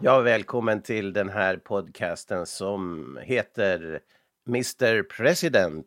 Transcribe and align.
Ja, 0.00 0.20
välkommen 0.20 0.82
till 0.82 1.12
den 1.12 1.28
här 1.28 1.56
podcasten 1.56 2.46
som 2.46 3.18
heter 3.22 4.00
Mr 4.48 5.02
President. 5.02 5.86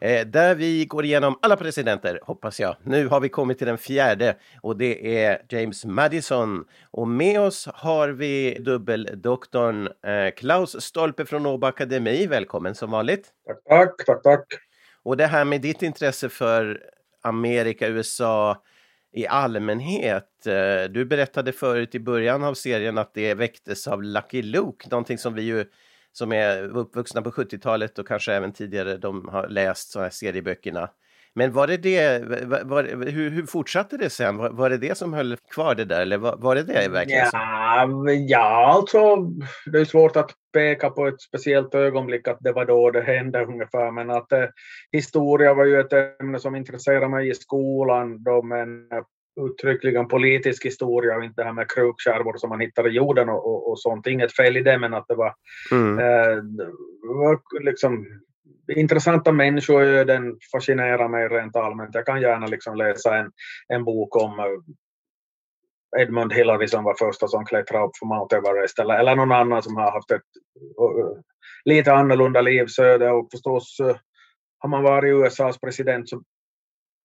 Eh, 0.00 0.26
där 0.26 0.54
vi 0.54 0.84
går 0.84 1.04
igenom 1.04 1.38
alla 1.42 1.56
presidenter, 1.56 2.20
hoppas 2.22 2.60
jag. 2.60 2.76
Nu 2.82 3.08
har 3.08 3.20
vi 3.20 3.28
kommit 3.28 3.58
till 3.58 3.66
den 3.66 3.78
fjärde 3.78 4.36
och 4.62 4.76
det 4.76 5.24
är 5.24 5.42
James 5.48 5.84
Madison. 5.84 6.64
Och 6.90 7.08
med 7.08 7.40
oss 7.40 7.68
har 7.74 8.08
vi 8.08 8.58
dubbeldoktorn 8.60 9.86
eh, 9.86 10.34
Klaus 10.36 10.82
Stolpe 10.82 11.24
från 11.24 11.46
Åbo 11.46 11.66
Akademi. 11.66 12.26
Välkommen 12.26 12.74
som 12.74 12.90
vanligt. 12.90 13.28
Tack, 13.46 13.64
tack, 13.68 14.06
tack, 14.06 14.22
tack. 14.22 14.46
Och 15.02 15.16
det 15.16 15.26
här 15.26 15.44
med 15.44 15.60
ditt 15.60 15.82
intresse 15.82 16.28
för 16.28 16.80
Amerika, 17.22 17.88
USA 17.88 18.62
i 19.12 19.26
allmänhet. 19.26 20.46
Eh, 20.46 20.90
du 20.90 21.04
berättade 21.04 21.52
förut 21.52 21.94
i 21.94 22.00
början 22.00 22.44
av 22.44 22.54
serien 22.54 22.98
att 22.98 23.14
det 23.14 23.34
väcktes 23.34 23.88
av 23.88 24.02
Lucky 24.02 24.42
Luke, 24.42 24.88
någonting 24.90 25.18
som 25.18 25.34
vi 25.34 25.42
ju 25.42 25.64
som 26.12 26.32
är 26.32 26.76
uppvuxna 26.76 27.22
på 27.22 27.30
70-talet 27.30 27.98
och 27.98 28.08
kanske 28.08 28.32
även 28.32 28.52
tidigare, 28.52 28.96
de 28.96 29.28
har 29.28 29.48
läst 29.48 29.90
sådana 29.90 30.04
här 30.04 30.10
serieböckerna. 30.10 30.90
Men 31.34 31.52
var 31.52 31.66
det 31.66 31.76
det, 31.76 32.24
var, 32.64 33.10
hur, 33.10 33.30
hur 33.30 33.46
fortsatte 33.46 33.96
det 33.96 34.10
sen? 34.10 34.36
Var, 34.36 34.50
var 34.50 34.70
det 34.70 34.76
det 34.76 34.98
som 34.98 35.12
höll 35.12 35.36
kvar 35.54 35.74
det 35.74 35.84
där 35.84 36.00
eller 36.00 36.18
var, 36.18 36.36
var 36.36 36.54
det 36.54 36.62
det 36.62 36.88
verkligen? 36.88 37.26
Ja, 37.32 37.88
ja, 38.28 38.72
alltså 38.74 39.16
det 39.66 39.80
är 39.80 39.84
svårt 39.84 40.16
att 40.16 40.30
peka 40.52 40.90
på 40.90 41.06
ett 41.06 41.20
speciellt 41.20 41.74
ögonblick 41.74 42.28
att 42.28 42.38
det 42.40 42.52
var 42.52 42.64
då 42.64 42.90
det 42.90 43.00
hände 43.02 43.44
ungefär, 43.44 43.90
men 43.90 44.10
att 44.10 44.32
eh, 44.32 44.44
historia 44.92 45.54
var 45.54 45.64
ju 45.64 45.80
ett 45.80 46.20
ämne 46.20 46.38
som 46.38 46.56
intresserade 46.56 47.08
mig 47.08 47.30
i 47.30 47.34
skolan 47.34 48.22
då, 48.22 48.42
men 48.42 48.92
eh, 48.92 49.02
uttryckligen 49.46 50.08
politisk 50.08 50.66
historia 50.66 51.16
och 51.16 51.24
inte 51.24 51.40
det 51.42 51.46
här 51.46 51.52
med 51.52 51.70
krukskärvor 51.70 52.36
som 52.36 52.48
man 52.50 52.60
hittar 52.60 52.88
i 52.88 52.90
jorden 52.90 53.28
och, 53.28 53.46
och, 53.46 53.70
och 53.70 53.80
sånt. 53.80 54.06
Inget 54.06 54.36
fel 54.36 54.56
i 54.56 54.62
det, 54.62 54.78
men 54.78 54.94
att 54.94 55.08
det 55.08 55.14
var, 55.14 55.34
Mm. 55.72 55.98
eh, 55.98 56.42
liksom 57.60 58.06
intressanta 58.76 59.32
människoöden 59.32 60.38
fascinerar 60.52 61.08
mig 61.08 61.28
rent 61.28 61.56
allmänt. 61.56 61.94
Jag 61.94 62.06
kan 62.06 62.20
gärna 62.20 62.46
liksom 62.46 62.76
läsa 62.76 63.16
en, 63.16 63.32
en 63.68 63.84
bok 63.84 64.16
om 64.16 64.38
eh, 64.40 64.46
Edmund 66.02 66.32
Hillary 66.32 66.68
som 66.68 66.84
var 66.84 66.94
första 66.94 67.28
som 67.28 67.44
klättrade 67.44 67.84
upp 67.84 67.96
för 67.98 68.06
Mount 68.06 68.36
Everest 68.36 68.78
eller, 68.78 68.98
eller 68.98 69.16
någon 69.16 69.32
annan 69.32 69.62
som 69.62 69.76
har 69.76 69.90
haft 69.92 70.10
ett 70.10 70.22
uh, 70.80 71.20
lite 71.64 71.92
annorlunda 71.92 72.40
livsöde 72.40 73.10
och 73.10 73.28
förstås 73.30 73.80
uh, 73.80 73.96
har 74.58 74.68
man 74.68 74.82
varit 74.82 75.14
USAs 75.14 75.60
president 75.60 76.08
så 76.08 76.22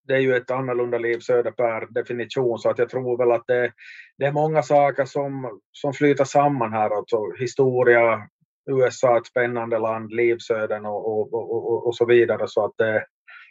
det 0.08 0.14
är 0.14 0.20
ju 0.20 0.36
ett 0.36 0.52
annorlunda 0.52 0.98
livsöde 0.98 1.52
per 1.52 1.94
definition 1.94 2.60
så 2.60 2.70
att 2.70 2.78
jag 2.78 2.90
tror 2.90 3.18
väl 3.18 3.32
att 3.32 3.48
det, 3.48 3.72
det 4.18 4.26
är 4.26 4.32
många 4.32 4.64
saker 4.64 5.06
som, 5.06 5.60
som 5.72 5.94
flyter 5.94 6.24
samman 6.24 6.74
här, 6.74 6.98
alltså 6.98 7.18
historia, 7.40 8.30
USA 8.70 9.18
ett 9.18 9.26
spännande 9.26 9.80
land, 9.80 10.12
livsöden 10.12 10.86
och, 10.86 11.08
och, 11.08 11.34
och, 11.34 11.88
och, 11.88 11.96
så 11.96 12.06
vidare 12.06 12.48
så 12.48 12.66
att 12.66 12.74
det, 12.78 13.06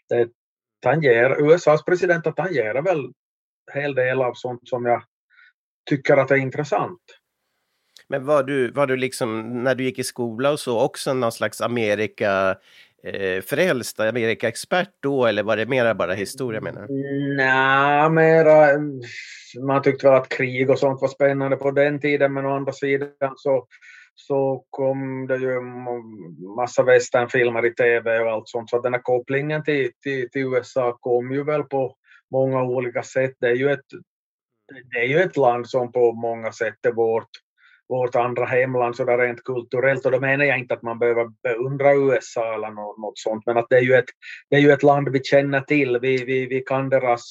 det 0.09 0.29
tangerar, 0.83 1.53
USAs 1.53 1.85
president 1.85 2.37
tangerar 2.37 2.83
väl 2.83 3.05
en 3.73 3.83
hel 3.83 3.95
del 3.95 4.23
av 4.23 4.33
sånt 4.35 4.69
som 4.69 4.85
jag 4.85 5.03
tycker 5.91 6.17
att 6.17 6.31
är 6.31 6.37
intressant. 6.37 7.01
Men 8.09 8.27
var 8.27 8.43
du, 8.43 8.71
var 8.71 8.87
du 8.87 8.97
liksom, 8.97 9.63
när 9.63 9.75
du 9.75 9.85
gick 9.85 9.99
i 9.99 10.05
skola 10.05 10.51
och 10.51 10.61
så, 10.61 10.81
också 10.81 11.15
någon 11.15 11.33
slags 11.33 11.61
Amerika 11.61 12.59
eh, 13.05 13.43
frälst, 13.43 14.01
Amerika-expert 14.01 14.91
då, 15.01 15.27
eller 15.27 15.43
var 15.43 15.57
det 15.57 15.67
mera 15.67 15.95
bara 15.95 16.13
historia 16.13 16.61
menar 16.61 16.87
du? 16.87 16.95
Nej, 17.37 18.11
mera, 18.11 18.69
man 19.67 19.83
tyckte 19.83 20.07
väl 20.07 20.17
att 20.17 20.29
krig 20.29 20.71
och 20.71 20.79
sånt 20.79 21.01
var 21.01 21.09
spännande 21.09 21.57
på 21.57 21.71
den 21.71 22.01
tiden, 22.01 22.33
men 22.33 22.47
å 22.47 22.57
andra 22.57 22.73
sidan 22.73 23.35
så, 23.37 23.67
så 24.15 24.65
kom 24.71 25.27
det 25.27 25.37
ju 25.37 25.61
massa 26.57 26.83
westernfilmer 26.83 27.67
i 27.67 27.75
tv 27.75 28.21
och 28.21 28.31
allt 28.31 28.49
sånt, 28.49 28.71
så 28.71 28.81
den 28.81 28.95
här 28.95 29.01
kopplingen 29.01 29.65
till, 29.65 29.91
till, 30.03 30.31
till 30.31 30.43
USA 30.43 30.99
kom 31.01 31.33
ju 31.33 31.45
väl 31.45 31.63
på 31.63 31.97
många 32.31 32.63
olika 32.63 33.03
sätt. 33.03 33.33
Det 33.41 33.49
är 33.49 33.55
ju 33.55 33.71
ett, 33.73 33.87
det 34.93 34.99
är 34.99 35.07
ju 35.07 35.19
ett 35.19 35.37
land 35.37 35.69
som 35.69 35.93
på 35.93 36.13
många 36.13 36.53
sätt 36.53 36.87
är 36.87 36.93
vårt, 36.93 37.29
vårt 37.89 38.15
andra 38.15 38.45
hemland 38.45 38.97
sådär 38.97 39.19
rent 39.19 39.45
kulturellt 39.45 40.07
och 40.07 40.13
då 40.13 40.21
menar 40.21 40.45
jag 40.45 40.59
inte 40.59 40.75
att 40.75 40.83
man 40.83 40.99
behöver 40.99 41.29
beundra 41.43 41.95
USA 41.95 42.55
eller 42.55 42.71
något, 42.71 42.99
något 42.99 43.19
sånt 43.19 43.47
men 43.47 43.57
att 43.57 43.67
det 43.71 43.77
är 43.77 43.83
ju 43.83 43.95
ett, 43.95 44.11
det 44.51 44.57
är 44.57 44.61
ju 44.61 44.73
ett 44.73 44.83
land 44.83 45.09
vi 45.09 45.25
känner 45.25 45.61
till. 45.61 45.99
Vi, 46.03 46.25
vi, 46.25 46.47
vi 46.47 46.61
kan 46.61 46.89
deras 46.89 47.23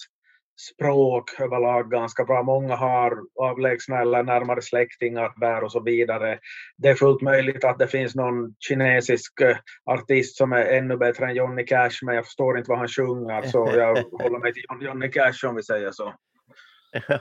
språk 0.56 1.40
överlag 1.40 1.92
ganska 1.92 2.24
bra. 2.24 2.44
Många 2.44 2.76
har 2.76 3.18
avlägsna 3.40 4.02
eller 4.02 4.24
närmare 4.24 4.62
släktingar 4.62 5.34
där 5.40 5.64
och 5.64 5.72
så 5.72 5.80
vidare. 5.80 6.40
Det 6.78 6.90
är 6.90 6.96
fullt 6.96 7.22
möjligt 7.22 7.64
att 7.64 7.80
det 7.80 7.88
finns 7.88 8.16
någon 8.16 8.56
kinesisk 8.60 9.42
eh, 9.42 9.58
artist 9.86 10.38
som 10.38 10.54
är 10.54 10.66
ännu 10.66 10.98
bättre 10.98 11.26
än 11.26 11.36
Johnny 11.36 11.66
Cash 11.66 12.00
men 12.02 12.16
jag 12.16 12.26
förstår 12.26 12.58
inte 12.58 12.70
vad 12.70 12.80
han 12.80 12.88
sjunger 12.88 13.42
så 13.42 13.72
jag 13.76 13.96
håller 13.96 14.40
mig 14.40 14.54
till 14.54 14.64
John- 14.70 14.82
Johnny 14.86 15.12
Cash 15.12 15.48
om 15.50 15.56
vi 15.56 15.64
säger 15.64 15.92
så. 15.92 16.14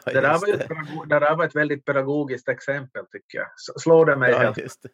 Det 0.05 0.21
där, 0.21 0.39
var 0.39 0.55
ett, 0.55 0.69
det 1.09 1.19
där 1.19 1.37
var 1.37 1.45
ett 1.45 1.57
väldigt 1.57 1.85
pedagogiskt 1.85 2.49
exempel 2.49 3.05
tycker 3.07 3.39
jag. 3.39 3.47
S- 3.47 3.83
Slår 3.83 4.07
det 4.07 4.17
mig 4.17 4.31
Ja, 4.31 4.39
helt? 4.39 4.57
det. 4.83 4.89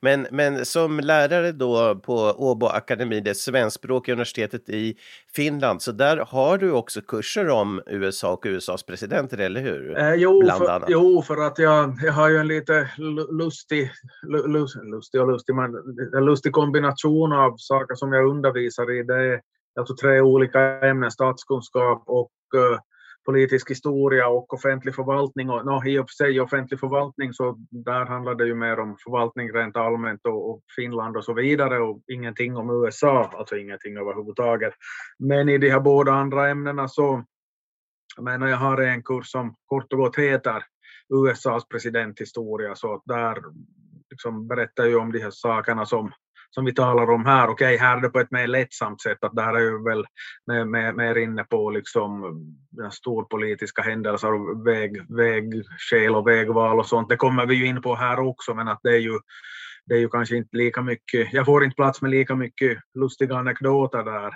Men, 0.00 0.26
men 0.30 0.64
som 0.64 1.00
lärare 1.00 1.52
då 1.52 1.94
på 1.96 2.14
Åbo 2.36 2.66
Akademi, 2.66 3.20
det 3.20 3.34
svenskspråkiga 3.34 4.12
universitetet 4.12 4.68
i 4.68 4.96
Finland, 5.34 5.82
så 5.82 5.92
där 5.92 6.16
har 6.16 6.58
du 6.58 6.72
också 6.72 7.00
kurser 7.00 7.48
om 7.48 7.82
USA 7.86 8.32
och 8.32 8.42
USAs 8.46 8.82
presidenter, 8.86 9.38
eller 9.38 9.60
hur? 9.60 9.98
Eh, 9.98 10.14
jo, 10.14 10.48
för, 10.58 10.84
jo, 10.88 11.22
för 11.22 11.36
att 11.46 11.58
jag, 11.58 11.98
jag 12.02 12.12
har 12.12 12.28
ju 12.28 12.36
en 12.36 12.48
lite 12.48 12.90
lu- 12.98 13.32
lustig, 13.38 13.90
lu- 14.26 14.46
lu- 14.46 14.90
lustig 14.90 15.20
och 15.20 15.28
lustig, 15.32 15.54
men 15.54 15.74
en 16.16 16.24
lustig 16.24 16.52
kombination 16.52 17.32
av 17.32 17.54
saker 17.56 17.94
som 17.94 18.12
jag 18.12 18.26
undervisar 18.26 18.90
i. 18.90 19.02
Det 19.02 19.14
är 19.14 19.40
alltså 19.80 19.96
tre 19.96 20.20
olika 20.20 20.60
ämnen, 20.80 21.10
statskunskap 21.10 22.02
och 22.06 22.30
eh, 22.56 22.78
politisk 23.24 23.70
historia 23.70 24.28
och 24.28 24.54
offentlig 24.54 24.94
förvaltning. 24.94 25.50
Och, 25.50 25.66
no, 25.66 25.86
I 25.86 25.98
och 25.98 26.10
för 26.10 26.14
sig 26.14 26.40
offentlig 26.40 26.80
förvaltning 26.80 27.32
så 27.32 27.56
där 27.70 28.06
handlar 28.06 28.34
det 28.34 28.46
ju 28.46 28.54
mer 28.54 28.78
om 28.78 28.96
förvaltning 29.04 29.52
rent 29.52 29.76
allmänt 29.76 30.26
och, 30.26 30.50
och 30.50 30.62
Finland 30.76 31.16
och 31.16 31.24
så 31.24 31.34
vidare 31.34 31.78
och 31.78 32.02
ingenting 32.12 32.56
om 32.56 32.84
USA, 32.84 33.30
alltså 33.34 33.56
ingenting 33.56 33.96
överhuvudtaget. 33.96 34.74
Men 35.18 35.48
i 35.48 35.58
de 35.58 35.70
här 35.70 35.80
båda 35.80 36.12
andra 36.12 36.48
ämnena 36.48 36.88
så 36.88 37.24
jag 38.16 38.24
menar, 38.24 38.46
jag 38.46 38.56
har 38.56 38.82
en 38.82 39.02
kurs 39.02 39.30
som 39.30 39.54
kort 39.66 39.92
och 39.92 39.98
gott 39.98 40.16
heter 40.16 40.64
USAs 41.14 41.68
presidenthistoria, 41.68 42.74
så 42.74 42.94
att 42.94 43.02
där 43.04 43.38
liksom 44.10 44.48
berättar 44.48 44.84
ju 44.84 44.96
om 44.96 45.12
de 45.12 45.18
här 45.18 45.30
sakerna 45.30 45.86
som, 45.86 46.12
som 46.54 46.64
vi 46.64 46.74
talar 46.74 47.10
om 47.10 47.26
här. 47.26 47.48
Okej, 47.48 47.76
här 47.76 47.96
är 47.96 48.00
det 48.00 48.08
på 48.08 48.20
ett 48.20 48.30
mer 48.30 48.46
lättsamt 48.46 49.02
sätt, 49.02 49.24
att 49.24 49.36
där 49.36 49.54
är 49.54 49.60
ju 49.60 49.84
väl 49.84 50.04
mer, 50.46 50.64
mer, 50.64 50.92
mer 50.92 51.18
inne 51.18 51.44
på 51.44 51.70
liksom 51.70 52.22
den 52.70 52.90
storpolitiska 52.90 53.82
händelser 53.82 54.32
och 54.34 54.66
väg, 54.66 55.16
vägskäl 55.16 56.14
och 56.14 56.28
vägval 56.28 56.78
och 56.78 56.86
sånt. 56.86 57.08
Det 57.08 57.16
kommer 57.16 57.46
vi 57.46 57.54
ju 57.54 57.66
in 57.66 57.82
på 57.82 57.94
här 57.94 58.18
också, 58.18 58.54
men 58.54 58.68
att 58.68 58.80
det 58.82 58.90
är 58.90 59.00
ju 59.00 59.18
det 59.86 59.94
är 59.94 59.98
ju 59.98 60.08
kanske 60.08 60.36
inte 60.36 60.56
lika 60.56 60.82
mycket, 60.82 61.32
jag 61.32 61.46
får 61.46 61.64
inte 61.64 61.76
plats 61.76 62.02
med 62.02 62.10
lika 62.10 62.34
mycket 62.34 62.78
lustiga 62.94 63.36
anekdoter 63.36 64.02
där. 64.02 64.34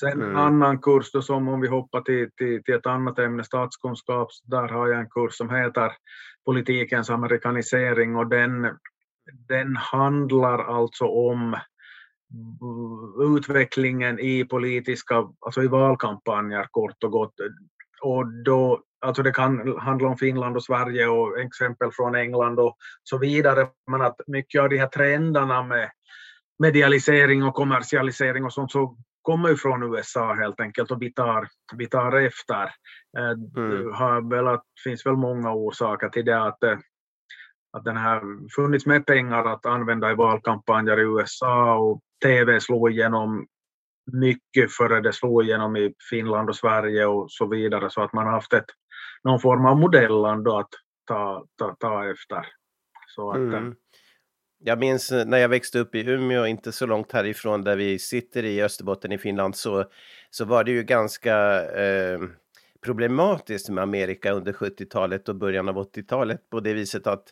Sen 0.00 0.12
en 0.12 0.22
Mm. 0.22 0.36
annan 0.36 0.78
kurs 0.78 1.12
då 1.12 1.22
som 1.22 1.48
om 1.48 1.60
vi 1.60 1.68
hoppar 1.68 2.00
till, 2.00 2.30
till, 2.36 2.62
till 2.64 2.74
ett 2.74 2.86
annat 2.86 3.18
ämne, 3.18 3.44
statskunskap, 3.44 4.28
där 4.44 4.68
har 4.68 4.88
jag 4.88 5.00
en 5.00 5.08
kurs 5.10 5.34
som 5.36 5.50
heter 5.50 5.92
politikens 6.44 7.10
amerikanisering 7.10 8.16
och 8.16 8.28
den, 8.28 8.76
den 9.48 9.76
handlar 9.76 10.58
alltså 10.58 11.04
om 11.04 11.56
utvecklingen 13.36 14.18
i 14.18 14.44
politiska, 14.44 15.14
alltså 15.40 15.62
i 15.62 15.66
valkampanjer 15.66 16.66
kort 16.70 17.04
och 17.04 17.10
gott. 17.10 17.34
Och 18.02 18.26
då, 18.44 18.82
alltså 19.00 19.22
det 19.22 19.32
kan 19.32 19.78
handla 19.78 20.08
om 20.08 20.16
Finland 20.16 20.56
och 20.56 20.64
Sverige 20.64 21.06
och 21.06 21.40
exempel 21.40 21.90
från 21.92 22.14
England 22.14 22.58
och 22.58 22.76
så 23.02 23.18
vidare, 23.18 23.68
men 23.90 24.02
att 24.02 24.20
mycket 24.26 24.60
av 24.60 24.68
de 24.68 24.78
här 24.78 24.86
trenderna 24.86 25.62
med 25.62 25.90
medialisering 26.58 27.42
och 27.42 27.54
kommersialisering 27.54 28.44
och 28.44 28.52
sånt 28.52 28.72
så 28.72 28.96
kommer 29.22 29.48
ju 29.48 29.56
från 29.56 29.94
USA 29.94 30.34
helt 30.34 30.60
enkelt 30.60 30.90
och 30.90 31.02
vi 31.02 31.12
tar, 31.12 31.48
vi 31.76 31.86
tar 31.86 32.16
efter. 32.16 32.62
Eh, 33.18 33.30
mm. 33.56 34.28
Väl 34.28 34.48
att, 34.48 34.64
finns 34.84 35.06
väl 35.06 35.16
många 35.16 35.52
orsaker 35.52 36.08
till 36.08 36.24
det 36.24 36.42
att, 36.42 36.62
eh, 36.62 36.78
att 37.72 37.84
den 37.84 37.96
här 37.96 38.20
funnits 38.56 38.86
med 38.86 39.06
pengar 39.06 39.44
att 39.44 39.66
använda 39.66 40.10
i 40.10 40.14
valkampanjer 40.14 41.00
i 41.00 41.02
USA 41.02 41.78
och 41.78 42.00
TV 42.24 42.60
slog 42.60 42.90
igenom 42.90 43.46
mycket 44.12 44.72
före 44.72 45.00
det 45.00 45.12
slog 45.12 45.44
igenom 45.44 45.76
i 45.76 45.94
Finland 46.10 46.48
och 46.48 46.56
Sverige 46.56 47.06
och 47.06 47.30
så 47.30 47.46
vidare 47.46 47.90
så 47.90 48.02
att 48.02 48.12
man 48.12 48.26
har 48.26 48.32
haft 48.32 48.52
ett, 48.52 48.64
någon 49.24 49.40
form 49.40 49.66
av 49.66 49.76
modelland 49.76 50.48
att 50.48 50.68
ta, 51.06 51.44
ta, 51.58 51.76
ta 51.80 52.10
efter. 52.10 52.46
Så 53.06 53.30
att, 53.30 53.36
eh, 53.36 53.42
mm. 53.42 53.74
Jag 54.62 54.78
minns 54.78 55.10
när 55.26 55.38
jag 55.38 55.48
växte 55.48 55.78
upp 55.78 55.94
i 55.94 56.10
Umeå, 56.10 56.46
inte 56.46 56.72
så 56.72 56.86
långt 56.86 57.12
härifrån 57.12 57.62
där 57.62 57.76
vi 57.76 57.98
sitter 57.98 58.44
i 58.44 58.62
Österbotten 58.62 59.12
i 59.12 59.18
Finland, 59.18 59.56
så, 59.56 59.84
så 60.30 60.44
var 60.44 60.64
det 60.64 60.70
ju 60.70 60.82
ganska 60.82 61.64
eh, 61.64 62.20
problematiskt 62.84 63.68
med 63.68 63.82
Amerika 63.82 64.32
under 64.32 64.52
70-talet 64.52 65.28
och 65.28 65.36
början 65.36 65.68
av 65.68 65.76
80-talet 65.76 66.50
på 66.50 66.60
det 66.60 66.72
viset 66.72 67.06
att 67.06 67.24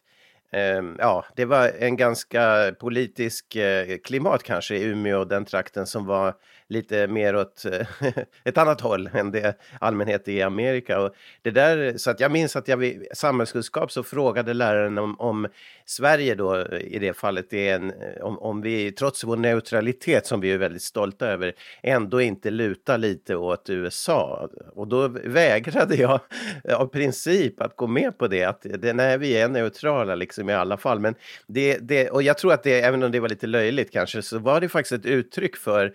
Ehm, 0.53 0.97
ja, 0.99 1.25
det 1.37 1.45
var 1.45 1.69
en 1.79 1.97
ganska 1.97 2.73
politisk 2.81 3.57
eh, 3.57 3.99
klimat 4.05 4.43
kanske 4.43 4.77
i 4.77 4.85
Umeå 4.85 5.25
den 5.25 5.45
trakten 5.45 5.87
som 5.87 6.07
var 6.07 6.35
lite 6.69 7.07
mer 7.07 7.37
åt 7.37 7.65
ett 8.45 8.59
annat 8.59 8.81
håll 8.81 9.11
än 9.13 9.31
det 9.31 9.59
allmänhet 9.81 10.29
i 10.29 10.43
Amerika. 10.43 11.01
Och 11.01 11.15
det 11.43 11.51
där, 11.51 11.99
så 11.99 12.11
att 12.11 12.21
jag 12.21 12.33
minns 12.33 12.57
att 12.57 12.69
jag 12.69 12.77
vid 12.77 13.07
samhällskunskap 13.15 13.93
så 13.93 14.03
frågade 14.03 14.55
läraren 14.55 14.99
om, 14.99 15.21
om 15.21 15.49
Sverige 15.85 16.35
då 16.35 16.57
eh, 16.57 16.79
i 16.79 16.99
det 16.99 17.13
fallet 17.13 17.53
är 17.53 17.75
en, 17.75 17.91
eh, 17.91 18.23
om, 18.23 18.39
om 18.39 18.61
vi 18.61 18.93
trots 18.93 19.25
vår 19.25 19.37
neutralitet 19.37 20.27
som 20.27 20.41
vi 20.41 20.53
är 20.53 20.59
väldigt 20.59 20.83
stolta 20.83 21.27
över 21.27 21.55
ändå 21.83 22.21
inte 22.21 22.51
lutar 22.51 22.99
lite 22.99 23.37
åt 23.37 23.71
USA. 23.71 24.49
Och 24.73 24.89
då 24.89 25.09
vägrade 25.09 25.97
jag 25.97 26.21
av 26.75 26.87
princip 26.87 27.63
att 27.63 27.77
gå 27.77 27.87
med 27.87 28.19
på 28.19 28.29
det, 28.29 28.45
att 28.45 28.67
det, 28.79 28.93
nej, 28.93 29.19
vi 29.19 29.37
är 29.37 29.49
neutrala 29.49 30.15
liksom 30.15 30.51
i 30.51 30.55
alla 30.55 30.77
fall. 30.77 31.01
Men 31.01 31.15
det, 31.47 31.79
det, 31.79 32.11
och 32.11 32.23
jag 32.23 32.39
tror 32.39 32.53
att 32.53 32.63
det, 32.63 32.81
även 32.81 33.03
om 33.03 33.13
det 33.13 33.21
var 33.21 33.29
lite 33.29 33.47
löjligt 33.47 33.93
kanske, 33.93 34.23
så 34.23 34.39
var 34.39 34.61
det 34.61 34.69
faktiskt 34.69 34.93
ett 34.93 35.07
uttryck 35.07 35.57
för 35.57 35.93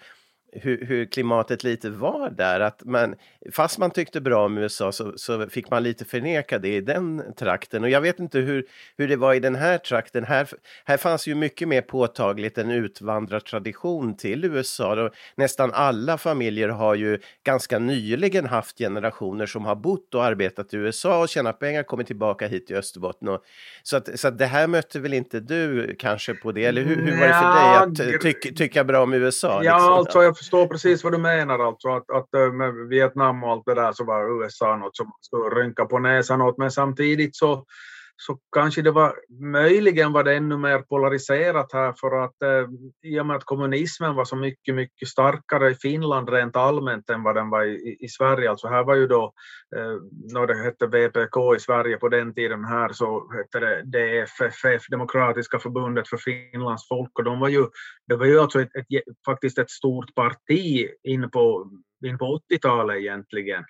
hur, 0.56 0.86
hur, 0.86 1.06
klimatet 1.06 1.64
lite 1.64 1.90
var 1.90 2.30
där. 2.30 2.60
Att 2.60 2.84
man, 2.86 3.16
fast 3.52 3.78
man 3.78 3.92
tyckte 3.92 4.22
bra 4.22 4.46
om 4.46 4.58
USA 4.58 4.92
så, 4.92 5.14
så, 5.16 5.50
fick 5.50 5.72
man 5.72 5.84
lite 5.84 6.06
förneka 6.06 6.60
det 6.60 6.76
i 6.76 6.82
den 6.82 7.24
trakten. 7.38 7.84
Och 7.84 7.90
jag 7.90 8.02
vet 8.02 8.20
inte 8.20 8.40
hur, 8.40 8.66
hur 8.98 9.08
det 9.08 9.16
var 9.16 9.34
i 9.34 9.40
den 9.40 9.56
här 9.56 9.78
trakten. 9.78 10.24
Här, 10.24 10.48
här 10.86 10.98
fanns 10.98 11.28
ju 11.28 11.36
mycket 11.36 11.68
mer 11.68 11.82
påtagligt 11.82 12.58
en 12.58 12.72
utvandrartradition 12.72 14.18
till 14.18 14.46
USA. 14.46 15.04
Och 15.04 15.14
nästan 15.36 15.72
alla 15.74 16.18
familjer 16.18 16.70
har 16.70 16.96
ju 16.96 17.20
ganska 17.44 17.80
nyligen 17.80 18.46
haft 18.46 18.78
generationer 18.78 19.46
som 19.46 19.66
har 19.66 19.76
bott 19.76 20.16
och 20.16 20.26
arbetat 20.26 20.74
i 20.74 20.78
USA 20.78 21.22
och 21.22 21.30
tjänat 21.30 21.60
pengar, 21.60 21.84
kommit 21.84 22.08
tillbaka 22.08 22.48
hit 22.48 22.68
till 22.68 22.76
Österbotten. 22.76 23.28
Och, 23.28 23.44
så, 23.84 23.98
att, 23.98 24.20
så 24.20 24.28
att 24.28 24.38
det 24.38 24.46
här 24.46 24.68
mötte 24.68 25.00
väl 25.00 25.14
inte 25.14 25.40
du 25.40 25.96
kanske 26.00 26.34
på 26.34 26.52
det? 26.52 26.66
Eller 26.66 26.82
hur, 26.82 26.96
hur 26.96 27.20
var 27.20 27.28
det 27.28 27.34
för 27.34 28.00
dig 28.04 28.14
att 28.14 28.22
tyck, 28.22 28.58
tycka 28.58 28.84
bra 28.84 29.04
om 29.04 29.14
USA? 29.14 29.64
Ja, 29.64 29.76
liksom? 29.76 29.94
alltså 29.94 30.24
jag 30.24 30.43
förstår 30.44 30.68
precis 30.68 31.04
vad 31.04 31.14
du 31.14 31.18
menar 31.18 31.60
alltså, 31.60 31.90
att, 31.90 32.12
att 32.12 32.34
eh, 32.34 32.52
med 32.52 32.74
Vietnam 32.74 33.44
och 33.44 33.52
allt 33.52 33.66
det 33.66 33.74
där 33.74 33.94
så 33.94 34.04
var 34.04 34.44
USA 34.44 34.76
något 34.76 34.96
som 34.96 35.06
man 35.06 35.14
skulle 35.22 35.64
rynka 35.64 35.86
på 35.86 36.00
näsan 36.00 36.42
åt, 36.42 36.58
men 36.58 36.72
samtidigt 36.72 37.36
så 37.36 37.66
så 38.16 38.40
kanske 38.56 38.82
det 38.82 38.92
var, 38.92 39.16
möjligen 39.40 40.14
var 40.14 40.24
det 40.24 40.36
ännu 40.36 40.58
mer 40.58 40.80
polariserat 40.80 41.74
här 41.74 41.94
för 42.00 42.24
att 42.24 42.42
eh, 42.42 42.70
i 43.04 43.20
och 43.20 43.26
med 43.26 43.36
att 43.36 43.44
kommunismen 43.44 44.16
var 44.16 44.26
så 44.26 44.36
mycket, 44.36 44.76
mycket 44.76 45.08
starkare 45.08 45.72
i 45.72 45.76
Finland 45.76 46.30
rent 46.30 46.56
allmänt 46.56 47.10
än 47.10 47.24
vad 47.24 47.36
den 47.36 47.50
var 47.50 47.64
i, 47.64 47.98
i 48.00 48.08
Sverige. 48.08 48.50
Alltså 48.50 48.68
här 48.68 48.84
var 48.84 48.96
ju 48.96 49.08
då, 49.08 49.34
eh, 49.76 49.96
när 50.34 50.48
det 50.48 50.64
hette 50.64 50.88
VPK 50.88 51.56
i 51.56 51.60
Sverige 51.60 51.98
på 51.98 52.10
den 52.10 52.34
tiden 52.34 52.66
här 52.66 52.94
så 52.94 53.32
hette 53.34 53.60
det 53.60 53.84
DFFF, 53.84 54.88
Demokratiska 54.90 55.60
förbundet 55.60 56.08
för 56.08 56.18
Finlands 56.18 56.88
folk 56.88 57.20
och 57.20 57.24
de 57.24 57.40
var 57.40 57.50
ju, 57.50 57.66
det 58.08 58.16
var 58.16 58.26
ju 58.26 58.40
alltså 58.40 58.62
ett, 58.62 58.76
ett, 58.76 59.04
faktiskt 59.26 59.58
ett 59.58 59.70
stort 59.72 60.16
parti 60.16 60.90
in 61.04 61.30
på, 61.30 61.72
in 62.06 62.18
på 62.18 62.40
80-talet 62.52 62.98
egentligen. 62.98 63.64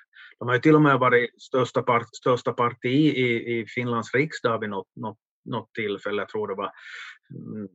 De 0.43 0.47
har 0.47 0.55
ju 0.55 0.61
till 0.61 0.75
och 0.75 0.81
med 0.81 0.99
varit 0.99 1.41
största, 1.41 1.81
part, 1.81 2.15
största 2.15 2.53
parti 2.53 2.85
i, 2.85 3.59
i 3.59 3.65
Finlands 3.65 4.13
riksdag 4.13 4.59
vid 4.59 4.69
något, 4.69 4.87
något, 4.95 5.17
något 5.45 5.73
tillfälle, 5.73 6.21
jag 6.21 6.29
tror 6.29 6.47
det 6.47 6.55
var 6.55 6.71
mm, 7.55 7.67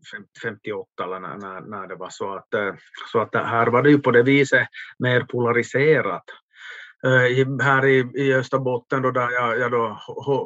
58 0.43 1.05
eller 1.05 1.21
när, 1.21 1.37
när, 1.37 1.61
när 1.61 1.87
det 1.87 1.95
var 1.95 2.09
så 2.11 2.35
att, 2.35 2.55
eh, 2.55 2.75
så 3.13 3.21
att 3.21 3.35
här 3.35 3.67
var 3.67 3.83
det 3.83 3.91
ju 3.91 3.99
på 3.99 4.11
det 4.11 4.23
viset 4.23 4.69
mer 4.99 5.21
polariserat. 5.21 6.25
Uh, 7.07 7.61
här 7.63 7.87
i, 7.87 7.99
i 8.15 8.35
Österbotten 8.35 9.03
då 9.03 9.11
där 9.11 9.31
jag, 9.31 9.59
jag 9.59 9.71
då 9.71 9.99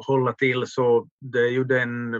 håller 0.07 0.31
till 0.31 0.67
så 0.67 1.07
det 1.21 1.39
är 1.39 1.51
ju 1.51 1.63
den 1.63 2.13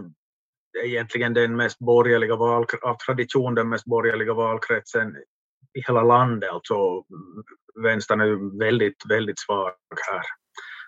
egentligen 0.84 1.34
den 1.34 1.56
mest 1.56 1.80
borgerliga 1.80 2.36
valkretsen, 2.36 2.90
av 2.90 2.96
tradition 2.96 3.56
den 3.56 3.70
mest 3.70 3.86
borgerliga 3.86 4.34
valkretsen 4.34 5.16
i 5.74 5.82
hela 5.88 6.04
landet. 6.04 6.50
Alltså 6.50 7.04
vänstern 7.84 8.22
är 8.22 8.26
ju 8.26 8.58
väldigt, 8.60 9.04
väldigt 9.10 9.40
svag 9.40 9.72
här. 10.12 10.24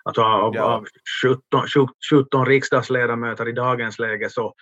Alltså 0.04 0.22
av, 0.22 0.56
ja. 0.56 0.64
av 0.64 0.86
17, 1.24 1.64
17 2.12 2.46
riksdagsledamöter 2.46 3.48
i 3.48 3.52
dagens 3.52 4.00
läge 4.00 4.30
så, 4.30 4.54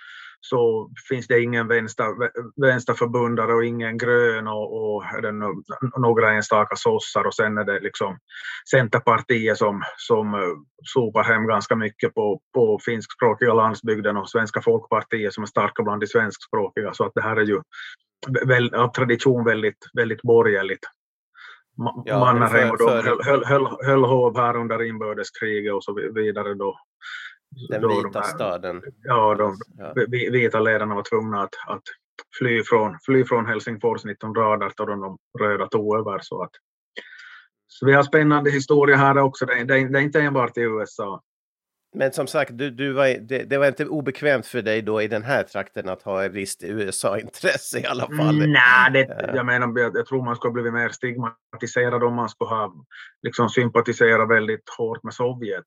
så 0.42 0.90
finns 1.10 1.28
det 1.28 1.42
ingen 1.42 1.68
vänster, 1.68 2.06
vänsterförbundare 2.62 3.54
och 3.54 3.66
ingen 3.66 3.98
grön 3.98 4.48
och, 4.48 4.96
och 4.96 5.04
några 5.98 6.31
enstaka 6.31 6.75
sossar 6.75 7.28
och 7.28 7.34
sen 7.34 7.58
är 7.58 7.64
det 7.64 7.80
liksom 7.80 8.18
Centerpartiet 8.72 9.58
som, 9.58 9.84
som 9.98 10.34
eh, 10.34 10.40
sopar 10.84 11.24
hem 11.24 11.48
ganska 11.48 11.75
mycket 11.75 12.14
på, 12.14 12.40
på 12.54 12.80
finskspråkiga 12.86 13.54
landsbygden 13.54 14.18
och 14.18 14.30
Svenska 14.30 14.62
folkpartiet 14.62 15.34
som 15.34 15.44
är 15.44 15.48
starka 15.48 15.84
bland 15.84 16.02
de 16.02 16.08
svenskspråkiga 16.08 16.94
så 16.94 17.06
att 17.06 17.14
det 17.16 17.22
här 17.22 17.36
är 17.36 17.46
ju 17.46 17.62
väl, 18.48 18.74
av 18.74 18.88
tradition 18.88 19.46
väldigt, 19.46 19.90
väldigt 19.94 20.22
borgerligt. 20.22 20.89
Ma 21.77 22.03
ja, 22.06 22.20
Mannerheim 22.20 22.72
och 22.72 22.77
de 22.77 22.86
höll, 22.86 23.24
höll, 23.24 23.46
höll, 23.46 23.68
höll 23.86 24.03
hov 24.03 24.38
här 24.38 24.56
under 24.56 24.84
inbördeskriget 24.84 25.74
och 25.74 25.84
så 25.84 26.12
vidare 26.13 26.53
då. 26.53 26.80
Den 27.70 27.82
då 27.82 27.88
vita 27.88 28.10
de 28.10 28.20
här, 28.20 28.24
staden. 28.24 28.82
Ja, 29.03 29.36
de 29.36 29.58
ja. 29.77 29.94
vita 30.32 30.60
ledarna 30.60 30.96
var 30.96 31.03
tvungna 31.03 31.42
att, 31.42 31.56
att 31.68 31.84
fly, 32.39 32.63
från, 32.63 32.98
fly 33.06 33.25
från 33.25 33.46
Helsingfors 33.46 34.06
1918 34.06 34.88
då 34.88 34.96
de 34.96 35.18
röda 35.39 35.68
tog 35.68 35.96
över. 35.96 36.20
Så, 36.22 36.44
att, 36.44 36.51
så 37.68 37.86
vi 37.86 37.94
har 37.94 38.03
spännande 38.03 38.51
historia 38.51 38.96
här 38.96 39.18
också. 39.18 39.46
Det, 39.46 39.63
det, 39.63 39.88
det 39.88 40.00
är 40.00 40.03
inte 40.03 40.22
enbart 40.22 40.58
i 40.58 40.62
USA. 40.62 41.22
Men 41.94 42.12
som 42.12 42.28
sagt, 42.28 42.58
du, 42.58 42.70
du 42.70 42.92
var, 42.92 43.08
det, 43.08 43.44
det, 43.44 43.58
var 43.58 43.68
inte 43.68 43.86
obekvämt 43.86 44.46
för 44.46 44.62
dig 44.62 44.82
då 44.82 45.02
i 45.02 45.08
den 45.08 45.24
här 45.24 45.44
trakten 45.44 45.90
att 45.90 46.02
ha 46.02 46.26
ett 46.26 46.32
visst 46.32 46.64
USA-intresse 46.64 47.80
i 47.80 47.86
alla 47.86 48.08
fall? 48.08 48.38
Nej, 48.38 48.92
det, 48.94 49.32
jag 49.36 49.46
menar, 49.46 49.80
jag, 49.80 49.98
jag 49.98 50.06
tror 50.06 50.26
man 50.26 50.36
skulle 50.36 50.54
blivit 50.54 50.74
mer 50.74 50.90
stigmatiserad 50.90 52.04
om 52.04 52.14
man 52.14 52.30
skulle 52.30 52.50
ha 52.50 52.74
liksom 53.22 53.50
sympatiserat 53.50 54.30
väldigt 54.30 54.70
hårt 54.78 55.04
med 55.04 55.14
Sovjet. 55.14 55.66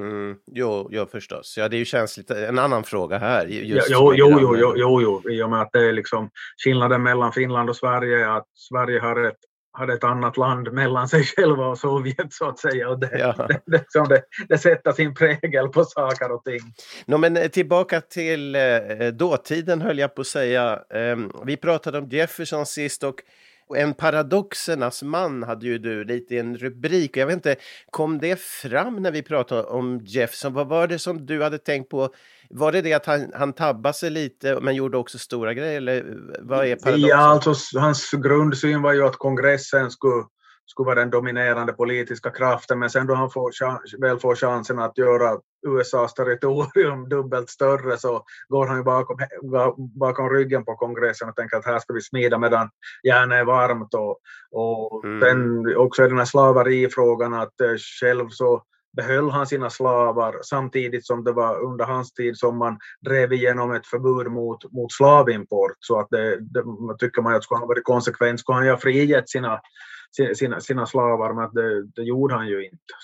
Mm, 0.00 0.36
jo, 0.46 0.88
jo, 0.90 1.06
förstås. 1.06 1.54
Ja, 1.58 1.68
det 1.68 1.76
är 1.76 1.78
ju 1.78 1.84
känsligt. 1.84 2.30
En 2.30 2.58
annan 2.58 2.84
fråga 2.84 3.18
här. 3.18 3.46
Just 3.46 3.90
jo, 3.90 4.14
jo, 4.14 4.38
jo, 4.40 4.56
jo, 4.56 4.74
jo, 4.76 5.02
jo, 5.02 5.30
i 5.30 5.42
och 5.42 5.50
med 5.50 5.60
att 5.60 5.72
det 5.72 5.88
är 5.88 5.92
liksom 5.92 6.30
skillnaden 6.64 7.02
mellan 7.02 7.32
Finland 7.32 7.70
och 7.70 7.76
Sverige 7.76 8.32
att 8.32 8.46
Sverige 8.54 9.00
har 9.00 9.24
ett 9.24 9.38
hade 9.72 9.94
ett 9.94 10.04
annat 10.04 10.36
land 10.36 10.72
mellan 10.72 11.08
sig 11.08 11.24
själva 11.36 11.66
och 11.66 11.78
Sovjet 11.78 12.32
så 12.32 12.48
att 12.48 12.58
säga. 12.58 12.88
Och 12.88 12.98
det, 12.98 13.18
ja. 13.18 13.46
det, 13.48 13.60
det, 13.66 14.08
det, 14.08 14.22
det 14.48 14.58
sätter 14.58 14.92
sin 14.92 15.14
prägel 15.14 15.68
på 15.68 15.84
saker 15.84 16.32
och 16.32 16.44
ting. 16.44 16.60
No, 17.06 17.16
men 17.16 17.36
eh, 17.36 17.48
tillbaka 17.48 18.00
till 18.00 18.54
eh, 18.54 18.60
dåtiden 19.12 19.80
höll 19.80 19.98
jag 19.98 20.14
på 20.14 20.20
att 20.20 20.26
säga. 20.26 20.82
Eh, 20.90 21.16
vi 21.44 21.56
pratade 21.56 21.98
om 21.98 22.08
Jefferson 22.08 22.66
sist 22.66 23.04
och 23.04 23.22
en 23.76 23.94
paradoxernas 23.94 25.02
man 25.02 25.42
hade 25.42 25.66
ju 25.66 25.78
du 25.78 26.04
lite 26.04 26.34
i 26.34 26.38
en 26.38 26.56
rubrik. 26.56 27.16
Jag 27.16 27.26
vet 27.26 27.34
inte, 27.34 27.56
kom 27.90 28.18
det 28.18 28.40
fram 28.40 29.02
när 29.02 29.10
vi 29.10 29.22
pratade 29.22 29.62
om 29.62 30.00
Jefferson? 30.04 30.52
Vad 30.52 30.68
var 30.68 30.86
det 30.86 30.98
som 30.98 31.26
du 31.26 31.42
hade 31.42 31.58
tänkt 31.58 31.90
på 31.90 32.14
var 32.50 32.72
det 32.72 32.82
det 32.82 32.92
att 32.92 33.06
han, 33.06 33.32
han 33.34 33.52
tabbade 33.52 33.94
sig 33.94 34.10
lite 34.10 34.58
men 34.60 34.74
gjorde 34.74 34.98
också 34.98 35.18
stora 35.18 35.54
grejer? 35.54 35.76
Eller 35.76 36.18
vad 36.40 36.66
är 36.66 36.76
paradoxen? 36.76 37.08
Ja, 37.08 37.16
alltså 37.16 37.78
hans 37.78 38.10
grundsyn 38.10 38.82
var 38.82 38.92
ju 38.92 39.06
att 39.06 39.16
kongressen 39.16 39.90
skulle, 39.90 40.24
skulle 40.66 40.86
vara 40.86 41.00
den 41.00 41.10
dominerande 41.10 41.72
politiska 41.72 42.30
kraften, 42.30 42.78
men 42.78 42.90
sen 42.90 43.06
då 43.06 43.14
han 43.14 43.30
får, 43.30 43.52
väl 44.00 44.18
får 44.18 44.34
chansen 44.34 44.78
att 44.78 44.98
göra 44.98 45.38
USAs 45.66 46.14
territorium 46.14 47.08
dubbelt 47.08 47.50
större 47.50 47.98
så 47.98 48.24
går 48.48 48.66
han 48.66 48.76
ju 48.76 48.82
bakom, 48.82 49.16
bakom 49.98 50.30
ryggen 50.30 50.64
på 50.64 50.76
kongressen 50.76 51.28
och 51.28 51.36
tänker 51.36 51.56
att 51.56 51.66
här 51.66 51.78
ska 51.78 51.92
vi 51.92 52.00
smida 52.00 52.38
medan 52.38 52.70
järnet 53.02 53.40
är 53.40 53.44
varmt. 53.44 53.94
Och, 53.94 54.18
och 54.52 55.04
mm. 55.04 55.20
sen 55.20 55.76
också 55.76 56.08
den 56.08 56.18
här 56.18 56.24
slaverifrågan 56.24 57.34
att 57.34 57.60
eh, 57.60 57.74
själv 58.00 58.28
så 58.28 58.62
behöll 58.96 59.30
han 59.30 59.46
sina 59.46 59.70
slavar 59.70 60.38
samtidigt 60.42 61.06
som 61.06 61.24
det 61.24 61.32
var 61.32 61.64
under 61.64 61.84
hans 61.84 62.12
tid 62.12 62.36
som 62.36 62.58
man 62.58 62.78
drev 63.06 63.32
igenom 63.32 63.72
ett 63.72 63.86
förbud 63.86 64.32
mot, 64.32 64.72
mot 64.72 64.92
slavimport. 64.92 65.76
Så 65.80 66.00
att 66.00 66.06
det, 66.10 66.36
det 66.40 66.64
tycker 66.98 67.22
man 67.22 67.34
att 67.34 67.44
skulle 67.44 67.58
han 67.58 67.68
varit 67.68 67.84
konsekvent 67.84 68.40
skulle 68.40 68.56
han 68.56 68.64
ju 68.64 68.70
ha 68.70 68.78
frigett 68.78 69.28
sina, 69.28 69.60
sina, 70.34 70.60
sina 70.60 70.86
slavar, 70.86 71.32
men 71.32 71.54
det, 71.54 71.86
det 71.86 72.02
gjorde 72.02 72.34
han 72.34 72.48
ju 72.48 72.64
inte. 72.64 72.94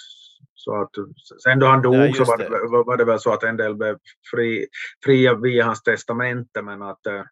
Så 0.54 0.82
att, 0.82 0.90
sen 1.42 1.58
då 1.58 1.66
han 1.66 1.82
dog 1.82 1.94
ja, 1.94 2.12
så 2.14 2.24
var 2.24 2.38
det, 2.38 2.48
var, 2.84 2.96
det 2.96 3.04
väl 3.04 3.20
så 3.20 3.32
att 3.32 3.42
en 3.42 3.56
del 3.56 3.74
blev 3.74 3.98
fri, 4.30 4.66
fria 5.04 5.34
via 5.34 5.64
hans 5.64 5.82
testamente, 5.82 6.62
men 6.62 6.82
att 6.82 7.06
eh, 7.06 7.22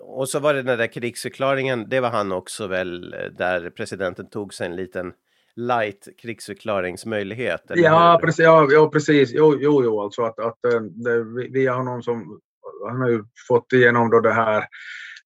och 0.00 0.28
så 0.28 0.40
var 0.40 0.54
det 0.54 0.62
den 0.62 0.78
där 0.78 0.86
krigsförklaringen, 0.86 1.88
det 1.88 2.00
var 2.00 2.10
han 2.10 2.32
också 2.32 2.66
väl, 2.66 3.14
eh, 3.14 3.20
där 3.20 3.70
presidenten 3.70 4.30
tog 4.30 4.54
sig 4.54 4.66
en 4.66 4.76
liten 4.76 5.12
light 5.58 6.08
krigsförklaringsmöjlighet? 6.18 7.62
Ja, 7.68 8.18
precis, 8.22 8.44
ja, 8.44 8.68
ja, 8.70 8.90
precis. 8.90 9.30
Jo, 9.32 9.56
jo, 9.60 9.84
jo 9.84 10.00
alltså 10.00 10.22
att, 10.22 10.38
att 10.38 10.64
eh, 10.64 10.80
det, 10.80 11.24
via 11.50 11.74
honom 11.74 12.02
som, 12.02 12.40
han 12.88 13.00
har 13.00 13.08
ju 13.08 13.24
fått 13.48 13.72
igenom 13.72 14.10
då 14.10 14.20
det 14.20 14.32
här 14.32 14.58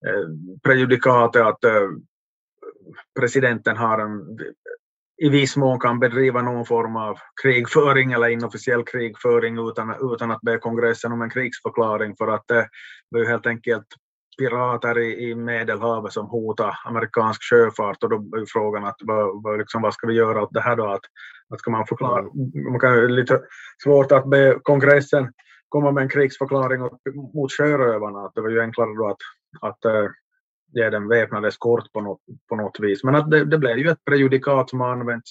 eh, 0.06 0.28
prejudikatet 0.62 1.42
att 1.42 1.64
eh, 1.64 1.88
presidenten 3.20 3.76
har 3.76 3.98
en, 3.98 4.38
i 5.22 5.28
viss 5.28 5.56
mån 5.56 5.80
kan 5.80 6.00
bedriva 6.00 6.42
någon 6.42 6.66
form 6.66 6.96
av 6.96 7.18
krigföring 7.42 8.12
eller 8.12 8.28
inofficiell 8.28 8.84
krigföring 8.84 9.68
utan, 9.68 10.12
utan 10.14 10.30
att 10.30 10.40
be 10.40 10.58
kongressen 10.58 11.12
om 11.12 11.22
en 11.22 11.30
krigsförklaring 11.30 12.16
för 12.16 12.28
att 12.28 12.44
det 12.48 12.68
var 13.08 13.20
ju 13.20 13.26
helt 13.26 13.46
enkelt 13.46 13.86
pirater 14.38 14.98
i, 14.98 15.30
i 15.30 15.34
Medelhavet 15.34 16.12
som 16.12 16.26
hotar 16.26 16.78
amerikansk 16.84 17.42
sjöfart 17.42 18.02
och 18.02 18.10
då 18.10 18.16
är 18.16 18.44
frågan 18.52 18.84
att 18.84 18.96
vad, 19.00 19.42
vad, 19.42 19.58
liksom, 19.58 19.82
vad 19.82 19.94
ska 19.94 20.06
vi 20.06 20.14
göra 20.14 20.42
åt 20.42 20.52
det 20.52 20.60
här 20.60 20.76
då? 20.76 20.86
Att, 20.86 21.00
att 21.50 21.58
ska 21.58 21.70
man 21.70 21.86
förklara? 21.86 22.20
Mm. 22.20 22.70
Man 22.70 22.80
kan, 22.80 23.14
lite 23.14 23.40
svårt 23.84 24.12
att 24.12 24.26
be 24.26 24.58
kongressen 24.62 25.32
komma 25.68 25.92
med 25.92 26.02
en 26.02 26.08
krigsförklaring 26.08 26.80
mot 27.34 27.52
sjörövarna. 27.52 28.18
Att 28.18 28.34
det 28.34 28.40
var 28.40 28.50
ju 28.50 28.60
enklare 28.60 28.94
då 28.94 29.08
att, 29.08 29.16
att 29.60 29.84
äh, 29.84 30.08
ge 30.72 30.90
dem 30.90 31.08
väpnad 31.08 31.44
eskort 31.44 31.92
på 31.92 32.00
något, 32.00 32.20
på 32.48 32.56
något 32.56 32.80
vis. 32.80 33.04
Men 33.04 33.14
att 33.14 33.30
det, 33.30 33.44
det 33.44 33.58
blev 33.58 33.78
ju 33.78 33.88
ett 33.88 34.04
prejudikat 34.04 34.70
som 34.70 34.80
har 34.80 34.92
använts 34.92 35.30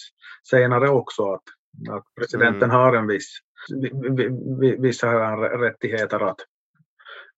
senare 0.50 0.89
också. 0.89 1.24
Att, 1.34 1.43
att 1.89 2.03
presidenten 2.20 2.63
mm. 2.63 2.75
har 2.75 2.96
en 2.96 3.08
viss, 3.08 3.39
vissa 4.79 5.36
rättigheter 5.36 6.20
att 6.20 6.39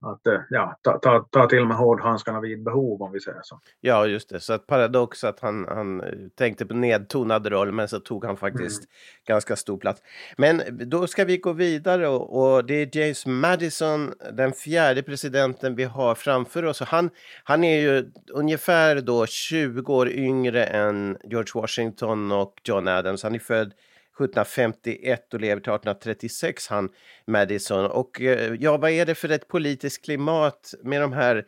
att 0.04 0.28
eh, 0.28 0.40
ja, 0.50 0.78
ta, 0.82 0.98
ta, 0.98 1.28
ta 1.30 1.48
till 1.48 1.66
med 1.66 1.78
hårdhandskarna 1.78 2.40
vid 2.40 2.64
behov 2.64 3.02
om 3.02 3.12
vi 3.12 3.20
säger 3.20 3.40
så. 3.44 3.60
Ja, 3.82 4.08
just 4.08 4.30
det. 4.30 4.40
Så 4.40 4.54
att 4.54 4.68
paradox 4.68 5.24
att 5.24 5.40
han, 5.40 5.66
han 5.68 6.02
eh, 6.02 6.08
tänkte 6.36 6.66
på 6.66 6.74
nedtonad 6.74 7.48
roll, 7.48 7.72
men 7.72 7.88
så 7.88 8.00
tog 8.00 8.26
han 8.26 8.38
faktiskt 8.38 8.80
mm. 8.80 8.90
ganska 9.28 9.56
stor 9.56 9.78
plats. 9.78 10.02
Men 10.38 10.62
då 10.90 11.08
ska 11.08 11.26
vi 11.26 11.38
gå 11.38 11.54
vidare 11.54 12.08
och, 12.08 12.54
och, 12.54 12.66
det 12.66 12.74
är 12.74 12.98
James 12.98 13.26
Madison, 13.26 14.14
den 14.34 14.54
fjärde 14.54 15.04
presidenten 15.04 15.76
vi 15.76 15.84
har 15.84 16.16
framför 16.16 16.66
oss. 16.66 16.82
Och 16.82 16.88
han, 16.88 17.10
han 17.44 17.64
är 17.64 17.82
ju 17.82 18.12
ungefär 18.34 19.02
då 19.02 19.26
20 19.26 19.94
år 19.94 20.10
yngre 20.10 20.66
än 20.66 21.18
George 21.24 21.52
Washington 21.62 22.32
och 22.32 22.62
John 22.64 22.88
Adams. 22.88 23.24
Han 23.24 23.36
är 23.36 23.40
född 23.40 23.74
1751 24.20 25.34
och 25.34 25.40
lever 25.40 25.62
till 25.62 25.74
1836, 25.74 26.68
han 26.68 26.90
Madison. 27.28 27.86
Och 27.86 28.22
eh, 28.22 28.56
ja, 28.60 28.78
vad 28.78 28.92
är 28.92 29.06
det 29.06 29.16
för 29.16 29.30
ett 29.30 29.48
politiskt 29.48 30.06
klimat 30.06 30.74
med 30.84 31.02
de 31.02 31.14
här 31.14 31.46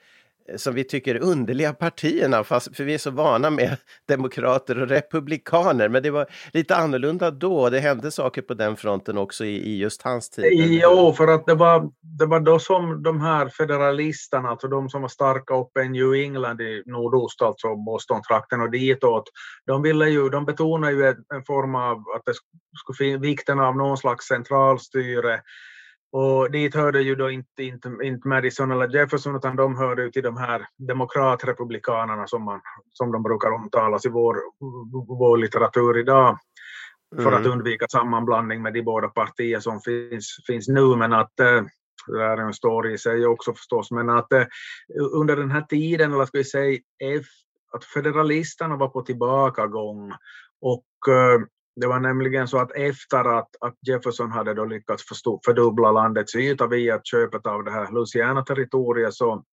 som 0.56 0.76
vi 0.76 0.84
tycker 0.84 1.24
underliga 1.24 1.74
partierna, 1.74 2.44
fast, 2.44 2.76
för 2.76 2.84
vi 2.84 2.94
är 2.94 2.98
så 2.98 3.12
vana 3.12 3.50
med 3.50 3.78
demokrater 4.08 4.82
och 4.82 4.88
republikaner. 4.88 5.90
Men 5.90 6.04
det 6.04 6.12
var 6.12 6.28
lite 6.54 6.76
annorlunda 6.76 7.32
då, 7.32 7.70
det 7.70 7.80
hände 7.80 8.12
saker 8.12 8.42
på 8.42 8.54
den 8.54 8.76
fronten 8.76 9.18
också 9.18 9.46
i, 9.46 9.56
i 9.56 9.78
just 9.78 10.02
hans 10.02 10.30
tid. 10.30 10.46
Jo, 10.54 11.14
för 11.18 11.28
att 11.28 11.46
det 11.46 11.56
var, 11.56 11.90
det 12.20 12.26
var 12.26 12.40
då 12.40 12.60
som 12.60 13.04
de 13.04 13.22
här 13.22 13.50
federalisterna, 13.50 14.50
alltså 14.50 14.68
de 14.68 14.90
som 14.90 15.02
var 15.02 15.10
starka 15.10 15.56
uppe 15.56 15.82
i 15.82 15.90
New 15.90 16.14
England 16.14 16.62
i 16.62 16.84
nordost, 16.86 17.42
alltså 17.42 17.76
Boston-trakten 17.76 18.62
och 18.62 18.72
ditåt, 18.72 19.24
de, 19.66 19.82
ville 19.82 20.10
ju, 20.10 20.30
de 20.30 20.46
betonade 20.46 20.94
ju 20.94 21.08
en 21.08 21.44
form 21.48 21.76
av 21.76 21.98
att 22.16 22.26
det 22.26 22.34
skulle 22.80 22.98
finnas 22.98 23.22
vikten 23.22 23.60
av 23.60 23.78
någon 23.78 23.98
slags 23.98 24.26
centralstyre 24.26 25.42
och 26.16 26.52
dit 26.52 26.76
hörde 26.76 27.02
ju 27.02 27.16
då 27.16 27.32
inte, 27.32 27.64
inte, 27.64 27.98
inte 28.04 28.28
Madison 28.28 28.72
eller 28.72 28.96
Jefferson 28.96 29.36
utan 29.36 29.56
de 29.56 29.76
hörde 29.76 30.12
till 30.12 30.24
de 30.24 30.38
här 30.38 30.68
demokratrepublikanerna 30.78 32.28
som, 32.28 32.44
man, 32.44 32.62
som 32.94 33.12
de 33.12 33.24
brukar 33.24 33.52
omtalas 33.52 34.06
i 34.06 34.10
vår, 34.10 34.38
vår 35.08 35.38
litteratur 35.38 35.98
idag. 35.98 36.38
För 37.16 37.28
mm. 37.28 37.34
att 37.34 37.48
undvika 37.48 37.88
sammanblandning 37.88 38.62
med 38.62 38.74
de 38.74 38.82
båda 38.82 39.08
partier 39.08 39.60
som 39.60 39.82
finns, 39.82 40.38
finns 40.48 40.68
nu. 40.68 40.96
Men 40.96 41.14
att 41.14 41.40
eh, 41.40 41.62
det 42.08 42.24
är 42.24 42.38
en 42.38 42.54
story 42.54 42.94
i 42.94 42.98
sig 42.98 43.26
också 43.26 43.54
förstås, 43.54 43.92
men 43.92 44.10
att 44.10 44.32
eh, 44.32 44.46
under 45.12 45.36
den 45.36 45.52
här 45.52 45.62
tiden, 45.62 46.14
eller 46.14 46.26
ska 46.26 46.38
vi 46.38 46.44
säga 46.44 46.80
att 47.74 47.84
federalisterna 47.84 48.78
var 48.78 48.88
på 48.88 49.02
tillbakagång 49.02 50.12
och 50.62 51.14
eh, 51.14 51.42
det 51.76 51.88
var 51.88 52.00
nämligen 52.00 52.48
så 52.48 52.58
att 52.58 52.72
efter 52.72 53.38
att, 53.38 53.50
att 53.62 53.76
Jefferson 53.88 54.32
hade 54.32 54.54
då 54.54 54.66
lyckats 54.66 55.08
förstå, 55.08 55.40
fördubbla 55.46 55.92
landets 55.92 56.36
yta 56.36 56.68
via 56.68 57.00
köpet 57.04 57.48
av 57.48 57.64
det 57.64 57.72
här 57.72 57.92
Louisiana-territoriet 57.92 59.14
så, 59.14 59.44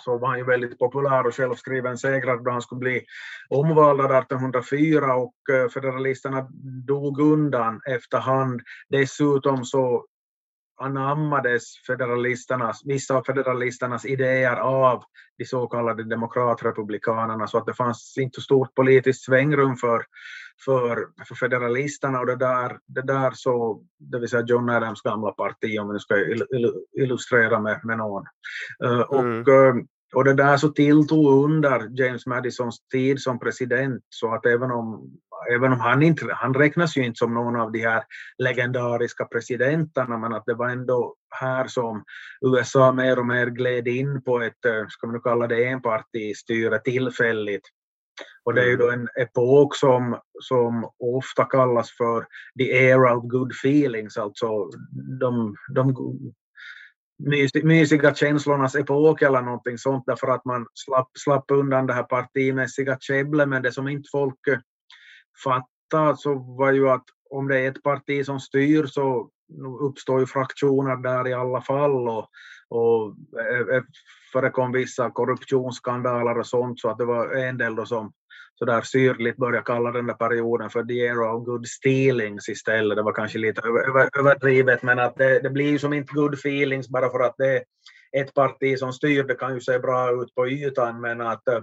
så 0.00 0.18
var 0.18 0.28
han 0.28 0.38
ju 0.38 0.44
väldigt 0.44 0.78
populär 0.78 1.26
och 1.26 1.34
självskriven 1.34 1.98
segrare 1.98 2.42
då 2.44 2.50
han 2.50 2.62
skulle 2.62 2.78
bli 2.78 3.04
omvald 3.48 4.00
1804 4.00 5.14
och 5.14 5.34
eh, 5.52 5.68
federalisterna 5.68 6.48
dog 6.86 7.20
undan 7.20 7.80
efterhand. 7.86 8.60
Dessutom 8.88 9.64
så 9.64 10.06
anammades 10.76 11.64
federalisternas, 11.86 12.82
vissa 12.84 13.14
av 13.14 13.22
federalisternas 13.22 14.04
idéer 14.04 14.56
av 14.56 15.02
de 15.38 15.44
så 15.44 15.66
kallade 15.66 16.04
demokratrepublikanerna 16.04 17.46
så 17.46 17.58
att 17.58 17.66
det 17.66 17.74
fanns 17.74 18.14
inte 18.18 18.40
så 18.40 18.44
stort 18.44 18.74
politiskt 18.74 19.24
svängrum 19.24 19.76
för, 19.76 20.04
för, 20.64 21.08
för 21.28 21.34
federalisterna 21.34 22.20
och 22.20 22.26
det 22.26 22.36
där, 22.36 22.78
det 22.86 23.02
där 23.02 23.30
så, 23.34 23.82
det 23.98 24.18
vill 24.18 24.28
säga 24.28 24.44
John 24.46 24.70
Adams 24.70 25.02
gamla 25.02 25.32
parti 25.32 25.78
om 25.78 25.88
vi 25.88 25.92
nu 25.92 25.98
ska 25.98 26.14
illustrera 26.92 27.60
med, 27.60 27.80
med 27.84 27.98
någon. 27.98 28.24
Mm. 28.84 29.00
och, 29.02 29.48
uh, 29.48 29.74
och 30.14 30.24
det 30.24 30.34
där 30.34 30.56
så 30.56 30.68
tilltog 30.68 31.44
under 31.44 32.00
James 32.00 32.26
Madisons 32.26 32.78
tid 32.92 33.20
som 33.20 33.38
president 33.38 34.02
så 34.08 34.34
att 34.34 34.46
även 34.46 34.70
om, 34.70 35.10
även 35.50 35.72
om 35.72 35.80
han 35.80 36.02
inte, 36.02 36.26
han 36.30 36.54
räknas 36.54 36.96
ju 36.96 37.04
inte 37.04 37.18
som 37.18 37.34
någon 37.34 37.56
av 37.56 37.72
de 37.72 37.80
här 37.80 38.02
legendariska 38.38 39.24
presidenterna 39.24 40.18
men 40.18 40.32
att 40.32 40.46
det 40.46 40.54
var 40.54 40.68
ändå 40.68 41.14
här 41.30 41.66
som 41.66 42.04
USA 42.46 42.92
mer 42.92 43.18
och 43.18 43.26
mer 43.26 43.46
gled 43.46 43.88
in 43.88 44.22
på 44.22 44.40
ett, 44.42 44.64
eh, 44.64 44.86
ska 44.88 45.06
man 45.06 45.14
nu 45.14 45.20
kalla 45.20 45.46
det 45.46 45.64
enpartistyre 45.64 46.78
tillfälligt. 46.78 47.68
Och 48.44 48.54
det 48.54 48.62
är 48.62 48.66
ju 48.66 48.76
då 48.76 48.90
en 48.90 49.08
epok 49.20 49.76
som, 49.76 50.18
som 50.40 50.90
ofta 50.98 51.44
kallas 51.44 51.96
för 51.96 52.26
the 52.58 52.70
era 52.70 53.16
of 53.16 53.24
good 53.24 53.52
feelings, 53.52 54.16
alltså 54.16 54.70
de, 55.20 55.56
de 55.74 55.94
mysiga 57.62 58.14
känslornas 58.14 58.74
epok 58.74 59.22
eller 59.22 59.42
någonting 59.42 59.78
sånt 59.78 60.04
därför 60.06 60.28
att 60.28 60.44
man 60.44 60.66
slapp, 60.74 61.10
slapp 61.18 61.44
undan 61.50 61.86
det 61.86 61.92
här 61.92 62.02
partimässiga 62.02 62.96
käbblet 63.00 63.48
men 63.48 63.62
det 63.62 63.72
som 63.72 63.88
inte 63.88 64.08
folk 64.12 64.46
eh, 64.48 64.58
fattade 65.44 66.16
så 66.16 66.34
var 66.34 66.72
ju 66.72 66.88
att 66.88 67.04
om 67.30 67.48
det 67.48 67.58
är 67.58 67.68
ett 67.70 67.82
parti 67.82 68.26
som 68.26 68.40
styr 68.40 68.86
så 68.86 69.30
uppstår 69.80 70.20
ju 70.20 70.26
fraktioner 70.26 70.96
där 70.96 71.28
i 71.28 71.32
alla 71.32 71.60
fall 71.60 72.08
och, 72.08 72.28
och 72.68 73.14
eh, 73.40 73.76
eh, 73.76 73.82
förekom 74.32 74.72
vissa 74.72 75.10
korruptionsskandaler 75.10 76.38
och 76.38 76.46
sånt 76.46 76.80
så 76.80 76.90
att 76.90 76.98
det 76.98 77.04
var 77.04 77.34
en 77.34 77.58
del 77.58 77.74
då 77.74 77.86
som 77.86 78.12
sådär 78.58 78.80
syrligt 78.80 79.36
började 79.36 79.64
kalla 79.64 79.92
den 79.92 80.06
där 80.06 80.14
perioden 80.14 80.70
för 80.70 80.84
the 80.84 80.98
era 80.98 81.34
of 81.34 81.44
good 81.44 81.66
stealings 81.66 82.48
istället. 82.48 82.96
Det 82.96 83.02
var 83.02 83.12
kanske 83.12 83.38
lite 83.38 83.62
överdrivet 84.18 84.82
men 84.82 84.98
att 84.98 85.16
det, 85.16 85.40
det 85.40 85.50
blir 85.50 85.70
ju 85.70 85.78
som 85.78 85.92
inte 85.92 86.14
good 86.14 86.34
feelings 86.34 86.88
bara 86.88 87.10
för 87.10 87.20
att 87.20 87.34
det 87.38 87.56
är 87.56 87.62
ett 88.22 88.34
parti 88.34 88.78
som 88.78 88.92
styr. 88.92 89.24
Det 89.24 89.34
kan 89.34 89.54
ju 89.54 89.60
se 89.60 89.78
bra 89.78 90.22
ut 90.22 90.34
på 90.34 90.48
ytan 90.48 91.00
men 91.00 91.20
att 91.20 91.48
eh, 91.48 91.60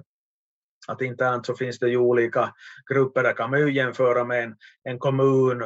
att 0.88 1.02
internt 1.02 1.46
så 1.46 1.56
finns 1.56 1.80
det 1.80 1.90
ju 1.90 1.98
olika 1.98 2.54
grupper. 2.92 3.24
Det 3.24 3.34
kan 3.34 3.50
man 3.50 3.60
ju 3.60 3.74
jämföra 3.74 4.24
med 4.24 4.44
en, 4.44 4.56
en 4.84 5.00
kommun 5.00 5.64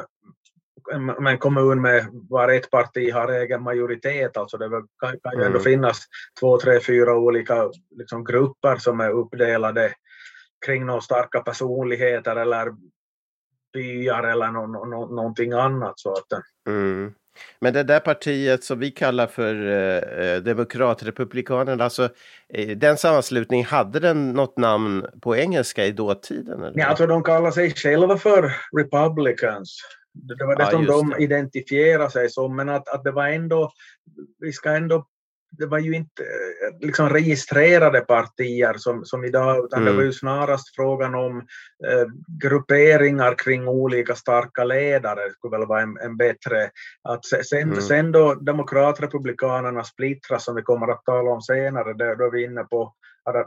med 0.94 1.32
en 1.32 1.38
kommun 1.38 1.80
med 1.80 2.06
var 2.12 2.48
ett 2.48 2.70
parti 2.70 3.12
har 3.12 3.28
egen 3.28 3.62
majoritet, 3.62 4.36
alltså 4.36 4.56
det 4.56 4.70
kan, 4.70 5.20
kan 5.22 5.38
ju 5.38 5.44
ändå 5.44 5.58
mm. 5.58 5.62
finnas 5.62 5.98
två, 6.40 6.58
tre, 6.58 6.80
fyra 6.80 7.14
olika 7.16 7.70
liksom, 7.90 8.24
grupper 8.24 8.76
som 8.76 9.00
är 9.00 9.10
uppdelade 9.10 9.94
kring 10.66 10.86
några 10.86 11.00
starka 11.00 11.40
personligheter 11.40 12.36
eller 12.36 12.74
byar 13.72 14.22
eller 14.22 14.50
no, 14.50 14.66
no, 14.66 15.14
någonting 15.14 15.52
annat. 15.52 15.98
Så 15.98 16.12
att, 16.12 16.26
Mm. 16.68 17.14
Men 17.60 17.72
det 17.72 17.82
där 17.82 18.00
partiet 18.00 18.64
som 18.64 18.78
vi 18.78 18.90
kallar 18.90 19.26
för 19.26 19.54
eh, 20.36 20.36
Demokratrepublikanerna, 20.42 21.84
alltså 21.84 22.08
eh, 22.54 22.68
den 22.76 22.96
sammanslutningen, 22.96 23.66
hade 23.66 24.00
den 24.00 24.32
något 24.32 24.58
namn 24.58 25.06
på 25.22 25.36
engelska 25.36 25.84
i 25.84 25.92
dåtiden? 25.92 26.62
Eller? 26.62 26.78
Ja, 26.80 26.86
alltså 26.86 27.06
de 27.06 27.22
kallar 27.22 27.50
sig 27.50 27.74
själva 27.74 28.18
för 28.18 28.52
Republicans. 28.78 29.80
Det 30.12 30.44
var 30.44 30.56
det 30.56 30.62
Ja, 30.62 30.70
som 30.70 30.86
de 30.86 31.10
det. 31.10 31.22
identifierar 31.22 32.08
sig 32.08 32.30
som, 32.30 32.56
men 32.56 32.68
att, 32.68 32.88
att 32.88 33.04
det 33.04 33.10
var 33.12 33.28
ändå, 33.28 33.72
vi 34.40 34.52
ska 34.52 34.70
ändå, 34.70 35.06
det 35.58 35.66
var 35.66 35.78
ju 35.78 35.92
inte 35.94 36.22
eh, 36.22 36.86
liksom 36.86 37.08
registrerade 37.08 38.00
partier 38.00 38.74
som, 38.78 39.04
som 39.04 39.24
idag, 39.24 39.64
utan 39.64 39.80
det 39.84 39.90
Mm. 39.90 39.96
var 39.96 40.02
ju 40.04 40.12
snarast 40.12 40.74
frågan 40.76 41.14
om 41.14 41.36
eh, 41.88 42.06
grupperingar 42.42 43.34
kring 43.38 43.68
olika 43.68 44.14
starka 44.14 44.64
ledare, 44.64 45.30
skulle 45.32 45.58
väl 45.58 45.66
vara 45.68 45.82
en, 45.82 45.98
en 45.98 46.16
bättre, 46.16 46.70
att 47.02 47.24
se- 47.26 47.44
sen, 47.44 47.62
Mm. 47.62 47.80
sen 47.80 48.12
då 48.12 48.34
demokratrepublikanerna 48.34 49.84
splittras, 49.84 50.44
som 50.44 50.54
vi 50.54 50.62
kommer 50.62 50.88
att 50.88 51.04
tala 51.04 51.30
om 51.30 51.42
senare, 51.42 51.92
det, 51.94 52.14
då 52.14 52.24
är 52.24 52.30
vi 52.30 52.44
inne 52.44 52.64
på 52.64 52.92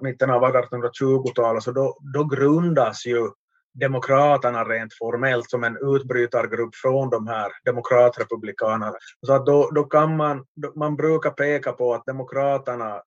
mitten 0.02 0.30
av 0.30 0.44
1820-talet, 0.44 1.64
så 1.64 1.72
då, 1.72 1.98
då 2.14 2.24
grundas 2.24 3.06
ju 3.06 3.28
Demokraterna 3.74 4.64
rent 4.64 4.94
formellt 4.94 5.50
som 5.50 5.64
en 5.64 5.78
utbrytargrupp 5.96 6.76
från 6.76 7.10
de 7.10 7.28
här 7.28 7.52
demokratrepublikanerna. 7.66 8.94
Så 9.26 9.34
att 9.34 9.46
då, 9.46 9.70
då 9.72 9.84
kan 9.84 10.18
man, 10.18 10.46
då, 10.56 10.74
man 10.76 10.96
brukar 10.96 11.30
peka 11.30 11.72
på 11.72 11.94
att 11.94 12.06
Demokraterna, 12.06 13.02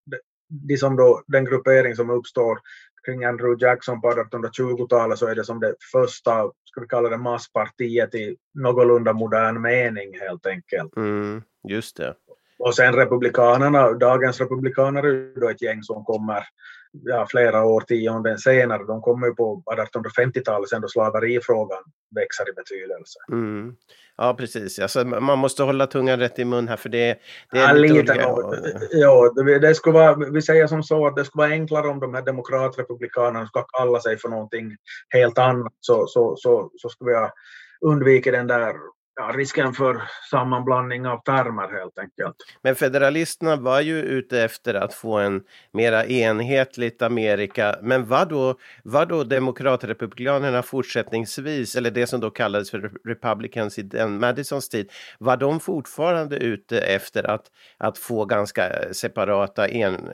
de, 0.49 0.77
som 0.77 0.97
då, 0.97 1.23
den 1.27 1.45
gruppering 1.45 1.97
som 1.97 2.11
uppstår 2.11 2.59
kring 3.07 3.25
Andrew 3.25 3.67
Jackson 3.67 4.01
på 4.01 4.11
1820-talet 4.11 5.19
så 5.19 5.27
är 5.27 5.35
det 5.35 5.45
som 5.45 5.61
det 5.61 5.75
första, 5.93 6.51
ska 6.65 6.81
vi 6.81 6.87
kalla 6.87 7.09
det 7.09 7.17
masspartiet 7.17 8.15
i 8.15 8.37
någorlunda 8.55 9.13
modern 9.13 9.61
mening 9.61 10.21
helt 10.21 10.47
enkelt. 10.47 10.97
Mm, 10.97 11.43
just 11.69 11.97
det. 11.97 12.15
Och 12.59 12.75
sen 12.75 12.95
republikanerna, 12.95 13.93
dagens 13.93 14.41
republikaner 14.41 15.03
är 15.03 15.09
ju 15.09 15.35
då 15.35 15.49
ett 15.49 15.63
gäng 15.63 15.83
som 15.83 16.05
kommer 16.05 16.45
ja, 16.93 17.27
flera 17.31 17.65
årtionden 17.65 18.39
senare. 18.39 18.85
De 18.85 19.01
kommer 19.01 19.27
ju 19.27 19.35
på 19.35 19.63
1850-talet 19.67 20.69
sen 20.69 20.81
då 20.81 20.89
slaveriefrågan 20.89 21.83
växer 22.15 22.49
i 22.51 22.53
betydelse. 22.53 23.19
Mm. 23.33 23.75
Ja, 24.17 24.35
precis. 24.39 24.79
Alltså, 24.79 25.05
man 25.05 25.39
måste 25.39 25.63
hålla 25.63 25.87
tungan 25.87 26.19
rätt 26.19 26.39
i 26.39 26.45
mun 26.45 26.69
här 26.69 26.77
för 26.77 26.89
det, 26.89 27.19
det 27.53 27.59
Ja, 27.59 27.69
är 27.69 27.75
lite 27.75 27.95
lite 27.95 28.13
olika. 28.13 28.29
nog. 28.29 28.55
Ja, 28.91 29.33
det, 29.37 29.59
det 29.59 29.75
skulle 29.75 29.95
vara, 29.95 30.31
vi 30.31 30.43
säger 30.43 30.67
som 30.67 30.83
så 30.83 31.07
att 31.07 31.17
det 31.17 31.25
skulle 31.25 31.43
vara 31.43 31.53
enklare 31.53 31.89
om 31.89 32.01
de 32.01 32.15
här 32.15 32.23
demokratrepublikanerna 32.23 33.47
ska 33.47 33.63
kalla 33.63 34.01
sig 34.01 34.19
för 34.19 34.29
någonting 34.29 34.77
helt 35.09 35.39
annat. 35.39 35.73
Så, 35.81 36.07
så, 36.07 36.37
så, 36.37 36.71
så 36.77 36.89
skulle 36.89 37.11
vi 37.11 37.17
ha 37.17 37.33
undvikit 37.81 38.33
den 38.33 38.47
där 38.47 38.75
ja, 39.17 39.33
risken 39.37 39.73
för 39.73 40.03
sammanblandning 40.31 41.07
av 41.07 41.23
termer 41.23 41.79
helt 41.79 41.99
enkelt. 41.99 42.37
Men 42.63 42.75
federalisterna 42.75 43.57
var 43.57 43.81
ju 43.81 44.03
ute 44.03 44.43
efter 44.43 44.75
att 44.75 44.95
få 44.95 45.19
en 45.19 45.43
mera 45.73 46.07
enhetligt 46.07 47.03
Amerika. 47.03 47.77
Men 47.83 48.07
vad 48.07 48.29
då, 48.29 48.59
vad 48.85 49.09
då 49.09 49.25
demokratrepublikanerna 49.25 50.63
fortsättningsvis, 50.63 51.77
eller 51.77 51.91
det 51.91 52.07
som 52.07 52.21
då 52.21 52.31
kallades 52.31 52.71
för 52.71 52.93
republicans 53.05 53.79
i 53.79 53.83
den 53.83 54.21
Madisons 54.21 54.69
tid, 54.69 54.91
var 55.19 55.37
de 55.37 55.61
fortfarande 55.61 56.37
ute 56.37 56.81
efter 56.81 57.31
att, 57.31 57.47
att 57.79 57.99
få 57.99 58.25
ganska 58.25 58.93
separata 58.93 59.69
en, 59.69 60.09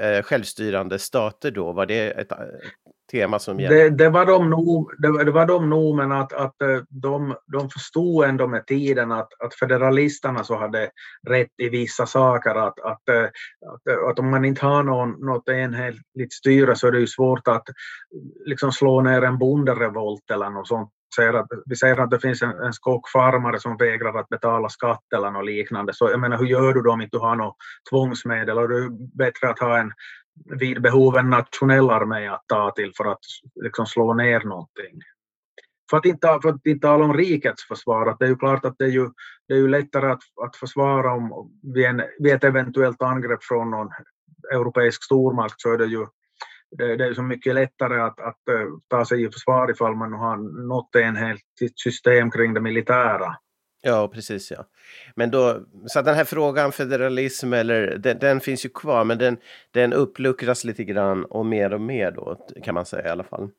eh, 0.00 0.22
självstyrande 0.22 0.98
stater 0.98 1.50
då? 1.50 1.72
Var 1.72 1.86
det 1.86 2.10
ett 2.10 2.32
tema 3.14 3.38
som 3.38 3.60
gällde? 3.60 3.76
Det, 3.76 3.90
det, 3.90 4.08
var 4.08 4.26
de 4.26 4.50
nog, 4.50 4.90
det, 4.98 5.24
det 5.24 5.30
var 5.30 5.46
de 5.46 5.70
nog, 5.70 5.96
men 5.96 6.12
att, 6.12 6.32
att 6.32 6.62
eh, 6.62 6.78
de, 6.88 7.34
de 7.52 7.70
förstod 7.70 8.24
ändå 8.24 8.46
med 8.46 8.66
tiden 8.66 9.12
att, 9.12 9.28
att 9.44 9.54
federalisterna 9.54 10.44
så 10.44 10.56
hade 10.56 10.90
rätt 11.28 11.52
i 11.62 11.68
vissa 11.68 12.06
saker. 12.06 12.54
Att, 12.54 12.80
att, 12.80 13.08
eh, 13.08 13.24
att, 13.74 13.86
eh, 13.90 14.08
att 14.10 14.18
om 14.18 14.30
man 14.30 14.44
inte 14.44 14.66
har 14.66 14.82
någon, 14.82 15.10
något 15.10 15.48
enhetligt 15.48 16.32
styre 16.32 16.76
så 16.76 16.86
är 16.86 16.92
det 16.92 17.00
ju 17.00 17.06
svårt 17.06 17.48
att 17.48 17.64
liksom 18.46 18.72
slå 18.72 19.00
ner 19.00 19.22
en 19.22 19.38
bonderevolt 19.38 20.30
eller 20.30 20.50
något 20.50 20.68
sånt. 20.68 20.90
Säger 21.16 21.34
att, 21.34 21.46
vi 21.66 21.76
säger 21.76 22.00
att 22.00 22.10
det 22.10 22.20
finns 22.20 22.42
en, 22.42 22.50
en 22.50 22.72
skockfarmare 22.72 23.60
som 23.60 23.76
vägrar 23.76 24.18
att 24.18 24.28
betala 24.28 24.68
skatt 24.68 25.12
eller 25.16 25.30
något 25.30 25.46
liknande. 25.46 25.94
Så 25.94 26.10
jag 26.10 26.20
menar, 26.20 26.38
hur 26.38 26.46
gör 26.46 26.74
du 26.74 26.82
då 26.82 26.92
om 26.92 27.00
inte 27.00 27.16
du 27.16 27.20
har 27.20 27.36
något 27.36 27.56
tvångsmedel? 27.90 28.58
Och 28.58 28.68
det 28.68 28.76
är 28.76 29.16
bättre 29.18 29.48
att 29.50 29.58
ha 29.58 29.78
en 29.78 29.92
vid 30.60 30.82
behov 30.82 31.16
en 31.16 31.30
nationell 31.30 31.90
armé 31.90 32.26
att 32.26 32.44
ta 32.46 32.70
till 32.70 32.92
för 32.96 33.04
att 33.04 33.24
liksom 33.62 33.86
slå 33.86 34.14
ner 34.14 34.40
någonting. 34.40 35.00
För 35.90 35.96
att 35.96 36.04
inte, 36.04 36.38
för 36.42 36.48
att 36.48 36.66
inte 36.66 36.86
tala 36.86 37.04
om 37.04 37.14
rikets 37.14 37.68
försvar, 37.68 38.06
att 38.06 38.18
det 38.18 38.24
är 38.24 38.28
ju 38.28 38.36
klart 38.36 38.64
att 38.64 38.74
det 38.78 38.84
är 38.84 38.88
ju, 38.88 39.10
det 39.48 39.54
är 39.54 39.58
ju 39.58 39.68
lättare 39.68 40.10
att, 40.10 40.22
att 40.44 40.56
försvara 40.56 41.12
om 41.12 41.52
vid, 41.74 41.84
en, 41.86 42.02
vid 42.18 42.32
ett 42.32 42.44
eventuellt 42.44 43.02
angrepp 43.02 43.44
från 43.44 43.70
någon 43.70 43.88
europeisk 44.52 45.04
stormakt 45.04 45.60
så 45.60 45.72
är 45.72 45.78
det 45.78 45.86
ju 45.86 46.06
det, 46.78 46.96
det 46.96 47.04
är 47.04 47.08
ju 47.08 47.14
så 47.14 47.22
mycket 47.22 47.54
lättare 47.54 48.00
att, 48.00 48.20
att 48.20 48.48
eh, 48.48 48.66
ta 48.88 49.04
sig 49.04 49.22
i 49.22 49.30
försvar 49.30 49.70
ifall 49.70 49.96
man 49.96 50.12
har 50.12 50.36
något 50.66 50.96
enhetligt 50.96 51.80
system 51.80 52.30
kring 52.30 52.54
det 52.54 52.60
militära. 52.60 53.36
Ja, 53.86 54.08
precis 54.08 54.50
ja. 54.50 54.64
Men 55.14 55.30
då, 55.30 55.60
så 55.86 56.02
den 56.02 56.14
här 56.14 56.24
frågan 56.24 56.72
federalism 56.72 57.52
eller 57.52 57.98
den, 57.98 58.18
den 58.18 58.40
finns 58.40 58.64
ju 58.64 58.68
kvar 58.68 59.04
men 59.04 59.18
den, 59.18 59.36
den 59.70 59.92
uppluckras 59.92 60.64
lite 60.64 60.84
grann 60.84 61.24
och 61.24 61.46
mer 61.46 61.72
och 61.72 61.80
mer 61.80 62.10
då 62.10 62.46
kan 62.64 62.74
man 62.74 62.86
säga 62.86 63.08
i 63.08 63.10
alla 63.10 63.24
fall. 63.24 63.50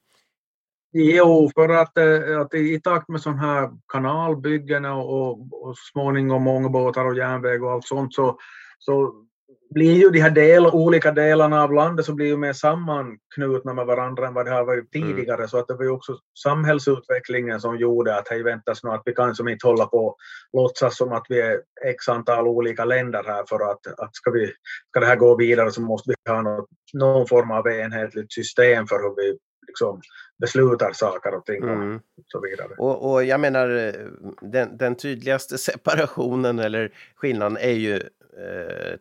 Jo, 0.93 1.51
för 1.55 1.69
att, 1.69 1.97
eh, 1.97 2.41
att 2.41 2.53
i 2.53 2.81
takt 2.81 3.09
med 3.09 3.21
sådana 3.21 3.41
här 3.41 3.69
kanalbyggen 3.87 4.85
och, 4.85 5.13
och, 5.13 5.67
och 5.67 5.77
småningom 5.77 6.47
ångbåtar 6.47 7.05
och 7.05 7.17
järnväg 7.17 7.63
och 7.63 7.71
allt 7.71 7.87
sånt 7.87 8.13
så, 8.13 8.37
så 8.79 9.24
blir 9.75 9.93
ju 9.93 10.09
de 10.09 10.19
här 10.19 10.29
del, 10.29 10.65
olika 10.65 11.11
delarna 11.11 11.63
av 11.63 11.73
landet 11.73 12.05
så 12.05 12.13
blir 12.13 12.25
ju 12.25 12.37
mer 12.37 12.53
sammanknutna 12.53 13.73
med 13.73 13.85
varandra 13.85 14.27
än 14.27 14.33
vad 14.33 14.45
det 14.45 14.51
har 14.51 14.65
varit 14.65 14.91
tidigare. 14.91 15.37
Mm. 15.37 15.47
Så 15.47 15.57
att 15.57 15.67
det 15.67 15.73
var 15.73 15.83
ju 15.83 15.89
också 15.89 16.17
samhällsutvecklingen 16.43 17.59
som 17.59 17.77
gjorde 17.77 18.17
att 18.17 18.27
hej 18.29 18.43
väntas 18.43 18.83
nu 18.83 18.89
att 18.89 19.01
vi 19.05 19.13
kan 19.13 19.35
som 19.35 19.47
inte 19.47 19.67
hålla 19.67 19.85
på 19.85 20.05
och 20.05 20.17
låtsas 20.53 20.97
som 20.97 21.11
att 21.11 21.25
vi 21.29 21.41
är 21.41 21.61
x 21.85 22.09
antal 22.09 22.47
olika 22.47 22.85
länder 22.85 23.23
här 23.23 23.45
för 23.49 23.71
att, 23.71 23.87
att 23.99 24.15
ska, 24.15 24.31
vi, 24.31 24.51
ska 24.89 24.99
det 24.99 25.05
här 25.05 25.15
gå 25.15 25.37
vidare 25.37 25.71
så 25.71 25.81
måste 25.81 26.09
vi 26.09 26.31
ha 26.31 26.41
något, 26.41 26.69
någon 26.93 27.27
form 27.27 27.51
av 27.51 27.67
enhetligt 27.67 28.33
system 28.33 28.87
för 28.87 28.95
hur 28.95 29.15
vi 29.15 29.37
liksom 29.67 30.01
beslutar 30.39 30.91
saker 30.93 31.35
och 31.35 31.45
ting 31.45 31.63
Mm. 31.63 31.95
och 31.95 32.01
så 32.27 32.41
vidare. 32.41 32.69
Och, 32.77 33.11
och 33.11 33.23
jag 33.23 33.39
menar 33.39 33.95
den, 34.41 34.77
den 34.77 34.95
tydligaste 34.95 35.57
separationen 35.71 36.59
eller 36.59 36.93
skillnaden 37.15 37.57
är 37.57 37.71
ju 37.71 37.95
eh, 37.95 38.01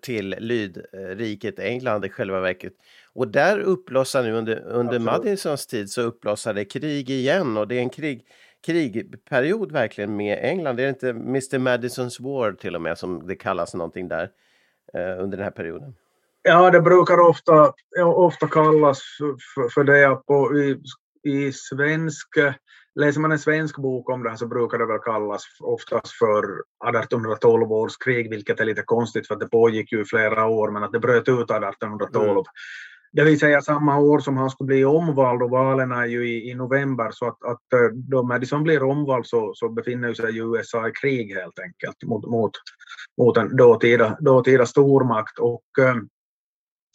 till 0.01 0.35
lydriket 0.39 1.59
England 1.59 2.05
i 2.05 2.09
själva 2.09 2.41
verket. 2.41 2.73
Och 3.13 3.29
där 3.29 3.61
uppblossar 3.61 4.23
nu 4.23 4.33
under, 4.33 4.63
under. 4.67 4.99
Madisons 4.99 5.67
tid 5.67 5.91
så 5.91 6.03
uppblossar 6.03 6.55
det 6.55 6.65
krig 6.65 7.11
igen 7.11 7.57
och 7.57 7.69
det 7.69 7.75
är 7.75 7.81
en 7.81 7.91
krig, 7.91 8.27
krigperiod 8.67 9.73
verkligen 9.73 10.17
med 10.17 10.39
England. 10.43 10.77
Det 10.77 10.83
är 10.83 10.89
inte 10.89 11.11
Mr 11.11 11.59
Madisons 11.59 12.21
War 12.21 12.53
till 12.53 12.75
och 12.75 12.83
med 12.83 12.99
som 12.99 13.27
det 13.27 13.37
kallas 13.37 13.75
någonting 13.75 14.09
där 14.09 14.31
eh, 14.95 15.23
under 15.23 15.37
den 15.37 15.45
här 15.45 15.51
perioden. 15.51 15.95
Ja, 16.43 16.71
det 16.71 16.81
brukar 16.81 17.21
ofta, 17.21 17.73
ofta 18.05 18.49
kallas 18.49 19.03
för, 19.55 19.69
för 19.69 19.85
det. 19.85 20.17
På, 20.27 20.59
i, 20.59 20.81
I 21.23 21.53
svensk, 21.53 22.29
läser 22.95 23.21
man 23.21 23.33
en 23.33 23.39
svensk 23.39 23.79
bok 23.79 24.11
om 24.11 24.23
det 24.23 24.31
här 24.31 24.37
så 24.37 24.47
brukar 24.47 24.79
det 24.79 24.87
väl 24.87 24.99
kallas 24.99 25.45
oftast 25.61 26.13
för 26.13 26.45
1812 26.89 27.73
års 27.73 27.97
krig, 27.97 28.31
vilket 28.31 28.61
är 28.61 28.65
lite 28.65 28.83
konstigt 28.83 29.27
för 29.27 29.35
att 29.35 29.41
det 29.41 29.49
pågick 29.49 29.93
ju 29.93 30.01
i 30.01 30.05
flera 30.05 30.47
år, 30.47 30.71
men 30.71 30.83
att 30.83 30.93
det 30.93 31.01
bröt 31.01 31.29
ut 31.29 31.51
1812. 31.51 32.31
Mm. 32.31 32.45
Det 33.13 33.25
vill 33.25 33.39
säga 33.39 33.63
samma 33.63 33.99
år 33.99 34.19
som 34.19 34.37
han 34.37 34.51
skulle 34.51 34.67
bli 34.67 34.85
omvald 34.85 35.43
och 35.43 35.51
valen 35.51 35.93
är 35.93 36.07
ju 36.07 36.29
i, 36.29 36.51
i 36.51 36.55
november 36.55 37.11
så 37.11 37.27
att, 37.27 37.45
att 37.45 37.61
då 37.93 38.23
Madison 38.23 38.63
blir 38.63 38.83
omvald 38.83 39.27
så, 39.27 39.53
så 39.55 39.69
befinner 39.69 40.15
sig 40.15 40.39
USA 40.39 40.89
i 40.89 40.93
krig 40.93 41.35
helt 41.35 41.59
enkelt 41.59 42.03
mot, 42.05 42.27
mot, 42.27 42.53
mot 43.19 43.37
en 43.37 43.57
dåtida, 43.57 44.17
dåtida 44.21 44.67
stormakt 44.67 45.39
och 45.39 45.63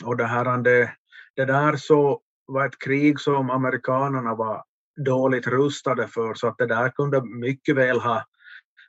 och 0.04 0.18
det, 0.18 0.26
här, 0.26 0.58
det, 0.58 0.92
det 1.36 1.46
där 1.46 1.76
så 1.76 2.22
var 2.46 2.66
ett 2.66 2.80
krig 2.80 3.20
som 3.20 3.50
amerikanerna 3.50 4.36
var 4.36 4.64
dåligt 5.06 5.48
rustade 5.48 6.08
för 6.08 6.34
så 6.34 6.48
att 6.48 6.58
det 6.58 6.66
där 6.66 6.90
kunde 6.90 7.22
mycket 7.26 7.76
väl 7.76 8.00
ha 8.00 8.26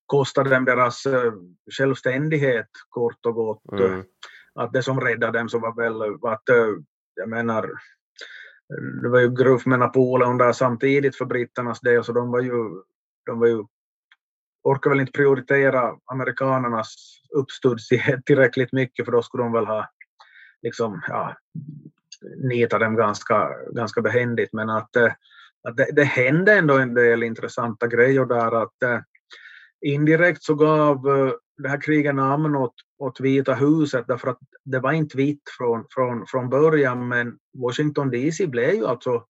kostat 0.06 0.50
dem 0.50 0.64
deras 0.64 1.02
självständighet 1.78 2.70
kort 2.88 3.26
och 3.26 3.34
gott. 3.34 3.72
Mm. 3.72 4.04
Att 4.54 4.72
det 4.72 4.82
som 4.82 5.00
räddade 5.00 5.38
dem 5.38 5.48
så 5.48 5.58
var 5.58 5.76
väl 5.76 6.02
att, 6.32 6.42
jag 7.14 7.28
menar, 7.28 7.70
det 9.02 9.08
var 9.08 9.20
ju 9.20 9.34
gruff 9.34 9.66
med 9.66 9.78
Napoleon 9.78 10.38
där 10.38 10.52
samtidigt 10.52 11.16
för 11.16 11.24
britternas 11.24 11.80
del 11.80 12.04
så 12.04 12.12
de 12.12 12.30
var 12.30 12.40
ju, 12.40 12.52
de 13.26 13.38
var 13.38 13.46
ju 13.46 13.64
orkar 14.62 14.90
väl 14.90 15.00
inte 15.00 15.12
prioritera 15.12 15.96
amerikanernas 16.04 16.94
uppstudsighet 17.36 18.20
tillräckligt 18.26 18.72
mycket 18.72 19.04
för 19.04 19.12
då 19.12 19.22
skulle 19.22 19.42
de 19.42 19.52
väl 19.52 19.66
ha 19.66 19.90
liksom, 20.62 21.02
ja, 21.08 21.36
nita 22.36 22.78
dem 22.78 22.96
ganska, 22.96 23.50
ganska 23.72 24.00
behändigt. 24.00 24.52
Men 24.52 24.70
att, 24.70 24.96
eh, 24.96 25.12
att 25.68 25.76
det, 25.76 25.88
det 25.92 26.04
hände 26.04 26.52
ändå 26.52 26.78
en 26.78 26.94
del 26.94 27.22
intressanta 27.22 27.86
grejer 27.86 28.24
där. 28.24 28.62
Att, 28.62 28.82
eh, 28.82 29.00
indirekt 29.86 30.42
så 30.42 30.54
gav 30.54 31.08
eh, 31.08 31.32
det 31.62 31.68
här 31.68 31.80
kriget 31.80 32.14
namn 32.14 32.56
åt, 32.56 32.74
åt 32.98 33.20
Vita 33.20 33.54
huset 33.54 34.04
därför 34.08 34.28
att 34.28 34.38
det 34.64 34.80
var 34.80 34.92
inte 34.92 35.16
vitt 35.16 35.42
från, 35.58 35.84
från, 35.90 36.26
från 36.26 36.50
början 36.50 37.08
men 37.08 37.38
Washington 37.58 38.10
DC 38.10 38.46
blev 38.46 38.74
ju 38.74 38.86
alltså 38.86 39.24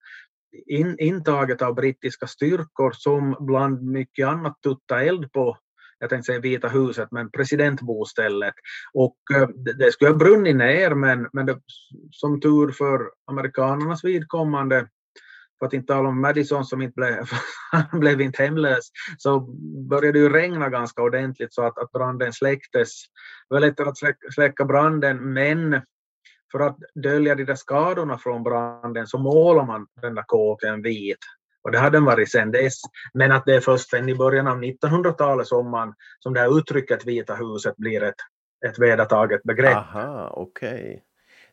in, 0.67 0.95
intaget 0.99 1.61
av 1.61 1.75
brittiska 1.75 2.27
styrkor 2.27 2.91
som 2.93 3.35
bland 3.39 3.83
mycket 3.83 4.27
annat 4.27 4.57
tutta 4.63 5.03
eld 5.03 5.31
på 5.31 5.57
jag 6.01 6.09
tänkte 6.09 6.25
säga 6.25 6.39
Vita 6.39 6.67
huset, 6.67 7.07
men 7.11 7.31
presidentbostället. 7.31 8.53
Och 8.93 9.17
eh, 9.35 9.47
det, 9.47 9.73
det 9.73 9.91
skulle 9.91 10.11
ha 10.11 10.17
brunnit 10.17 10.55
ner, 10.55 10.95
men, 10.95 11.27
men 11.33 11.45
det, 11.45 11.59
som 12.11 12.41
tur 12.41 12.71
för 12.71 13.11
amerikanernas 13.27 14.03
vidkommande, 14.03 14.87
för 15.61 15.65
att 15.65 15.73
inte 15.73 15.93
tala 15.93 16.09
om 16.09 16.21
Madison 16.21 16.65
som 16.65 16.81
inte 16.81 16.95
blev, 16.95 17.25
blev 17.99 18.21
inte 18.21 18.43
hemlös, 18.43 18.89
så 19.17 19.39
började 19.89 20.11
det 20.11 20.19
ju 20.19 20.29
regna 20.29 20.69
ganska 20.69 21.01
ordentligt 21.01 21.53
så 21.53 21.65
att, 21.65 21.77
att 21.77 21.91
branden 21.91 22.33
släcktes. 22.33 22.89
Det 23.49 23.55
var 23.55 23.59
lättare 23.59 23.89
att 23.89 23.97
släcka, 23.97 24.31
släcka 24.31 24.65
branden, 24.65 25.33
men 25.33 25.81
för 26.51 26.59
att 26.59 26.77
dölja 27.03 27.35
de 27.35 27.43
där 27.43 27.55
skadorna 27.55 28.17
från 28.17 28.43
branden 28.43 29.07
så 29.07 29.17
målar 29.17 29.65
man 29.65 29.87
den 30.01 30.15
där 30.15 30.23
kåken 30.27 30.81
vit. 30.81 31.17
Och 31.63 31.71
det 31.71 31.79
har 31.79 31.89
den 31.89 32.05
varit 32.05 32.31
sedan 32.31 32.51
dess. 32.51 32.81
Men 33.13 33.31
att 33.31 33.45
det 33.45 33.55
är 33.55 33.59
först 33.59 33.89
sen 33.89 34.09
i 34.09 34.15
början 34.15 34.47
av 34.47 34.61
1900-talet 34.61 35.47
som, 35.47 35.71
man, 35.71 35.93
som 36.19 36.33
det 36.33 36.39
här 36.39 36.57
uttrycket 36.57 37.05
Vita 37.05 37.35
huset 37.35 37.77
blir 37.77 38.03
ett, 38.03 38.15
ett 38.67 38.79
vedertaget 38.79 39.43
begrepp. 39.43 39.77
Aha, 39.77 40.33
okej. 40.35 41.03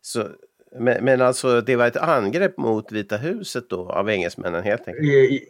Okay 0.02 0.38
men, 0.72 1.04
men 1.04 1.20
alltså 1.20 1.61
det 1.61 1.76
var 1.76 1.87
ett 1.87 1.96
angrepp 1.96 2.59
mot 2.59 2.92
Vita 2.92 3.16
huset 3.16 3.70
då 3.70 3.90
av 3.90 4.11
engelsmännen 4.11 4.62
helt 4.62 4.88
enkelt? 4.88 5.07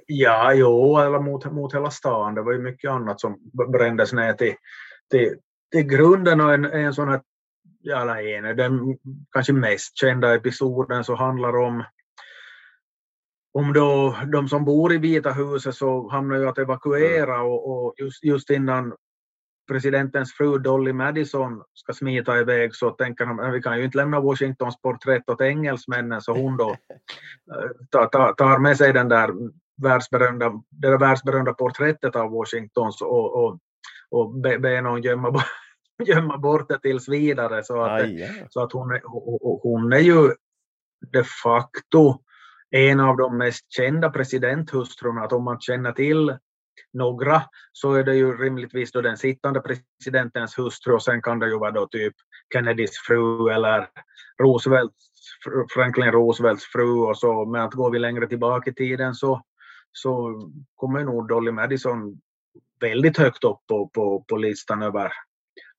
Ja, 0.06 0.54
jo, 0.54 0.98
eller 0.98 1.18
mot, 1.18 1.52
mot 1.52 1.74
hela 1.74 1.90
stan. 1.90 2.34
Det 2.34 2.42
var 2.42 2.52
ju 2.52 2.58
mycket 2.58 2.90
annat 2.90 3.20
som 3.20 3.38
brändes 3.72 4.12
ner 4.12 4.32
till, 4.32 4.54
till, 5.10 5.34
till 5.72 5.82
grunden 5.82 6.40
och 6.40 6.54
en, 6.54 6.64
en 6.64 6.94
sån 6.94 7.08
här, 7.08 7.20
ja, 7.80 8.20
en, 8.20 8.56
den 8.56 8.98
kanske 9.32 9.52
mest 9.52 9.98
kända 9.98 10.34
episoden 10.34 11.04
så 11.04 11.14
handlar 11.14 11.56
om 11.56 11.84
om 13.52 13.72
då 13.72 14.16
de 14.32 14.48
som 14.48 14.64
bor 14.64 14.92
i 14.92 14.98
Vita 14.98 15.32
huset 15.32 15.74
så 15.74 16.08
hamnar 16.08 16.36
ju 16.36 16.48
att 16.48 16.58
evakuera 16.58 17.42
och, 17.42 17.70
och 17.70 17.94
just, 17.98 18.24
just 18.24 18.50
innan 18.50 18.92
presidentens 19.68 20.32
fru 20.32 20.58
Dolly 20.58 20.92
Madison 20.92 21.62
ska 21.74 21.92
smita 21.92 22.38
iväg 22.38 22.74
så 22.74 22.90
tänker 22.90 23.26
de 23.26 23.52
vi 23.52 23.62
kan 23.62 23.78
ju 23.78 23.84
inte 23.84 23.98
lämna 23.98 24.20
Washingtons 24.20 24.80
porträtt 24.80 25.30
åt 25.30 25.40
engelsmännen 25.40 26.20
så 26.20 26.32
hon 26.32 26.56
då 26.56 26.76
tar, 27.90 28.58
med 28.58 28.76
sig 28.76 28.92
den 28.92 29.08
där 29.08 29.30
världsberömda, 29.82 30.62
det 30.70 30.88
där 30.88 30.98
världsberömda 30.98 31.52
porträttet 31.52 32.16
av 32.16 32.30
Washingtons 32.30 33.02
och, 33.02 33.44
och, 33.44 33.58
och 34.10 34.34
ber 34.34 34.58
be 34.58 34.80
någon 34.80 35.02
gömma, 35.02 35.42
gömma 36.04 36.38
bort 36.38 36.68
det 36.68 36.78
tills 36.78 37.08
vidare 37.08 37.64
så 37.64 37.82
att, 37.82 38.02
Aj, 38.02 38.20
ja. 38.20 38.28
så 38.50 38.62
att 38.62 38.72
hon, 38.72 39.00
hon 39.62 39.92
är 39.92 39.98
ju 39.98 40.34
de 41.12 41.24
facto 41.42 42.18
en 42.70 43.00
av 43.00 43.16
de 43.16 43.38
mest 43.38 43.72
kända 43.72 44.10
presidenthustrurna, 44.10 45.20
att 45.20 45.32
om 45.32 45.44
man 45.44 45.60
känner 45.60 45.92
till 45.92 46.36
några 46.92 47.42
så 47.72 47.92
är 47.92 48.04
det 48.04 48.14
ju 48.14 48.36
rimligtvis 48.36 48.92
då 48.92 49.00
den 49.00 49.16
sittande 49.16 49.60
presidentens 49.60 50.58
hustru 50.58 50.94
och 50.94 51.02
sen 51.02 51.22
kan 51.22 51.38
det 51.38 51.48
ju 51.48 51.58
vara 51.58 51.70
då 51.70 51.86
typ 51.86 52.14
Kennedys 52.52 52.98
fru 53.06 53.50
eller 53.50 53.88
Roosevelts, 54.42 54.94
Franklin 55.74 56.12
Roosevelts 56.12 56.64
fru 56.64 56.98
och 56.98 57.18
så, 57.18 57.44
men 57.44 57.60
att 57.60 57.74
går 57.74 57.90
vi 57.90 57.98
längre 57.98 58.26
tillbaka 58.26 58.70
i 58.70 58.74
tiden 58.74 59.14
så, 59.14 59.42
så 59.92 60.40
kommer 60.74 61.04
nog 61.04 61.28
Dolly 61.28 61.50
Madison 61.50 62.20
väldigt 62.80 63.18
högt 63.18 63.44
upp 63.44 63.58
på, 63.68 63.88
på, 63.88 64.24
på 64.28 64.36
listan 64.36 64.82
över 64.82 65.12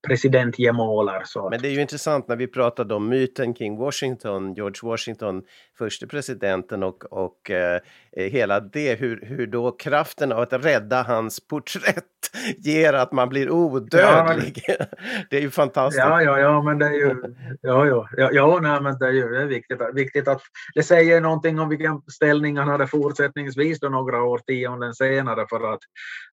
presidentgemålar. 0.08 1.22
Så. 1.26 1.50
Men 1.50 1.62
det 1.62 1.68
är 1.68 1.72
ju 1.72 1.82
intressant 1.82 2.28
när 2.28 2.36
vi 2.36 2.48
pratade 2.48 2.96
om 2.96 3.10
myten 3.10 3.54
kring 3.54 3.78
Washington, 3.78 4.54
George 4.54 4.80
Washington, 4.84 5.44
första 5.78 6.08
presidenten 6.08 6.84
och, 6.84 7.04
och 7.04 7.52
eh, 7.52 7.82
hela 8.12 8.60
det, 8.60 9.00
hur, 9.00 9.26
hur 9.26 9.48
då 9.48 9.72
kraften 9.72 10.32
av 10.32 10.40
att 10.40 10.54
rädda 10.54 11.04
hans 11.04 11.48
porträtt 11.48 12.06
ger 12.58 12.94
att 12.94 13.12
man 13.12 13.30
blir 13.30 13.52
odödlig. 13.52 14.64
Ja, 14.68 14.86
det 15.30 15.38
är 15.38 15.42
ju 15.42 15.50
fantastiskt. 15.50 16.06
Ja, 16.06 16.22
ja, 16.22 16.40
ja, 16.40 16.62
men 16.62 16.80
det 16.80 16.86
är 16.86 16.94
ju, 16.94 17.36
ja, 17.62 17.88
ja, 17.88 18.08
ja, 18.18 18.30
ja 18.32 18.60
nej, 18.62 18.82
men 18.82 18.98
det 19.00 19.08
är 19.08 19.12
ju 19.12 19.30
det 19.30 19.42
är 19.42 19.46
viktigt, 19.46 19.80
viktigt 19.94 20.28
att 20.28 20.42
det 20.76 20.84
säger 20.84 21.22
någonting 21.22 21.60
om 21.60 21.70
vilken 21.70 22.02
ställning 22.02 22.58
han 22.58 22.68
hade 22.68 22.88
fortsättningsvis 22.88 23.80
då 23.80 23.90
några 23.90 24.24
årtionden 24.24 24.94
senare 24.94 25.46
för 25.50 25.74
att, 25.74 25.80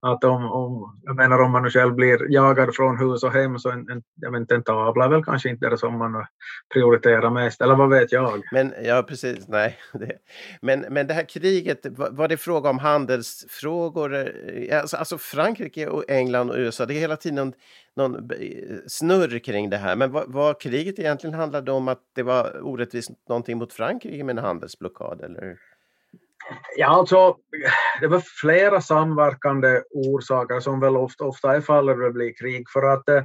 att 0.00 0.24
om, 0.24 0.44
om, 0.52 1.00
jag 1.04 1.16
menar 1.16 1.42
om 1.42 1.52
man 1.52 1.62
nu 1.62 1.70
själv 1.70 1.94
blir 1.94 2.32
jagad 2.32 2.74
från 2.74 2.98
hus 2.98 3.22
och 3.22 3.32
hem 3.32 3.55
så 3.58 3.70
en, 3.70 3.90
en, 3.90 4.02
jag 4.14 4.32
vet 4.32 4.40
inte, 4.40 4.54
en 4.54 4.62
tavla 4.62 5.04
är 5.04 5.08
väl 5.08 5.24
kanske 5.24 5.48
inte 5.48 5.68
det 5.68 5.78
som 5.78 5.98
man 5.98 6.26
prioriterar 6.74 7.30
mest, 7.30 7.60
eller 7.60 7.74
vad 7.74 7.90
vet 7.90 8.12
jag? 8.12 8.42
Men 8.52 8.72
ja, 8.84 9.02
precis, 9.08 9.48
nej. 9.48 9.78
Det, 9.92 10.18
men, 10.60 10.80
men 10.80 11.06
det 11.06 11.14
här 11.14 11.24
kriget, 11.24 11.86
var, 11.86 12.10
var 12.10 12.28
det 12.28 12.36
fråga 12.36 12.70
om 12.70 12.78
handelsfrågor? 12.78 14.14
Eh, 14.14 14.80
alltså, 14.80 14.96
alltså 14.96 15.18
Frankrike 15.18 15.88
och 15.88 16.04
England 16.08 16.50
och 16.50 16.56
USA, 16.56 16.86
det 16.86 16.94
är 16.94 17.00
hela 17.00 17.16
tiden 17.16 17.36
någon, 17.36 17.52
någon 17.96 18.30
eh, 18.30 18.76
snurr 18.86 19.38
kring 19.38 19.70
det 19.70 19.76
här. 19.76 19.96
Men 19.96 20.12
vad, 20.12 20.32
vad 20.32 20.60
kriget 20.60 20.98
egentligen 20.98 21.34
handlade 21.34 21.72
om 21.72 21.88
att 21.88 22.00
det 22.14 22.22
var 22.22 22.60
orättvist 22.62 23.10
någonting 23.28 23.58
mot 23.58 23.72
Frankrike 23.72 24.24
med 24.24 24.38
en 24.38 24.44
handelsblockad, 24.44 25.20
eller? 25.20 25.56
Ja, 26.76 26.86
alltså, 26.86 27.36
det 28.00 28.06
var 28.06 28.22
flera 28.40 28.80
samverkande 28.80 29.82
orsaker 29.90 30.60
som 30.60 30.80
väl 30.80 30.96
ofta, 30.96 31.24
ofta 31.24 31.56
är 31.56 31.60
fallet 31.60 31.98
när 31.98 32.04
det 32.04 32.12
blir 32.12 32.34
krig. 32.36 32.70
För 32.72 32.82
att 32.82 33.08
eh, 33.08 33.24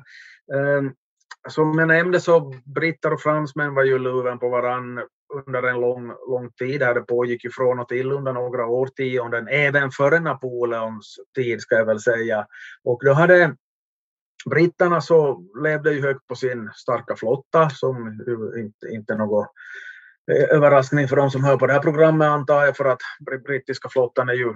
som 1.50 1.80
jag 1.80 1.88
nämnde 1.88 2.20
så 2.20 2.54
britter 2.76 3.14
och 3.14 3.22
fransmän 3.22 3.74
var 3.74 3.84
ju 3.84 4.00
luven 4.00 4.40
på 4.40 4.50
varann 4.50 5.02
under 5.34 5.64
en 5.64 5.82
lång, 5.82 6.08
lång 6.08 6.52
tid. 6.52 6.80
Det 6.80 7.02
pågick 7.02 7.44
ju 7.44 7.52
från 7.52 7.80
och 7.80 7.88
till 7.88 8.12
under 8.12 8.34
några 8.34 8.66
årtionden, 8.66 9.48
även 9.48 9.92
före 9.92 10.20
Napoleons 10.20 11.16
tid 11.36 11.62
ska 11.62 11.76
jag 11.76 11.86
väl 11.86 12.00
säga. 12.00 12.48
Och 12.84 13.02
då 13.06 13.14
hade 13.14 13.56
britterna 14.50 15.02
så 15.02 15.46
levde 15.64 15.94
ju 15.94 16.02
högt 16.02 16.28
på 16.28 16.36
sin 16.36 16.70
starka 16.76 17.16
flotta 17.16 17.70
som 17.70 18.08
inte, 18.58 18.88
inte 18.88 19.16
något 19.16 19.48
Eh, 20.32 20.56
överraskning 20.58 21.08
för 21.08 21.16
de 21.16 21.32
som 21.32 21.44
hör 21.44 21.58
på 21.58 21.68
det 21.68 21.74
här 21.74 21.80
programmet 21.80 22.28
antar 22.28 22.66
jag 22.66 22.78
för 22.78 22.86
att 22.86 23.02
brittiska 23.46 23.90
flottan 23.90 24.30
är 24.30 24.34
ju, 24.34 24.54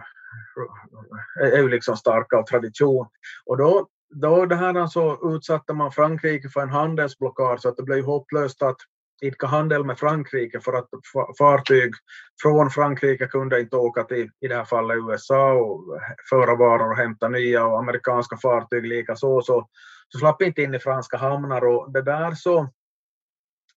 är 1.41 1.57
ju 1.57 1.69
liksom 1.69 1.97
stark 1.97 2.33
av 2.33 2.43
tradition. 2.43 3.07
Och 3.45 3.57
då, 3.57 3.87
då 4.15 4.45
det 4.45 4.55
här 4.55 4.87
så 4.87 5.35
utsatte 5.35 5.73
man 5.73 5.91
Frankrike 5.91 6.49
för 6.49 6.61
en 6.61 6.69
handelsblockad 6.69 7.61
så 7.61 7.69
att 7.69 7.77
det 7.77 7.83
blev 7.83 8.05
hopplöst 8.05 8.61
att 8.61 8.77
idka 9.21 9.47
handel 9.47 9.83
med 9.83 9.99
Frankrike 9.99 10.59
för 10.59 10.73
att 10.73 10.89
fartyg 11.37 11.93
från 12.41 12.69
Frankrike 12.69 13.27
kunde 13.27 13.59
inte 13.59 13.75
åka 13.75 14.03
till, 14.03 14.29
i 14.41 14.47
det 14.47 14.55
här 14.55 14.65
fallet 14.65 14.97
USA 14.97 15.53
och 15.53 15.99
föra 16.29 16.55
varor 16.55 16.91
och 16.91 16.97
hämta 16.97 17.29
nya 17.29 17.65
och 17.65 17.79
amerikanska 17.79 18.37
fartyg 18.37 18.85
likaså 18.85 19.41
så, 19.41 19.69
så 20.09 20.19
slapp 20.19 20.41
inte 20.41 20.61
in 20.61 20.75
i 20.75 20.79
franska 20.79 21.17
hamnar 21.17 21.65
och 21.65 21.91
det 21.91 22.01
där 22.01 22.31
så, 22.31 22.69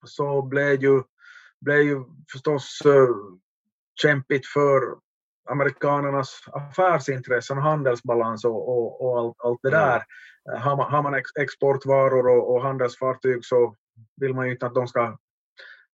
så 0.04 0.42
blev 0.42 0.82
ju 0.82 1.02
blev 1.60 1.82
ju 1.82 2.04
förstås 2.32 2.78
uh, 2.86 3.16
kämpigt 4.02 4.46
för 4.46 4.80
amerikanernas 5.50 6.40
affärsintressen 6.52 7.58
handelsbalans 7.58 8.44
och, 8.44 8.68
och, 8.68 9.02
och 9.04 9.18
allt, 9.18 9.36
allt 9.44 9.58
det 9.62 9.70
där. 9.70 10.02
Mm. 10.48 10.62
Har 10.62 10.76
man, 10.76 10.92
har 10.92 11.02
man 11.02 11.14
ex, 11.14 11.30
exportvaror 11.40 12.28
och, 12.28 12.54
och, 12.54 12.62
handelsfartyg 12.62 13.44
så 13.44 13.74
vill 14.20 14.34
man 14.34 14.46
ju 14.46 14.52
inte 14.52 14.66
att 14.66 14.74
de 14.74 14.86
ska 14.88 15.18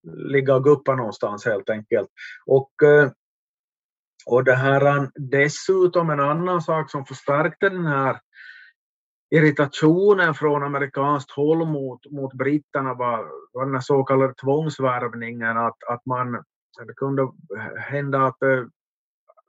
ligga 0.04 0.54
och 0.54 0.64
guppa 0.64 0.94
någonstans 0.94 1.44
helt 1.44 1.70
enkelt. 1.70 2.08
Och, 2.46 2.70
uh, 2.84 3.10
och 4.26 4.44
det 4.44 4.54
här 4.54 5.10
dessutom 5.14 6.10
en 6.10 6.20
annan 6.20 6.62
sak 6.62 6.90
som 6.90 7.04
förstärkte 7.04 7.68
den 7.68 7.86
här 7.86 8.20
irritationen 9.34 10.34
från 10.34 10.62
amerikanskt 10.62 11.30
håll 11.30 11.66
mot, 11.66 12.10
mot 12.10 12.32
britterna 12.32 12.94
var, 12.94 13.30
var 13.52 13.66
den 13.66 13.82
så 13.82 14.04
kallade 14.04 14.34
tvångsvärvningen, 14.34 15.56
att, 15.56 15.84
att 15.88 16.06
man, 16.06 16.32
det 16.86 16.94
kunde 16.96 17.28
hända 17.78 18.26
att 18.26 18.42
äh, 18.42 18.64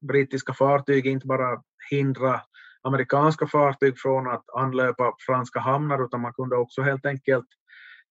brittiska 0.01 0.53
fartyg 0.53 1.05
inte 1.05 1.27
bara 1.27 1.61
hindra 1.89 2.41
amerikanska 2.81 3.47
fartyg 3.47 3.99
från 3.99 4.27
att 4.27 4.49
anlöpa 4.53 5.15
franska 5.25 5.59
hamnar, 5.59 6.05
utan 6.05 6.21
man 6.21 6.33
kunde 6.33 6.55
också 6.55 6.81
helt 6.81 7.05
enkelt 7.05 7.47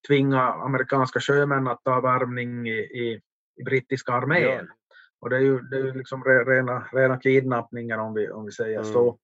tvinga 0.08 0.42
amerikanska 0.42 1.20
sjömän 1.20 1.68
att 1.68 1.84
ta 1.84 2.00
värvning 2.00 2.68
i, 2.68 2.78
i, 2.78 3.20
i 3.60 3.64
brittiska 3.64 4.12
armén. 4.12 4.66
Ja. 4.68 4.74
Och 5.20 5.30
det 5.30 5.36
är 5.36 5.40
ju, 5.40 5.60
det 5.60 5.76
är 5.76 5.94
liksom 5.94 6.24
rena, 6.24 6.84
rena 6.92 7.18
kidnappningen 7.18 8.00
om 8.00 8.14
vi, 8.14 8.30
om 8.30 8.44
vi 8.44 8.52
säger 8.52 8.80
mm. 8.80 8.92
så 8.92 9.18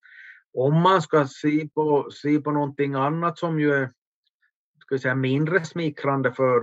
om 0.54 0.80
man 0.80 1.02
ska 1.02 1.26
se 1.26 1.68
på, 1.74 2.10
se 2.10 2.40
på 2.40 2.50
någonting 2.50 2.94
annat 2.94 3.38
som 3.38 3.60
ju 3.60 3.74
är 3.74 3.92
ska 4.90 4.98
säga, 4.98 5.14
mindre 5.14 5.64
smickrande 5.64 6.32
för 6.32 6.56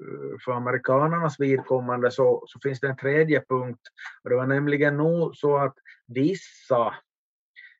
eh, 0.00 0.38
för 0.44 0.52
amerikanernas 0.52 1.40
vidkommande 1.40 2.10
så, 2.10 2.44
så 2.46 2.58
finns 2.62 2.80
det 2.80 2.88
en 2.88 2.96
tredje 2.96 3.44
punkt. 3.48 3.80
Och 4.22 4.30
det 4.30 4.36
var 4.36 4.46
nämligen 4.46 4.96
nog 4.96 5.36
så 5.36 5.56
att 5.56 5.74
vissa, 6.06 6.94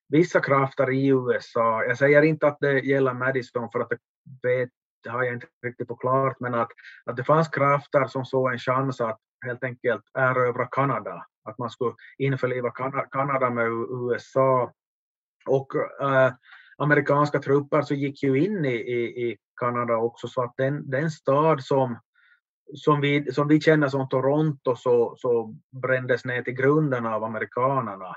vissa 0.08 0.40
krafter 0.40 0.90
i 0.90 1.08
USA, 1.08 1.84
jag 1.84 1.98
säger 1.98 2.22
inte 2.22 2.46
att 2.46 2.60
det 2.60 2.80
gäller 2.80 3.14
Madison 3.14 3.70
för 3.70 3.80
att 3.80 3.88
det, 3.88 3.98
vet, 4.42 4.70
det 5.02 5.10
har 5.10 5.24
jag 5.24 5.34
inte 5.34 5.46
riktigt 5.66 5.98
klart, 6.00 6.40
men 6.40 6.54
att, 6.54 6.70
att 7.04 7.16
det 7.16 7.24
fanns 7.24 7.48
krafter 7.48 8.06
som 8.06 8.24
såg 8.24 8.52
en 8.52 8.58
chans 8.58 9.00
att 9.00 9.18
helt 9.46 9.64
enkelt 9.64 10.04
erövra 10.14 10.66
Kanada, 10.66 11.26
att 11.44 11.58
man 11.58 11.70
skulle 11.70 11.94
införliva 12.18 12.70
Kanada 13.10 13.50
med 13.50 13.66
USA. 13.66 14.72
Och 15.46 15.74
äh, 16.02 16.32
amerikanska 16.78 17.38
trupper 17.38 17.82
så 17.82 17.94
gick 17.94 18.22
ju 18.22 18.44
in 18.44 18.64
i, 18.64 18.74
i, 18.74 19.30
i 19.30 19.36
Kanada 19.60 19.96
också, 19.96 20.28
så 20.28 20.42
att 20.42 20.54
den, 20.56 20.90
den 20.90 21.10
stad 21.10 21.64
som, 21.64 21.98
som, 22.74 23.00
vi, 23.00 23.32
som 23.32 23.48
vi 23.48 23.60
känner 23.60 23.88
som 23.88 24.08
Toronto 24.08 24.76
så, 24.76 25.14
så 25.18 25.54
brändes 25.82 26.24
ner 26.24 26.42
till 26.42 26.54
grunden 26.54 27.06
av 27.06 27.24
amerikanerna. 27.24 28.16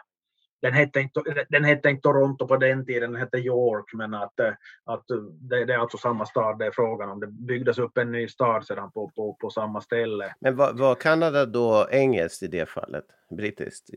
Den 0.61 0.73
hette, 0.73 1.01
inte, 1.01 1.21
den 1.49 1.63
hette 1.63 1.89
inte 1.89 2.01
Toronto 2.01 2.47
på 2.47 2.57
den 2.57 2.85
tiden, 2.85 3.11
den 3.11 3.21
hette 3.21 3.37
York, 3.37 3.93
men 3.93 4.13
att, 4.13 4.39
att 4.85 5.03
det, 5.39 5.65
det 5.65 5.73
är 5.73 5.77
alltså 5.77 5.97
samma 5.97 6.25
stad 6.25 6.59
det 6.59 6.65
är 6.65 6.71
frågan 6.71 7.09
om. 7.09 7.19
Det 7.19 7.27
byggdes 7.27 7.77
upp 7.77 7.97
en 7.97 8.11
ny 8.11 8.27
stad 8.27 8.65
sedan 8.65 8.91
på, 8.91 9.11
på, 9.15 9.37
på 9.41 9.49
samma 9.49 9.81
ställe. 9.81 10.35
Men 10.39 10.55
var, 10.55 10.73
var 10.73 10.95
Kanada 10.95 11.45
då 11.45 11.87
engelskt 11.91 12.43
i 12.43 12.47
det 12.47 12.69
fallet? 12.69 13.05
Brittiskt? 13.29 13.89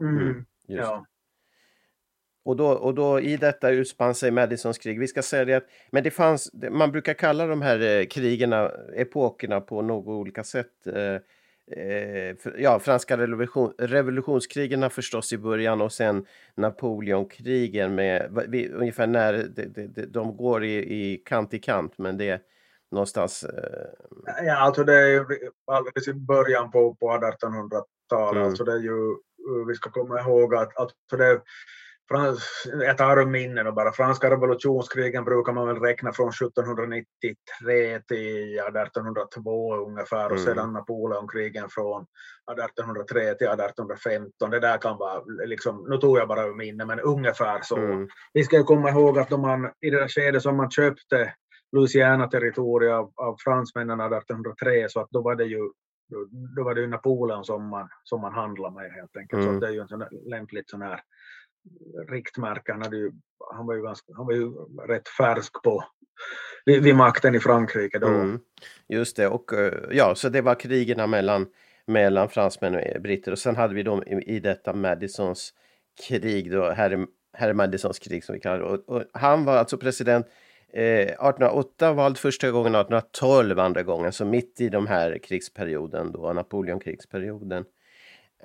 Mm, 0.00 0.18
mm 0.18 0.44
ja. 0.66 1.06
Och 2.46 2.56
då, 2.56 2.68
och 2.68 2.94
då 2.94 3.20
i 3.20 3.36
detta 3.36 3.70
utspann 3.70 4.14
sig 4.14 4.30
Madisons 4.30 4.78
krig. 4.78 5.00
Vi 5.00 5.06
ska 5.06 5.22
säga 5.22 5.44
det 5.44 5.54
att, 5.54 5.66
men 5.90 6.02
det 6.02 6.10
fanns, 6.10 6.50
man 6.70 6.92
brukar 6.92 7.14
kalla 7.14 7.46
de 7.46 7.62
här 7.62 7.80
eh, 7.80 8.06
krigerna, 8.06 8.70
epokerna 8.96 9.60
på 9.60 9.82
något 9.82 10.06
olika 10.06 10.44
sätt. 10.44 10.86
Eh, 10.86 11.14
eh, 11.80 12.36
ja, 12.58 12.78
franska 12.78 13.16
revolution, 13.16 13.72
revolutionskrigen 13.78 14.90
förstås 14.90 15.32
i 15.32 15.38
början 15.38 15.80
och 15.80 15.92
sen 15.92 16.26
Napoleonkrigen 16.54 17.94
med 17.94 18.44
vi, 18.48 18.68
ungefär 18.68 19.06
när 19.06 19.32
de, 19.32 19.86
de, 19.86 20.06
de, 20.06 20.36
går 20.36 20.64
i, 20.64 20.76
i, 20.76 21.16
kant 21.16 21.54
i 21.54 21.58
kant, 21.58 21.98
men 21.98 22.18
det 22.18 22.28
är 22.28 22.40
någonstans. 22.90 23.44
Eh... 23.44 24.46
Ja, 24.46 24.56
alltså 24.56 24.84
det 24.84 24.94
är 24.94 25.06
ju 25.06 25.24
alldeles 25.66 26.08
i 26.08 26.14
början 26.14 26.70
på, 26.70 26.94
på 26.94 27.10
1800-talet, 27.10 28.36
mm. 28.36 28.48
alltså 28.48 28.64
det 28.64 28.72
är 28.72 28.82
ju, 28.82 29.16
vi 29.68 29.74
ska 29.74 29.90
komma 29.90 30.20
ihåg 30.20 30.54
att, 30.54 30.72
för 31.10 31.16
det 31.16 31.40
Frans, 32.08 32.66
jag 32.80 32.98
tar 32.98 33.20
ur 33.20 33.26
minnen 33.26 33.66
och 33.66 33.74
bara 33.74 33.92
franska 33.92 34.30
revolutionskrigen 34.30 35.24
brukar 35.24 35.52
man 35.52 35.66
väl 35.66 35.80
räkna 35.80 36.12
från 36.12 36.28
1793 36.28 38.00
till 38.08 38.58
1802 38.58 39.76
ungefär 39.76 40.26
och 40.26 40.38
mm. 40.38 40.44
sedan 40.44 40.72
Napoleonkrigen 40.72 41.68
från 41.68 42.06
1803 42.50 43.20
till 43.20 43.46
1815. 43.46 44.50
Det 44.50 44.60
där 44.60 44.78
kan 44.78 44.98
vara, 44.98 45.22
liksom, 45.46 45.86
nu 45.88 45.96
tog 45.96 46.18
jag 46.18 46.28
bara 46.28 46.46
ur 46.46 46.54
minnen, 46.54 46.86
men 46.86 47.00
ungefär 47.00 47.60
så. 47.62 47.76
Mm. 47.76 48.08
Vi 48.32 48.44
ska 48.44 48.64
komma 48.64 48.90
ihåg 48.90 49.18
att 49.18 49.30
då 49.30 49.36
man, 49.36 49.70
i 49.80 49.90
det 49.90 50.08
skedet 50.08 50.42
som 50.42 50.56
man 50.56 50.70
köpte 50.70 51.34
Louisiana-territoriet 51.72 52.92
av, 52.92 53.12
av 53.14 53.36
fransmännen 53.44 54.00
1803 54.00 54.88
så 54.88 55.00
att 55.00 55.10
då 55.10 55.22
var 55.22 55.34
det 55.34 55.44
ju 55.44 55.70
då 56.56 56.64
var 56.64 56.74
det 56.74 56.80
ju 56.80 56.86
Napoleon 56.86 57.44
som 57.44 57.68
man, 57.68 57.88
som 58.04 58.20
man 58.20 58.34
handlade 58.34 58.74
med 58.74 58.92
helt 58.92 59.16
enkelt. 59.16 59.42
Mm. 59.42 59.54
Så 59.54 59.60
det 59.60 59.66
är 59.66 59.72
ju 59.72 59.80
en 59.80 59.88
sån 59.88 60.04
lämpligt 60.30 60.70
sån 60.70 60.82
här 60.82 61.00
riktmärke. 62.08 62.72
Han, 62.72 62.82
hade 62.82 62.96
ju, 62.96 63.12
han, 63.54 63.66
var 63.66 63.74
ju 63.74 63.82
ganska, 63.82 64.12
han 64.16 64.26
var 64.26 64.32
ju 64.32 64.50
rätt 64.88 65.08
färsk 65.08 65.62
på, 65.62 65.84
vid, 66.64 66.82
vid 66.82 66.96
makten 66.96 67.34
i 67.34 67.40
Frankrike 67.40 67.98
då. 67.98 68.06
Mm, 68.06 68.38
just 68.88 69.16
det, 69.16 69.28
och 69.28 69.52
eh, 69.52 69.72
ja, 69.90 70.14
så 70.14 70.28
det 70.28 70.40
var 70.40 70.54
krigen 70.54 71.10
mellan, 71.10 71.46
mellan 71.86 72.28
fransmän 72.28 72.74
och 72.74 72.80
eh, 72.80 73.00
britter 73.00 73.32
och 73.32 73.38
sen 73.38 73.56
hade 73.56 73.74
vi 73.74 73.82
då 73.82 74.04
i, 74.04 74.36
i 74.36 74.40
detta 74.40 74.72
Madisons 74.72 75.54
krig 76.08 76.52
då, 76.52 76.70
herr, 76.70 77.06
herr 77.32 77.52
Madisons 77.52 77.98
krig 77.98 78.24
som 78.24 78.32
vi 78.32 78.40
kallar 78.40 78.58
det. 78.58 78.64
Och, 78.64 78.88
och 78.88 79.02
han 79.12 79.44
var 79.44 79.56
alltså 79.56 79.78
president 79.78 80.26
eh, 80.72 80.82
1808 80.82 81.92
vald 81.92 82.18
första 82.18 82.50
gången, 82.50 82.74
1812 82.74 83.58
andra 83.58 83.82
gången, 83.82 84.12
så 84.12 84.24
mitt 84.24 84.60
i 84.60 84.68
de 84.68 84.86
här 84.86 85.18
krigsperioden 85.18 86.12
då, 86.12 86.32
Napoleonkrigsperioden. 86.32 87.64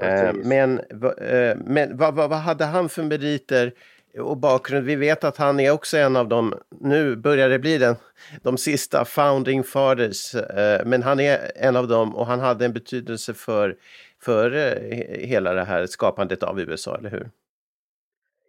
Eh, 0.01 0.33
men, 0.33 0.79
eh, 0.79 1.57
men 1.65 1.97
vad, 1.97 2.15
vad, 2.15 2.29
vad, 2.29 2.39
hade 2.39 2.65
han 2.65 2.89
för 2.89 3.03
meriter 3.03 3.73
och 4.19 4.37
bakgrund? 4.37 4.85
Vi 4.85 4.95
vet 4.95 5.23
att 5.23 5.37
han 5.37 5.59
är 5.59 5.71
också 5.71 5.97
en 5.97 6.15
av 6.15 6.27
de, 6.27 6.53
nu 6.79 7.15
börjar 7.15 7.49
det 7.49 7.59
bli 7.59 7.77
den, 7.77 7.95
de 8.41 8.57
sista 8.57 9.05
founding 9.05 9.63
fathers, 9.63 10.35
eh, 10.35 10.85
men 10.85 11.03
han 11.03 11.19
är 11.19 11.51
en 11.55 11.75
av 11.75 11.87
dem 11.87 12.15
och 12.15 12.25
han 12.25 12.39
hade 12.39 12.65
en 12.65 12.73
betydelse 12.73 13.33
för, 13.33 13.75
för 14.23 14.51
hela 15.19 15.53
det 15.53 15.63
här 15.63 15.85
skapandet 15.85 16.43
av 16.43 16.59
USA, 16.59 16.97
eller 16.97 17.09
hur? 17.09 17.29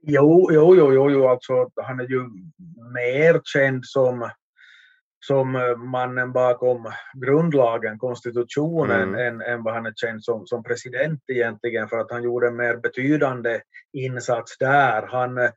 Jo, 0.02 0.48
jo, 0.52 0.76
jo, 0.76 1.10
jo, 1.10 1.28
alltså 1.28 1.70
han 1.76 2.00
är 2.00 2.08
ju 2.08 2.22
mer 2.94 3.40
känd 3.44 3.84
som 3.84 4.30
som 5.26 5.56
eh, 5.56 5.76
mannen 5.76 6.32
bakom 6.32 6.92
grundlagen, 7.14 7.98
konstitutionen, 7.98 9.08
mm. 9.08 9.26
än, 9.26 9.40
än 9.40 9.62
vad 9.62 9.74
han 9.74 9.86
är 9.86 9.92
känd 9.96 10.24
som, 10.24 10.46
som 10.46 10.62
president 10.62 11.20
egentligen, 11.32 11.88
för 11.88 11.98
att 11.98 12.10
han 12.10 12.22
gjorde 12.22 12.46
en 12.46 12.56
mer 12.56 12.76
betydande 12.76 13.60
insats 13.92 14.58
där. 14.58 15.06
Han, 15.06 15.38
eh, 15.38 15.50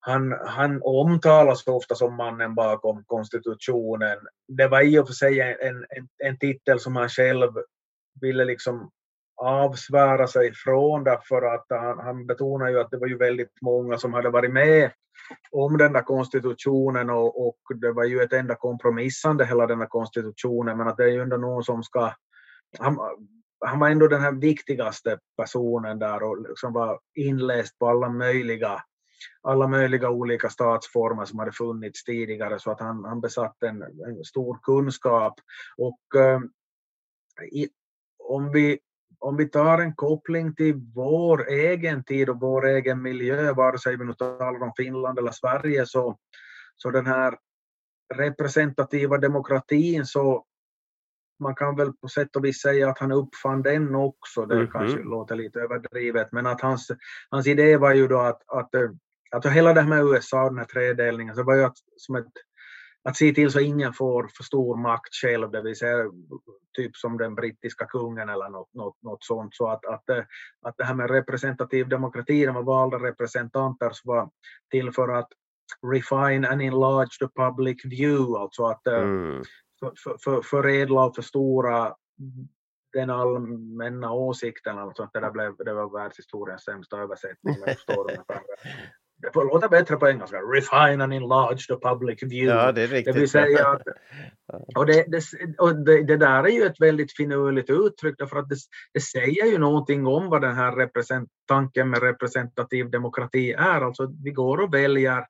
han, 0.00 0.32
han 0.46 0.80
omtalas 0.82 1.66
ofta 1.66 1.94
som 1.94 2.16
mannen 2.16 2.54
bakom 2.54 3.04
konstitutionen. 3.06 4.18
Det 4.48 4.68
var 4.68 4.80
i 4.80 4.98
och 4.98 5.06
för 5.06 5.14
sig 5.14 5.40
en, 5.40 5.86
en, 5.90 6.08
en 6.24 6.38
titel 6.38 6.80
som 6.80 6.96
han 6.96 7.08
själv 7.08 7.50
ville 8.20 8.44
liksom 8.44 8.90
avsvära 9.40 10.26
sig 10.26 10.54
från 10.54 11.04
därför 11.04 11.42
att 11.54 11.66
han, 11.68 11.98
han 11.98 12.26
betonar 12.26 12.68
ju 12.68 12.80
att 12.80 12.90
det 12.90 12.98
var 12.98 13.06
ju 13.06 13.16
väldigt 13.16 13.62
många 13.62 13.98
som 13.98 14.14
hade 14.14 14.30
varit 14.30 14.52
med 14.52 14.90
om 15.50 15.78
den 15.78 15.92
där 15.92 16.02
konstitutionen 16.02 17.10
och, 17.10 17.48
och 17.48 17.58
det 17.80 17.92
var 17.92 18.04
ju 18.04 18.22
ett 18.22 18.32
enda 18.32 18.54
kompromissande 18.54 19.46
hela 19.46 19.66
den 19.66 19.78
där 19.78 19.86
konstitutionen 19.86 20.78
men 20.78 20.88
att 20.88 20.96
det 20.96 21.04
är 21.04 21.08
ju 21.08 21.22
ändå 21.22 21.36
någon 21.36 21.64
som 21.64 21.82
ska 21.82 22.12
han, 22.78 22.98
han 23.66 23.78
var 23.78 23.88
ändå 23.88 24.08
den 24.08 24.20
här 24.20 24.32
viktigaste 24.32 25.18
personen 25.36 25.98
där 25.98 26.22
och 26.22 26.48
liksom 26.48 26.72
var 26.72 27.00
inläst 27.14 27.78
på 27.78 27.88
alla 27.88 28.08
möjliga 28.08 28.82
alla 29.42 29.68
möjliga 29.68 30.10
olika 30.10 30.48
statsformer 30.48 31.24
som 31.24 31.38
hade 31.38 31.52
funnits 31.52 32.04
tidigare 32.04 32.58
så 32.58 32.70
att 32.70 32.80
han, 32.80 33.04
han 33.04 33.20
besatt 33.20 33.62
en, 33.62 33.82
en 33.82 34.24
stor 34.24 34.58
kunskap. 34.62 35.34
Och 35.76 36.20
eh, 36.20 36.40
i, 37.52 37.68
om 38.18 38.52
vi 38.52 38.78
om 39.20 39.36
vi 39.36 39.48
tar 39.48 39.78
en 39.78 39.94
koppling 39.94 40.54
till 40.54 40.74
vår 40.94 41.48
egen 41.48 42.04
tid 42.04 42.28
och 42.28 42.40
vår 42.40 42.66
egen 42.66 43.02
miljö, 43.02 43.52
vare 43.52 43.78
sig 43.78 43.96
vi 43.96 44.04
nu 44.04 44.14
talar 44.14 44.62
om 44.62 44.72
Finland 44.76 45.18
eller 45.18 45.32
Sverige, 45.32 45.86
så, 45.86 46.18
så 46.76 46.90
den 46.90 47.06
här 47.06 47.38
representativa 48.14 49.18
demokratin 49.18 50.06
så 50.06 50.44
man 51.40 51.54
kan 51.54 51.76
väl 51.76 51.92
på 51.92 52.08
sätt 52.08 52.36
och 52.36 52.44
vis 52.44 52.62
säga 52.62 52.90
att 52.90 52.98
han 52.98 53.12
uppfann 53.12 53.62
den 53.62 53.94
också, 53.94 54.46
det 54.46 54.54
mm 54.54 54.66
-hmm. 54.66 54.72
kanske 54.72 54.98
låter 55.02 55.36
lite 55.36 55.60
överdrivet, 55.60 56.32
men 56.32 56.46
att 56.46 56.60
hans, 56.60 56.90
hans 57.30 57.46
idé 57.46 57.76
var 57.76 57.94
ju 57.94 58.08
då 58.08 58.20
att, 58.20 58.42
att, 58.46 58.70
att 59.30 59.46
hela 59.46 59.72
det 59.72 59.80
här 59.80 59.88
med 59.88 60.04
USA, 60.04 60.44
den 60.44 60.58
här 60.58 60.64
tredelningen, 60.64 61.34
så 61.34 61.42
var 61.42 61.54
ju 61.54 61.64
att, 61.64 61.76
som 61.96 62.16
ett 62.16 62.32
att 63.04 63.16
se 63.16 63.32
till 63.32 63.50
så 63.50 63.60
ingen 63.60 63.92
får 63.92 64.28
för 64.36 64.44
stor 64.44 64.76
makt 64.76 65.14
själv, 65.14 65.50
det 65.50 65.62
vill 65.62 65.76
säga 65.76 66.10
typ 66.76 66.96
som 66.96 67.18
den 67.18 67.34
brittiska 67.34 67.86
kungen 67.86 68.28
eller 68.28 68.48
något, 68.48 68.74
något, 68.74 69.02
något 69.02 69.24
sånt. 69.24 69.54
Så 69.54 69.68
att, 69.68 69.86
att, 69.86 70.10
att 70.62 70.74
det 70.78 70.84
här 70.84 70.94
med 70.94 71.10
representativ 71.10 71.88
demokrati, 71.88 72.46
de 72.46 72.64
valda 72.64 72.98
representanter 72.98 73.90
som 73.90 74.08
var 74.08 74.30
till 74.70 74.92
för 74.92 75.08
att 75.08 75.28
refine 75.92 76.48
and 76.48 76.62
enlarge 76.62 77.18
the 77.20 77.28
public 77.42 77.84
view, 77.84 78.38
alltså 78.38 78.64
att 78.64 78.86
eh, 78.86 78.94
mm. 78.94 79.42
för, 79.80 80.16
för, 80.18 80.42
för, 80.42 80.92
och 80.92 81.14
förstora 81.14 81.94
den 82.92 83.10
allmänna 83.10 84.12
åsikten, 84.12 84.78
alltså 84.78 85.02
att 85.02 85.12
det 85.12 85.20
där 85.20 85.30
blev, 85.30 85.56
det 85.56 85.72
var 85.72 86.02
världshistoriens 86.02 86.64
sämsta 86.64 86.98
översättning, 86.98 87.54
förstår 87.54 88.10
det 89.22 89.30
får 89.34 89.44
låta 89.44 89.68
bättre 89.68 89.96
på 89.96 90.08
engelska, 90.08 90.36
refine 90.36 91.04
and 91.04 91.12
enlarge 91.12 91.66
the 91.66 91.76
public 91.88 92.22
view. 92.22 92.62
Ja, 92.62 92.72
det 92.72 92.82
är 92.82 92.86
riktigt. 92.86 93.14
Det 93.14 93.20
vill 93.20 93.30
säga 93.30 93.68
att, 93.68 93.82
och 94.76 94.86
det, 94.86 95.04
det, 95.08 95.22
och 95.58 95.76
det, 95.76 96.02
det, 96.02 96.16
där 96.16 96.44
är 96.44 96.48
ju 96.48 96.62
ett 96.62 96.80
väldigt 96.80 97.16
finurligt 97.16 97.70
uttryck 97.70 98.14
därför 98.18 98.38
att 98.38 98.48
det, 98.48 98.56
det 98.94 99.00
säger 99.00 99.46
ju 99.46 99.58
någonting 99.58 100.06
om 100.06 100.28
vad 100.30 100.42
den 100.42 100.54
här 100.54 100.76
represent, 100.76 101.28
tanken 101.48 101.90
med 101.90 102.02
representativ 102.02 102.90
demokrati 102.90 103.52
är. 103.52 103.80
Alltså 103.80 104.12
vi 104.24 104.30
går 104.30 104.60
och 104.60 104.74
väljer 104.74 105.24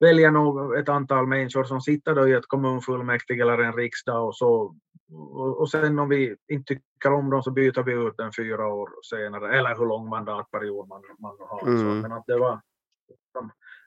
väljer 0.00 0.30
nog 0.30 0.74
ett 0.74 0.88
antal 0.88 1.26
människor 1.26 1.64
som 1.64 1.80
sitter 1.80 2.14
då 2.14 2.28
i 2.28 2.32
ett 2.32 2.46
kommunfullmäktige 2.46 3.42
eller 3.42 3.58
en 3.58 3.72
riksdag 3.72 4.26
och 4.26 4.36
så 4.36 4.76
och, 5.12 5.60
och 5.60 5.70
sen 5.70 5.98
om 5.98 6.08
vi 6.08 6.36
inte 6.52 6.74
tycker 6.74 7.12
om 7.12 7.30
dem 7.30 7.42
så 7.42 7.50
byter 7.50 7.82
vi 7.82 7.92
ut 7.92 8.16
den 8.16 8.32
fyra 8.36 8.66
år 8.66 8.90
senare 9.02 9.58
eller 9.58 9.76
hur 9.76 9.86
lång 9.86 10.08
mandatperiod 10.08 10.88
man, 10.88 11.02
man 11.18 11.36
har. 11.40 11.68
Mm. 11.68 11.78
Så, 11.78 11.84
men 11.84 12.12
att 12.12 12.24
det 12.26 12.38
var 12.38 12.60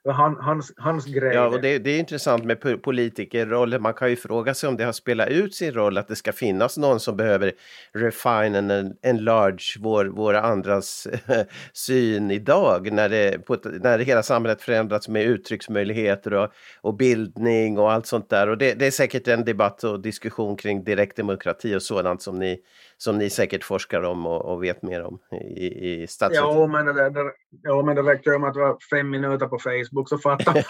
han, 0.08 0.38
hans, 0.40 0.74
hans 0.78 1.06
grej. 1.06 1.34
Ja, 1.34 1.48
och 1.48 1.62
det, 1.62 1.80
det 1.80 1.92
är 1.92 2.00
intressant 2.00 2.46
med 2.46 2.60
po- 2.60 2.78
politikerrollen. 2.78 3.82
Man 3.82 3.94
kan 3.94 4.10
ju 4.10 4.16
fråga 4.16 4.54
sig 4.54 4.70
om 4.70 4.78
det 4.78 4.84
har 4.84 4.92
spelat 4.92 5.30
ut 5.30 5.56
sin 5.56 5.74
roll, 5.74 5.98
att 5.98 6.08
det 6.08 6.16
ska 6.16 6.34
finnas 6.34 6.78
någon 6.78 7.00
som 7.00 7.18
behöver 7.18 7.52
refine 7.94 8.58
and 8.58 8.98
enlarge 9.02 9.78
vår, 9.80 10.06
våra 10.06 10.42
andras 10.42 11.08
syn 11.74 12.32
idag 12.32 12.92
när, 12.92 13.10
det, 13.10 13.46
på, 13.46 13.58
när 13.64 14.00
hela 14.00 14.24
samhället 14.24 14.62
förändrats 14.62 15.08
med 15.08 15.24
uttrycksmöjligheter 15.24 16.34
och, 16.34 16.50
och 16.82 16.98
bildning 16.98 17.80
och 17.80 17.92
allt 17.92 18.06
sånt 18.06 18.30
där. 18.30 18.50
Och 18.50 18.58
det, 18.58 18.74
det 18.74 18.88
är 18.88 18.92
säkert 18.92 19.28
en 19.28 19.46
debatt 19.46 19.84
och 19.84 20.02
diskussion 20.02 20.58
kring 20.58 20.84
direktdemokrati 20.84 21.76
och 21.76 21.84
sådant 21.84 22.22
som 22.22 22.40
ni, 22.40 22.60
som 23.02 23.18
ni 23.18 23.30
säkert 23.30 23.64
forskar 23.64 24.02
om 24.02 24.26
och, 24.26 24.46
och 24.46 24.64
vet 24.64 24.82
mer 24.82 25.04
om 25.04 25.20
i, 25.56 26.02
i 26.04 26.08
statsvetenskap. 26.08 26.56
Ja, 26.56 26.68
men 26.68 26.86
det, 26.96 27.10
det, 27.10 27.32
ja, 27.64 27.82
men 27.82 27.96
det 27.96 28.02
räcker 28.02 28.32
ju 28.32 28.40
med 28.40 28.50
att 28.50 28.56
vara 28.56 28.78
fem 28.92 29.10
minuter 29.10 29.46
på 29.48 29.60
Facebook 29.60 30.10
så 30.10 30.18
fattar 30.18 30.54
man 30.54 30.64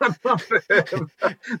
att 0.08 0.24
man 0.24 0.38
behöver, 0.50 1.08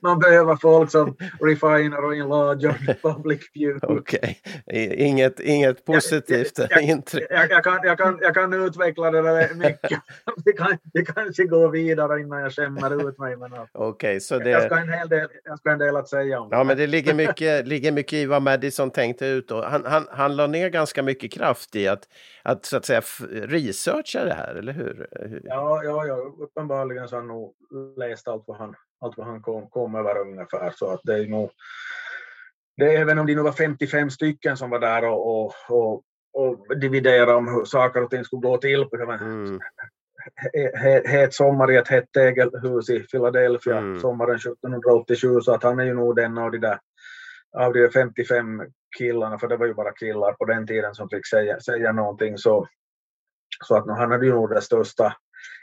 man 0.02 0.18
behöver 0.18 0.56
folk 0.56 0.90
som 0.90 1.16
refiner 1.40 2.04
och 2.04 2.16
enlarger 2.16 2.96
public 3.02 3.50
view. 3.54 3.86
Okej, 3.98 4.38
I- 4.72 5.04
inget, 5.04 5.40
inget 5.40 5.84
positivt 5.84 6.58
jag- 6.70 6.82
intryck. 6.82 7.26
Jag, 7.30 7.50
jag, 7.50 7.64
kan, 7.64 7.80
jag, 7.82 7.98
kan, 7.98 8.18
jag 8.22 8.34
kan 8.34 8.52
utveckla 8.52 9.10
det 9.10 9.22
där 9.22 9.54
mycket. 9.54 10.00
Vi, 10.44 10.52
kan, 10.52 10.78
vi 10.92 11.04
kanske 11.04 11.44
går 11.44 11.68
vidare 11.68 12.20
innan 12.20 12.40
jag 12.40 12.52
skämmer 12.52 13.08
ut 13.08 13.18
mig. 13.18 13.36
Men 13.36 13.50
Okej, 13.72 14.20
så 14.20 14.34
jag, 14.34 14.44
det... 14.44 14.60
ska 14.60 14.76
en 14.76 14.92
hel 14.92 15.08
del, 15.08 15.28
jag 15.44 15.58
ska 15.58 15.70
en 15.70 15.78
del 15.78 15.96
att 15.96 16.08
säga 16.08 16.40
om 16.40 16.48
Ja, 16.50 16.64
men 16.64 16.76
det 16.76 16.86
ligger 16.86 17.14
mycket, 17.14 17.66
ligger 17.66 17.92
mycket 17.92 18.12
i 18.12 18.26
vad 18.26 18.42
Madison 18.42 18.90
tänkte 18.90 19.26
ut. 19.26 19.50
Och 19.50 19.62
han, 19.64 19.84
han, 19.86 20.06
han 20.16 20.36
la 20.36 20.46
ner 20.46 20.68
ganska 20.68 21.02
mycket 21.02 21.32
kraft 21.32 21.76
i 21.76 21.88
att, 21.88 22.08
att 22.42 22.64
så 22.64 22.76
att 22.76 22.84
säga 22.84 23.00
researcha 23.30 24.24
det 24.24 24.34
här, 24.34 24.54
eller 24.54 24.72
hur? 24.72 25.06
Ja, 25.44 25.82
ja, 25.84 26.06
ja, 26.06 26.14
uppenbarligen 26.40 27.08
så 27.08 27.14
har 27.16 27.20
han 27.20 27.28
nog 27.28 27.54
läst 27.96 28.28
allt 28.28 28.44
vad 28.46 28.56
han, 28.56 28.74
allt 29.00 29.16
vad 29.18 29.26
han 29.26 29.42
kom, 29.42 29.70
kom 29.70 29.94
över 29.94 30.18
ungefär. 30.20 30.70
Så 30.76 30.90
att 30.90 31.00
det 31.04 31.14
är 31.14 31.26
nog, 31.26 31.50
det 32.76 32.96
även 32.96 33.18
om 33.18 33.26
det 33.26 33.34
nu 33.34 33.42
var 33.42 33.52
55 33.52 34.10
stycken 34.10 34.56
som 34.56 34.70
var 34.70 34.78
där 34.78 35.04
och, 35.04 35.44
och, 35.46 35.52
och, 35.68 36.02
och 36.32 36.78
dividerade 36.78 37.34
om 37.34 37.48
hur 37.54 37.64
saker 37.64 38.02
och 38.04 38.10
ting 38.10 38.24
skulle 38.24 38.42
gå 38.42 38.56
till. 38.58 38.84
på 38.84 38.96
Mm, 38.96 39.60
he- 40.54 40.76
he- 40.76 41.06
Het 41.06 41.34
sommar 41.34 41.70
i 41.72 41.76
ett 41.76 41.88
hett 41.88 42.12
tegelhus 42.12 42.90
i 42.90 43.00
Philadelphia 43.00 43.76
Mm. 43.78 44.00
sommaren 44.00 44.36
1787 44.36 45.40
så 45.40 45.52
att 45.54 45.62
han 45.62 45.78
är 45.80 45.84
ju 45.84 45.94
nog 45.94 46.16
den 46.16 46.38
av 46.38 46.50
de 46.50 46.58
där 46.58 46.78
av 47.56 47.72
de 47.72 47.90
55 47.90 48.62
killarna, 48.98 49.38
för 49.38 49.48
det 49.48 49.56
var 49.56 49.66
ju 49.66 49.74
bara 49.74 49.92
killar 49.92 50.32
på 50.32 50.44
den 50.44 50.66
tiden 50.66 50.94
som 50.94 51.08
fick 51.08 51.26
säga, 51.26 51.60
säga 51.60 51.92
någonting. 51.92 52.38
Så, 52.38 52.68
så 53.64 53.76
att 53.76 53.86
han 53.86 54.10
hade 54.10 54.26
ju 54.26 54.32
nog 54.32 54.50
det 54.50 54.60
största 54.60 55.16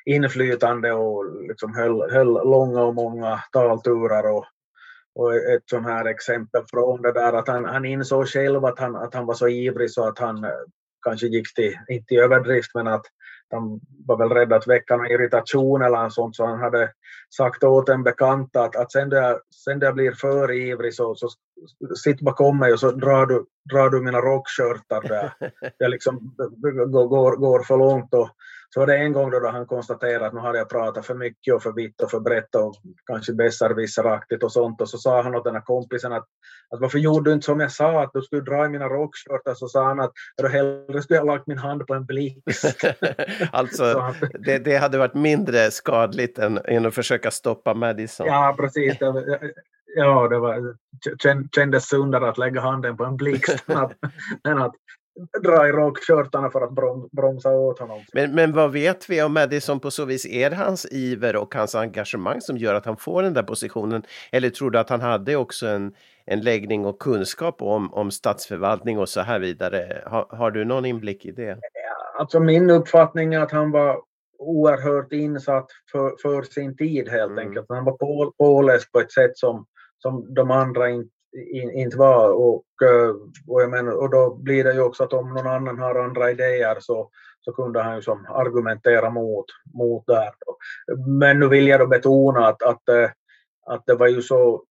inflytande 0.06 0.92
och 0.92 1.42
liksom 1.48 1.76
höll, 1.76 2.12
höll 2.12 2.34
långa 2.34 2.82
och 2.82 2.96
många 2.96 3.40
talturer 3.52 4.32
och, 4.32 4.46
och 5.16 5.36
ett 5.36 5.64
sånt 5.66 5.88
här 5.88 6.06
exempel 6.06 6.64
från 6.72 7.02
det 7.02 7.12
där 7.12 7.34
att 7.34 7.48
han, 7.48 7.66
han 7.66 7.86
insåg 7.86 8.28
själv 8.28 8.66
att 8.66 8.80
han, 8.80 8.96
att 8.96 9.14
han 9.14 9.26
var 9.26 9.34
så 9.34 9.48
ivrig 9.48 9.92
så 9.92 10.08
att 10.08 10.20
han 10.20 10.44
eh, 10.44 10.52
kanske 11.06 11.28
gick 11.28 11.56
till, 11.56 11.78
inte 11.88 12.14
i 12.14 12.18
överdrift 12.18 12.72
men 12.76 12.88
att 12.88 13.06
han 13.54 13.80
var 14.06 14.18
väl 14.18 14.30
rädd 14.30 14.54
att 14.54 14.68
väcka 14.68 14.98
någon 14.98 15.12
irritation 15.12 15.82
eller 15.82 16.10
sånt 16.10 16.36
så 16.36 16.46
han 16.46 16.60
hade 16.60 16.92
sagt 17.38 17.64
åt 17.64 17.90
en 17.90 18.04
bekant 18.04 18.56
att, 18.56 18.76
att 18.76 18.92
sen, 18.92 19.10
jag, 19.10 19.40
sen 19.66 19.80
jag 19.80 19.94
blir 19.94 20.12
för 20.12 20.52
ivrig 20.52 20.94
så, 20.94 21.16
så 21.16 21.28
sitt 21.96 22.22
bakom 22.22 22.60
mig 22.60 22.74
och 22.74 22.80
så 22.80 22.92
drar 22.92 23.26
du, 23.26 23.46
drar 23.72 23.90
du 23.90 24.02
mina 24.02 24.22
rockskörtar 24.22 25.02
där 25.02 25.34
jag 25.78 25.92
liksom 25.92 26.36
går, 26.88 27.08
går, 27.08 27.36
går 27.36 27.64
för 27.64 27.78
långt. 27.78 28.14
Och, 28.14 28.30
så 28.74 28.80
var 28.80 28.88
det 28.88 28.98
en 28.98 29.14
gång 29.14 29.32
då, 29.32 29.50
han 29.50 29.66
konstaterade 29.66 30.26
att 30.28 30.34
nu 30.34 30.40
hade 30.40 30.58
jag 30.58 30.70
pratat 30.70 31.06
för 31.06 31.16
mycket 31.16 31.54
och 31.54 31.64
för 31.64 31.72
vitt 31.72 32.02
och 32.02 32.12
för 32.12 32.20
brett 32.20 32.56
och 32.56 32.76
kanske 33.06 33.34
besserwisseraktigt 33.34 34.44
och 34.44 34.52
sånt. 34.52 34.82
Och 34.82 34.90
så 34.90 34.98
sa 34.98 35.22
han 35.22 35.36
åt 35.36 35.44
den 35.44 35.54
här 35.54 35.62
kompisen 35.62 36.14
att, 36.14 36.26
att 36.70 36.82
varför 36.82 37.00
gjorde 37.00 37.30
du 37.30 37.34
inte 37.34 37.46
som 37.46 37.60
jag 37.60 37.72
sa, 37.72 38.04
att 38.04 38.10
du 38.14 38.22
skulle 38.22 38.42
dra 38.42 38.66
i 38.66 38.70
mina 38.70 38.86
rockskörtar? 38.86 39.54
Så 39.54 39.68
sa 39.68 39.84
han 39.84 40.00
att 40.00 40.12
då 40.42 40.48
hellre 40.48 41.02
skulle 41.02 41.20
jag 41.20 41.28
lagt 41.28 41.48
min 41.48 41.58
hand 41.58 41.88
på 41.88 41.94
en 41.94 42.06
blixt. 42.06 42.42
Så 42.80 43.48
alltså, 43.52 44.14
det, 44.40 44.58
det 44.58 44.78
hade 44.78 44.98
varit 44.98 45.14
mindre 45.14 45.72
skadligt 45.72 46.40
än, 46.40 46.60
än 46.66 46.86
att 46.86 46.96
försöka 46.96 47.32
stoppa 47.32 47.74
Madison. 47.74 48.28
Ja, 48.28 48.56
precis. 48.60 48.98
Ja, 49.96 50.28
det 50.28 50.40
var, 50.40 50.76
kän- 51.24 51.48
kändes 51.56 51.88
sundare 51.88 52.30
att 52.30 52.38
lägga 52.38 52.62
handen 52.62 52.98
på 52.98 53.06
en 53.06 53.18
blixt 53.18 53.64
än 53.70 53.78
att, 53.78 53.92
än 54.48 54.62
att 54.62 54.76
dra 55.44 55.68
i 55.68 55.72
rockskörtarna 55.72 56.50
för 56.50 56.62
att 56.62 56.72
brom, 56.72 57.10
bromsa 57.12 57.50
åt 57.52 57.80
honom. 57.80 58.02
Men, 58.14 58.36
men 58.36 58.54
vad 58.54 58.72
vet 58.72 59.10
vi 59.10 59.24
om 59.24 59.34
Madison 59.34 59.80
på 59.80 59.92
så 59.92 60.06
vis? 60.06 60.26
Är 60.26 60.50
det 60.50 60.56
hans 60.56 60.88
iver 60.92 61.36
och 61.36 61.56
hans 61.56 61.76
engagemang 61.76 62.42
som 62.42 62.58
gör 62.58 62.74
att 62.74 62.86
han 62.86 62.98
får 62.98 63.24
den 63.24 63.34
där 63.34 63.44
positionen? 63.44 64.04
Eller 64.32 64.50
tror 64.50 64.72
du 64.72 64.80
att 64.80 64.90
han 64.90 65.02
hade 65.02 65.36
också 65.36 65.68
en, 65.68 65.94
en 66.26 66.42
läggning 66.42 66.86
och 66.86 67.00
kunskap 67.00 67.62
om, 67.62 67.94
om 67.94 68.12
statsförvaltning 68.12 69.00
och 69.00 69.10
så 69.10 69.22
här 69.22 69.40
vidare? 69.40 70.04
Har, 70.06 70.28
har 70.30 70.52
du 70.52 70.66
någon 70.66 70.86
inblick 70.86 71.26
i 71.26 71.32
det? 71.32 71.60
Alltså 72.20 72.40
min 72.40 72.70
uppfattning 72.70 73.34
är 73.34 73.40
att 73.40 73.52
han 73.52 73.72
var 73.72 74.02
oerhört 74.40 75.14
insatt 75.14 75.68
för, 75.92 76.12
för 76.22 76.42
sin 76.44 76.78
tid 76.78 77.10
helt 77.10 77.32
Mm. 77.32 77.48
enkelt. 77.48 77.66
Han 77.70 77.86
var 77.86 77.98
på, 77.98 78.34
påläst 78.38 78.92
på 78.92 79.00
ett 79.00 79.12
sätt 79.12 79.38
som, 79.38 79.66
som 80.00 80.34
de 80.34 80.52
andra 80.52 80.90
inte 80.90 81.13
in, 81.34 81.72
inte 81.72 81.98
var. 81.98 82.32
Och, 82.32 82.66
eh, 82.84 83.16
och, 83.48 83.62
jag 83.62 83.70
menar, 83.70 83.92
och 83.92 84.10
då 84.10 84.36
blir 84.36 84.64
det 84.64 84.74
ju 84.74 84.82
också 84.82 85.04
att 85.04 85.14
om 85.14 85.34
någon 85.34 85.48
annan 85.48 85.80
har 85.80 85.96
andra 85.96 86.32
idéer 86.32 86.78
så, 86.80 87.10
så 87.42 87.54
kunde 87.54 87.82
han 87.82 87.96
ju 87.96 88.02
som 88.02 88.26
argumentera 88.30 89.10
mot, 89.10 89.46
mot 89.74 90.08
där. 90.08 90.32
Men 91.20 91.40
nu 91.40 91.48
vill 91.48 91.68
jag 91.68 91.80
då 91.80 91.88
betona 91.88 92.48
att, 92.48 92.64
att, 92.64 92.90
eh, 92.90 93.10
att 93.66 93.84
det 93.86 93.96
var 93.96 94.08
ju 94.08 94.22
så, 94.22 94.64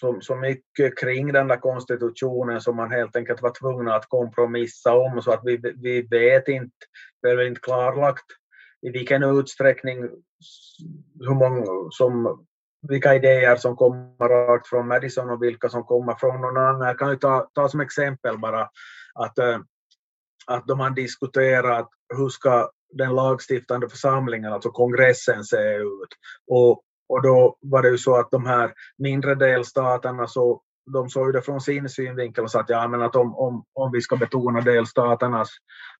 så, 0.00 0.18
så 0.20 0.34
mycket 0.34 0.98
kring 0.98 1.32
den 1.32 1.48
där 1.48 1.56
konstitutionen 1.56 2.60
som 2.60 2.76
man 2.76 2.90
helt 2.90 3.16
enkelt 3.16 3.42
var 3.42 3.52
tvungna 3.60 3.94
att 3.94 4.08
kompromissa 4.08 4.94
om 4.94 5.22
så 5.22 5.30
att 5.30 5.40
vi, 5.44 5.60
vi 5.82 6.02
vet 6.02 6.48
inte, 6.48 6.76
det 7.22 7.28
är 7.28 7.36
väl 7.36 7.46
inte 7.46 7.60
klarlagt 7.60 8.24
i 8.82 8.90
vilken 8.90 9.22
utsträckning 9.22 10.02
hur 11.20 11.34
många 11.34 11.64
som 11.90 12.44
vilka 12.88 13.14
idéer 13.14 13.56
som 13.56 13.76
kommer 13.76 14.28
rakt 14.28 14.68
från 14.68 14.88
Madison 14.88 15.30
och 15.30 15.42
vilka 15.42 15.68
som 15.68 15.84
kommer 15.84 16.14
från 16.14 16.40
någon 16.40 16.56
annan. 16.56 16.86
Jag 16.86 16.98
kan 16.98 17.10
ju 17.10 17.16
ta, 17.16 17.48
ta 17.54 17.68
som 17.68 17.80
exempel 17.80 18.38
bara 18.38 18.68
att, 19.14 19.38
eh, 19.38 19.58
att 20.46 20.66
de 20.66 20.80
har 20.80 20.90
diskuterat 20.90 21.88
hur 22.16 22.28
ska 22.28 22.70
den 22.92 23.14
lagstiftande 23.14 23.88
församlingen, 23.88 24.52
alltså 24.52 24.70
kongressen, 24.70 25.44
se 25.44 25.76
ut. 25.76 26.08
Och, 26.50 26.82
och 27.08 27.22
då 27.22 27.56
var 27.60 27.82
det 27.82 27.88
ju 27.88 27.98
så 27.98 28.16
att 28.16 28.30
de 28.30 28.46
här 28.46 28.72
mindre 28.98 29.34
delstaterna 29.34 30.26
så 30.26 30.62
de 30.92 31.08
såg 31.08 31.32
det 31.32 31.42
från 31.42 31.60
sin 31.60 31.88
synvinkel 31.88 32.44
och 32.44 32.50
sa 32.50 32.60
att, 32.60 32.68
ja, 32.68 32.88
men 32.88 33.02
att 33.02 33.16
om, 33.16 33.36
om, 33.36 33.64
om 33.72 33.92
vi 33.92 34.00
ska 34.00 34.16
betona 34.16 34.60
delstaternas 34.60 35.48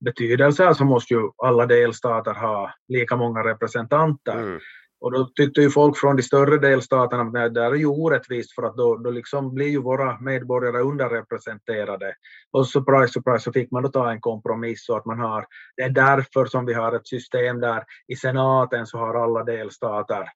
betydelse 0.01 0.75
så 0.75 0.85
måste 0.85 1.15
ju 1.15 1.31
alla 1.37 1.67
delstater 1.67 2.35
ha 2.35 2.75
lika 2.89 3.17
många 3.17 3.45
representanter. 3.45 4.39
Mm. 4.39 4.61
Och 5.05 5.13
då 5.13 5.25
tyckte 5.25 5.61
ju 5.61 5.71
folk 5.71 5.99
från 5.99 6.17
de 6.17 6.23
större 6.23 6.59
delstaterna 6.59 7.23
att 7.23 7.33
det 7.33 7.49
där 7.49 7.71
är 7.71 7.75
ju 7.75 7.87
orättvist 7.87 8.55
för 8.55 8.63
att 8.63 8.77
då, 8.77 8.97
då 8.97 9.11
liksom 9.11 9.55
blir 9.55 9.69
ju 9.69 9.83
våra 9.83 10.21
medborgare 10.21 10.83
underrepresenterade. 10.83 12.15
Och 12.53 12.69
surprise, 12.69 13.13
surprise 13.13 13.45
så 13.45 13.53
fick 13.53 13.71
man 13.71 13.83
då 13.83 13.89
ta 13.89 14.11
en 14.11 14.21
kompromiss 14.21 14.87
så 14.87 14.97
att 14.97 15.05
man 15.05 15.19
har, 15.19 15.47
det 15.77 15.83
är 15.83 15.91
därför 15.91 16.47
som 16.47 16.67
vi 16.67 16.75
har 16.75 16.93
ett 16.93 17.09
system 17.09 17.61
där 17.61 17.85
i 18.09 18.17
senaten 18.17 18.87
så 18.87 18.99
har 18.99 19.15
alla 19.15 19.45
delstater 19.45 20.29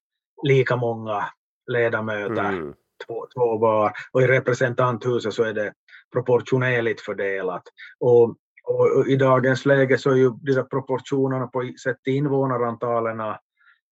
lika 0.42 0.76
många 0.76 1.24
ledamöter, 1.66 2.48
Mm. 2.48 2.74
två, 3.06 3.26
två 3.34 3.58
var. 3.58 3.92
Och 4.12 4.22
i 4.22 4.26
representanthuset 4.26 5.34
så 5.34 5.42
är 5.42 5.52
det 5.52 5.72
proportionerligt 6.12 7.00
fördelat. 7.00 7.62
Och, 8.00 8.36
och, 8.64 9.06
i 9.06 9.16
dagens 9.16 9.66
läge 9.66 9.98
så 9.98 10.10
är 10.10 10.14
ju 10.14 10.30
de 10.30 10.68
proportionerna 10.68 11.46
på 11.46 11.72
sett 11.82 12.02
till 12.02 12.14
invånarantalen 12.14 13.20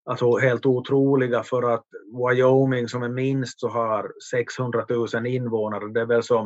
alltså 0.09 0.37
helt 0.37 0.65
otroliga 0.65 1.43
för 1.43 1.73
att 1.73 1.83
Wyoming 2.27 2.87
som 2.87 3.03
är 3.03 3.09
minst 3.09 3.59
så 3.59 3.69
har 3.69 4.11
600 4.31 4.85
000 4.89 5.25
invånare. 5.27 5.87
Det 5.87 6.01
är 6.01 6.05
väl 6.05 6.23
som, 6.23 6.45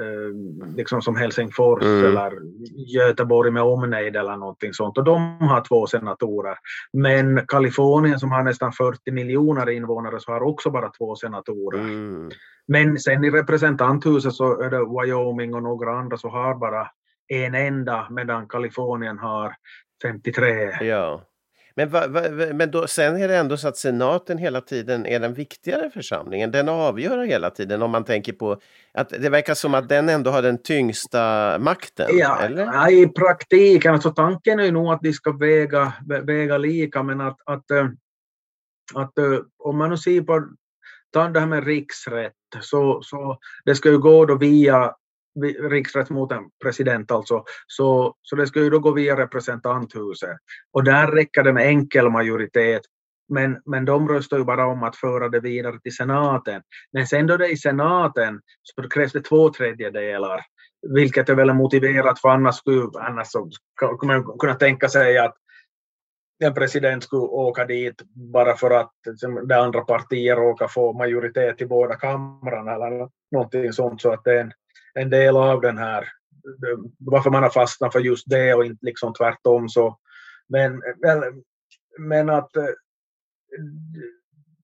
eh, 0.00 0.76
liksom 0.76 1.02
som 1.02 1.16
Helsingfors 1.16 1.82
Mm. 1.82 2.04
eller 2.04 2.32
Göteborg 2.94 3.50
med 3.50 3.62
omnejd 3.62 4.16
eller 4.16 4.36
någonting 4.36 4.72
sånt. 4.72 4.98
Och 4.98 5.04
de 5.04 5.38
har 5.40 5.60
två 5.60 5.86
senatorer. 5.86 6.56
Men 6.92 7.46
Kalifornien 7.46 8.18
som 8.20 8.32
har 8.32 8.42
nästan 8.42 8.72
40 8.72 9.10
miljoner 9.12 9.70
invånare 9.70 10.20
så 10.20 10.32
har 10.32 10.42
också 10.42 10.70
bara 10.70 10.90
två 10.90 11.16
senatorer. 11.16 11.78
Mm. 11.78 12.30
Men 12.68 12.98
sen 12.98 13.24
i 13.24 13.30
representanthuset 13.30 14.32
så 14.32 14.60
är 14.60 14.70
det 14.70 14.78
Wyoming 14.78 15.54
och 15.54 15.62
några 15.62 15.98
andra 15.98 16.16
så 16.16 16.28
har 16.28 16.54
bara 16.54 16.86
en 17.28 17.54
enda 17.54 18.06
medan 18.10 18.48
Kalifornien 18.48 19.18
har 19.18 19.54
53. 20.02 20.70
Ja. 20.80 21.22
Men, 21.78 21.88
va, 21.88 22.06
va, 22.06 22.20
men 22.54 22.70
då, 22.70 22.86
sen 22.86 23.16
är 23.16 23.28
det 23.28 23.36
ändå 23.36 23.56
så 23.56 23.68
att 23.68 23.76
senaten 23.76 24.38
hela 24.38 24.60
tiden 24.60 25.06
är 25.06 25.20
den 25.20 25.34
viktigare 25.34 25.90
församlingen. 25.90 26.50
Den 26.50 26.68
avgör 26.68 27.24
hela 27.24 27.50
tiden 27.50 27.82
om 27.82 27.90
man 27.90 28.04
tänker 28.04 28.32
på 28.32 28.60
att 28.92 29.08
det 29.08 29.30
verkar 29.30 29.54
som 29.54 29.74
att 29.74 29.88
den 29.88 30.08
ändå 30.08 30.30
har 30.30 30.42
den 30.42 30.62
tyngsta 30.62 31.56
makten. 31.58 32.06
Ja, 32.12 32.40
eller? 32.40 32.64
ja, 32.64 32.90
i 32.90 33.06
praktiken, 33.06 33.94
alltså 33.94 34.10
tanken 34.10 34.60
är 34.60 34.72
nog 34.72 34.92
att 34.92 35.02
de 35.02 35.12
ska 35.12 35.32
väga, 35.32 35.92
vä- 36.06 36.26
väga 36.26 36.58
lika 36.58 37.02
men 37.02 37.20
att, 37.20 37.38
att, 37.44 37.70
eh, 37.70 37.88
att 38.94 39.12
uh, 39.18 39.40
om 39.58 39.78
man 39.78 39.90
nu 39.90 39.96
ser 39.96 40.20
på 40.20 40.48
ta 41.12 41.28
det 41.28 41.40
här 41.40 41.46
med 41.46 41.64
riksrätt, 41.64 42.32
så, 42.60 43.02
så 43.02 43.38
det 43.64 43.74
ska 43.74 43.88
ju 43.88 43.98
gå 43.98 44.24
då 44.24 44.34
via 44.34 44.94
riksrätt 45.70 46.10
mot 46.10 46.32
en 46.32 46.44
president 46.62 47.10
alltså, 47.10 47.44
så, 47.66 48.14
så 48.22 48.36
det 48.36 48.46
ska 48.46 48.60
ju 48.60 48.70
då 48.70 48.78
gå 48.78 48.90
via 48.90 49.16
representanthuset. 49.16 50.36
Och 50.72 50.84
där 50.84 51.06
räcker 51.06 51.42
det 51.42 51.52
med 51.52 51.66
enkel 51.66 52.10
majoritet 52.10 52.82
men, 53.28 53.62
men 53.64 53.84
de 53.84 54.08
röstar 54.08 54.38
ju 54.38 54.44
bara 54.44 54.66
om 54.66 54.82
att 54.82 54.96
föra 54.96 55.28
det 55.28 55.40
vidare 55.40 55.78
till 55.80 55.96
senaten. 55.96 56.62
Men 56.92 57.06
sen 57.06 57.26
då 57.26 57.36
det 57.36 57.46
är 57.46 57.52
i 57.52 57.56
senaten 57.56 58.40
så 58.62 58.88
krävs 58.88 59.12
det 59.12 59.20
två 59.20 59.52
tredjedelar, 59.52 60.40
vilket 60.94 61.28
är 61.28 61.34
väl 61.34 61.54
motiverat 61.54 62.20
för 62.20 62.28
annars 62.28 62.54
skulle 62.54 62.90
annars 63.00 63.26
så 63.28 63.50
man 64.02 64.38
kunna 64.38 64.54
tänka 64.54 64.88
sig 64.88 65.18
att 65.18 65.34
en 66.44 66.54
president 66.54 67.04
skulle 67.04 67.22
åka 67.22 67.64
dit 67.64 68.02
bara 68.32 68.56
för 68.56 68.70
att 68.70 68.92
liksom, 69.06 69.48
det 69.48 69.60
andra 69.60 69.80
partier 69.80 70.36
råkar 70.36 70.68
få 70.68 70.92
majoritet 70.92 71.62
i 71.62 71.66
båda 71.66 71.94
kamrarna 71.94 72.74
eller 72.74 73.08
någonting 73.32 73.72
sånt 73.72 74.00
så 74.00 74.12
att 74.12 74.24
det 74.24 74.32
är 74.32 74.40
en, 74.40 74.52
en 75.00 75.10
del 75.10 75.36
av 75.36 75.60
den 75.60 75.78
här 75.78 76.08
varför 76.98 77.30
man 77.30 77.42
har 77.42 77.50
fastnat 77.50 77.92
för 77.92 78.00
just 78.00 78.24
det 78.26 78.54
och 78.54 78.64
inte 78.64 78.86
liksom 78.86 79.14
tvärtom 79.14 79.68
så 79.68 79.98
men, 80.48 80.82
men 81.98 82.30
att 82.30 82.50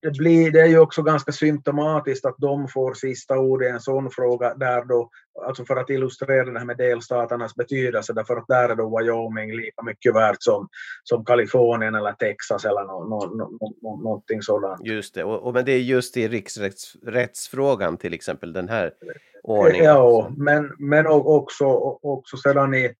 det, 0.05 0.11
blir, 0.11 0.51
det 0.51 0.61
är 0.61 0.65
ju 0.65 0.79
också 0.79 1.01
ganska 1.03 1.31
symptomatiskt 1.31 2.25
att 2.25 2.35
de 2.37 2.67
får 2.67 2.93
sista 2.93 3.39
ordet 3.39 3.67
i 3.67 3.71
en 3.71 3.79
sån 3.79 4.11
fråga 4.11 4.53
där 4.53 4.85
då, 4.85 5.09
alltså 5.45 5.65
för 5.65 5.75
att 5.75 5.89
illustrera 5.89 6.51
det 6.51 6.59
här 6.59 6.65
med 6.65 6.77
delstaternas 6.77 7.55
betydelse, 7.55 8.13
därför 8.13 8.37
att 8.37 8.47
där 8.47 8.69
är 8.69 8.75
då 8.75 8.99
Wyoming 8.99 9.55
lika 9.55 9.83
mycket 9.83 10.15
värt 10.15 10.37
som, 10.39 10.67
som 11.03 11.25
Kalifornien 11.25 11.95
eller 11.95 12.11
Texas 12.11 12.65
eller 12.65 12.81
no, 12.81 13.05
no, 13.09 13.57
no, 13.81 14.03
någonting 14.03 14.41
sådant. 14.41 14.85
Just 14.85 15.15
det, 15.15 15.23
och, 15.23 15.43
och, 15.43 15.53
men 15.53 15.65
det 15.65 15.71
är 15.71 15.79
just 15.79 16.17
i 16.17 16.27
riksrättsfrågan 16.27 17.97
till 17.97 18.13
exempel, 18.13 18.53
den 18.53 18.69
här 18.69 18.91
ordningen. 19.45 19.85
Ja, 19.85 20.31
men, 20.37 20.71
men 20.79 21.07
också, 21.07 21.65
också 22.01 22.37
sedan 22.37 22.73
i 22.73 22.93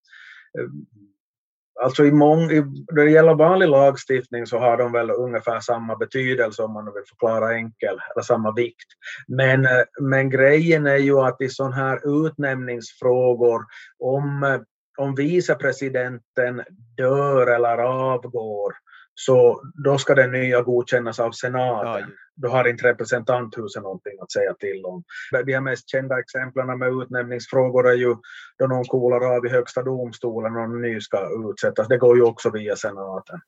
Alltså 1.82 2.06
i 2.06 2.12
mång, 2.12 2.52
i, 2.52 2.62
när 2.92 3.06
det 3.06 3.12
gäller 3.12 3.34
vanlig 3.34 3.68
lagstiftning 3.68 4.48
så 4.48 4.58
har 4.58 4.78
de 4.78 4.92
väl 4.92 5.12
ungefär 5.12 5.60
samma 5.60 5.96
betydelse 5.96 6.64
om 6.64 6.74
man 6.74 6.86
vill 6.86 7.04
förklara 7.10 7.56
enkel, 7.56 8.00
eller 8.14 8.24
samma 8.24 8.52
vikt. 8.52 8.88
Men, 9.28 9.66
eh, 9.66 9.84
men 10.02 10.30
grejen 10.30 10.88
är 10.88 10.98
ju 10.98 11.20
att 11.20 11.42
i 11.42 11.50
sådana 11.50 11.76
här 11.76 12.26
utnämningsfrågor, 12.28 13.62
om, 14.00 14.60
om 14.98 15.16
vicepresidenten 15.16 16.64
dör 16.98 17.48
eller 17.48 17.78
avgår, 17.78 18.74
så 19.16 19.62
då 19.84 19.98
ska 19.98 20.16
den 20.16 20.32
nya 20.32 20.62
godkännas 20.62 21.20
av 21.20 21.32
senaten. 21.32 22.10
Ja, 22.10 22.16
då 22.36 22.48
har 22.48 22.68
inte 22.68 22.88
representanthuset 22.88 23.84
någonting 23.84 24.14
att 24.22 24.32
säga 24.32 24.54
till 24.54 24.86
om. 24.86 25.04
De 25.32 25.54
här 25.54 25.62
mest 25.62 25.90
kända 25.90 26.20
exemplen 26.20 26.80
med 26.80 26.94
utnämningsfrågor 27.02 27.88
är 27.88 27.94
ju 27.96 28.16
då 28.60 28.68
någon 28.68 28.86
kolar 28.86 29.36
av 29.36 29.46
i 29.46 29.50
högsta 29.50 29.84
domstolen 29.84 30.56
och 30.56 30.70
någon 30.70 30.82
ny 30.82 31.02
ska 31.02 31.50
utsättas. 31.52 31.88
Det 31.88 31.98
går 31.98 32.18
ju 32.18 32.24
också 32.24 32.50
via 32.50 32.76
senaten. 32.76 33.40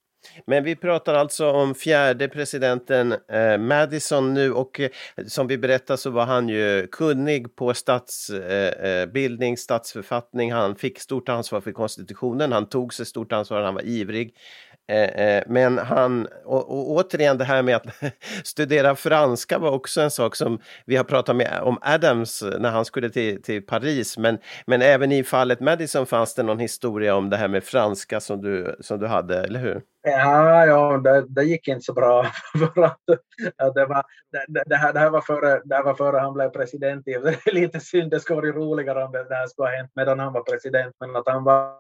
Men 0.46 0.64
vi 0.64 0.76
pratar 0.76 1.14
alltså 1.14 1.52
om 1.52 1.76
fjärde 1.76 2.28
presidenten 2.28 3.12
eh, 3.12 3.58
Madison 3.58 4.34
nu 4.34 4.54
och 4.54 4.80
eh, 4.80 4.90
som 5.28 5.48
vi 5.48 5.58
berättade 5.58 5.98
så 5.98 6.10
var 6.10 6.26
han 6.26 6.50
ju 6.50 6.88
kunnig 6.92 7.56
på 7.56 7.74
statsbildning, 7.74 9.50
eh, 9.50 9.54
eh 9.54 9.58
statsförfattning. 9.58 10.52
Han 10.52 10.76
fick 10.76 11.00
stort 11.00 11.30
ansvar 11.30 11.62
för 11.62 11.72
konstitutionen, 11.72 12.52
han 12.52 12.70
tog 12.70 12.94
sig 12.94 13.06
stort 13.06 13.32
ansvar, 13.32 13.62
han 13.62 13.74
var 13.74 13.86
ivrig. 13.86 14.36
Eh, 14.90 15.28
eh, 15.28 15.44
men 15.48 15.78
han, 15.78 16.28
och, 16.46 16.70
och, 16.70 16.92
återigen 16.92 17.38
det 17.38 17.44
här 17.44 17.62
med 17.62 17.76
att 17.76 17.86
studera 18.44 18.96
franska 18.96 19.60
var 19.60 19.72
också 19.72 20.02
en 20.02 20.12
sak 20.12 20.36
som 20.36 20.60
vi 20.86 20.96
har 20.96 21.04
pratat 21.04 21.36
med 21.36 21.60
om 21.62 21.78
Adams 21.82 22.44
när 22.60 22.70
han 22.70 22.86
skulle 22.86 23.10
till, 23.10 23.42
till 23.42 23.66
Paris. 23.66 24.18
Men, 24.18 24.38
men 24.66 24.82
även 24.82 25.12
i 25.12 25.24
fallet 25.24 25.60
Madison 25.60 26.06
fanns 26.06 26.36
det 26.36 26.44
någon 26.44 26.60
historia 26.60 27.16
om 27.16 27.30
det 27.30 27.38
här 27.38 27.48
med 27.48 27.64
franska 27.64 28.20
som 28.20 28.42
du, 28.42 28.76
som 28.80 29.00
du 29.00 29.08
hade, 29.08 29.44
eller 29.44 29.60
hur? 29.60 29.82
Ja, 30.04 30.66
ja 30.66 30.98
det, 30.98 31.26
det 31.30 31.44
gick 31.44 31.68
inte 31.68 31.82
så 31.82 31.94
bra. 31.94 32.24
För 32.76 32.84
att, 32.84 33.76
det, 33.76 33.86
var, 33.86 34.04
det, 34.48 34.64
det, 34.66 34.76
här, 34.76 34.94
det, 34.94 35.00
här 35.00 35.10
var 35.10 35.22
före, 35.22 35.62
det 35.66 35.76
här 35.76 35.84
var 35.84 35.94
före 35.94 36.18
han 36.18 36.34
blev 36.34 36.50
president. 36.50 37.06
Det 37.06 37.12
är 37.12 37.54
lite 37.54 37.80
synd, 37.80 38.12
det 38.12 38.20
skulle 38.20 38.36
varit 38.36 38.56
roligare 38.56 39.04
om 39.04 39.12
det, 39.12 39.24
det 39.24 39.36
här 39.36 39.48
skulle 39.48 39.68
ha 39.68 39.76
hänt 39.76 39.92
medan 39.96 40.20
han 40.20 40.34
var 40.34 40.42
president. 40.42 40.96
Men 41.00 41.16
att 41.16 41.28
han 41.28 41.44
var, 41.44 41.74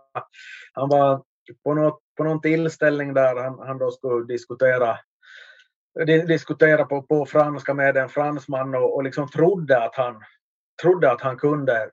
han 0.73 0.89
var 0.89 1.21
på, 1.63 1.73
något, 1.73 1.99
på 2.17 2.23
någon 2.23 2.41
tillställning 2.41 3.13
där 3.13 3.35
han, 3.35 3.59
han 3.59 3.77
då 3.77 3.91
skulle 3.91 4.25
diskutera 4.25 4.97
diskutera 6.05 6.85
på, 6.85 7.01
på 7.01 7.25
franska 7.25 7.73
med 7.73 7.97
en 7.97 8.09
fransman 8.09 8.75
och, 8.75 8.95
och 8.95 9.03
liksom 9.03 9.29
trodde 9.29 9.83
att 9.83 9.95
han 9.95 10.21
trodde 10.81 11.11
att 11.11 11.21
han 11.21 11.37
kunde 11.37 11.89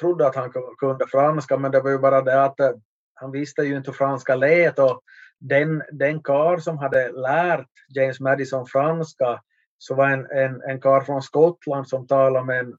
trodde 0.00 0.26
att 0.26 0.34
han 0.34 0.52
kunde 0.78 1.06
franska 1.06 1.58
men 1.58 1.70
det 1.70 1.80
var 1.80 1.90
ju 1.90 1.98
bara 1.98 2.22
det 2.22 2.44
att 2.44 2.60
eh, 2.60 2.70
han 3.14 3.30
visste 3.30 3.62
ju 3.62 3.76
inte 3.76 3.90
hur 3.90 3.96
franska 3.96 4.36
lät 4.36 4.78
och 4.78 5.02
den, 5.40 5.82
den 5.92 6.22
kar 6.22 6.58
som 6.58 6.78
hade 6.78 7.12
lärt 7.12 7.68
James 7.88 8.20
Madison 8.20 8.66
franska 8.66 9.40
så 9.78 9.94
var 9.94 10.08
en, 10.08 10.26
en, 10.30 10.62
en 10.62 10.80
kar 10.80 11.00
från 11.00 11.22
Skottland 11.22 11.88
som 11.88 12.06
talade 12.06 12.46
med 12.46 12.58
en 12.58 12.76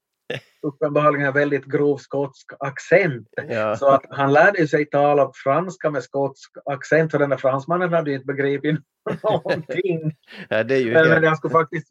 uppenbarligen 0.62 1.28
en 1.28 1.34
väldigt 1.34 1.66
grov 1.66 1.98
skotsk 1.98 2.52
accent. 2.60 3.28
Ja. 3.48 3.76
Så 3.76 3.88
att 3.90 4.06
han 4.10 4.34
lärde 4.34 4.68
sig 4.68 4.86
tala 4.86 5.32
franska 5.36 5.90
med 5.90 6.04
skotsk 6.04 6.52
accent, 6.66 7.12
för 7.12 7.20
den 7.20 7.30
där 7.30 7.38
fransmannen 7.38 7.94
hade 7.94 8.14
inte 8.14 8.26
begripit 8.26 8.80
någonting. 9.24 10.16
Ja, 10.50 10.64
det 10.64 10.76
är 10.76 10.80
ju 10.80 10.94
men, 10.94 11.10
men 11.10 11.24
jag, 11.24 11.38
skulle 11.38 11.52
faktiskt, 11.52 11.88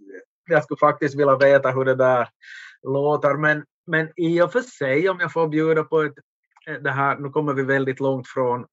jag 0.51 0.65
skulle 0.65 0.79
faktiskt 0.79 1.15
vilja 1.15 1.37
veta 1.37 1.71
hur 1.71 1.85
det 1.85 1.95
där 1.95 2.29
låter. 2.83 3.35
Men, 3.35 3.65
men 3.87 4.09
i 4.17 4.41
och 4.41 4.53
för 4.53 4.61
sig, 4.61 5.09
om 5.09 5.21
jag 5.21 5.33
får 5.33 5.49
bjuda 5.49 5.85
på 5.85 6.03
ett, 6.03 6.15
det 6.81 6.91
här, 6.91 7.17
nu 7.17 7.29
kommer 7.29 7.55
vi 7.55 7.63
väldigt 7.63 8.01
långt 8.01 8.29
från 8.29 8.67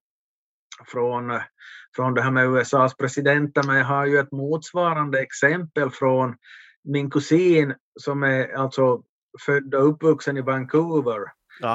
från, 0.88 1.39
från 1.95 2.13
det 2.13 2.22
här 2.22 2.32
med 2.32 2.45
USAs 2.45 2.97
presidenter, 2.97 3.63
men 3.63 3.78
jag 3.78 3.86
har 3.86 4.05
ju 4.05 4.20
ett 4.20 4.32
motsvarande 4.32 5.22
exempel 5.22 5.89
från 5.89 6.36
min 6.84 7.09
kusin 7.09 7.76
som 7.99 8.24
är 8.24 8.53
alltså 8.53 9.03
född 9.45 9.75
och 9.75 9.89
uppvuxen 9.89 10.38
i 10.38 10.41
Vancouver. 10.41 11.19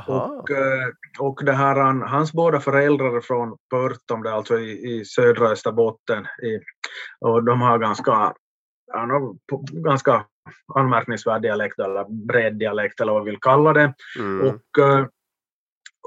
Och, 0.07 0.51
eh, 0.51 0.89
och 1.19 1.41
det 1.45 1.53
här, 1.53 2.07
hans 2.07 2.33
båda 2.33 2.61
föräldrar 2.61 3.17
är 3.17 3.21
från 3.21 3.57
Pörtom, 3.71 4.27
alltså 4.27 4.59
i, 4.59 4.95
i 4.95 5.05
södra 5.05 5.49
Österbotten. 5.49 6.25
I, 6.25 6.61
och 7.21 7.45
de 7.45 7.61
har 7.61 7.79
ganska, 7.79 8.35
ganska 9.73 10.27
anmärkningsvärd 10.75 11.43
dialekt, 11.43 11.79
eller 11.79 12.27
bred 12.27 12.59
dialekt 12.59 13.01
eller 13.01 13.13
vad 13.13 13.25
vi 13.25 13.31
vill 13.31 13.41
kalla 13.41 13.73
det. 13.73 13.95
Mm. 14.19 14.49
Och, 14.49 14.85
eh, 14.85 15.07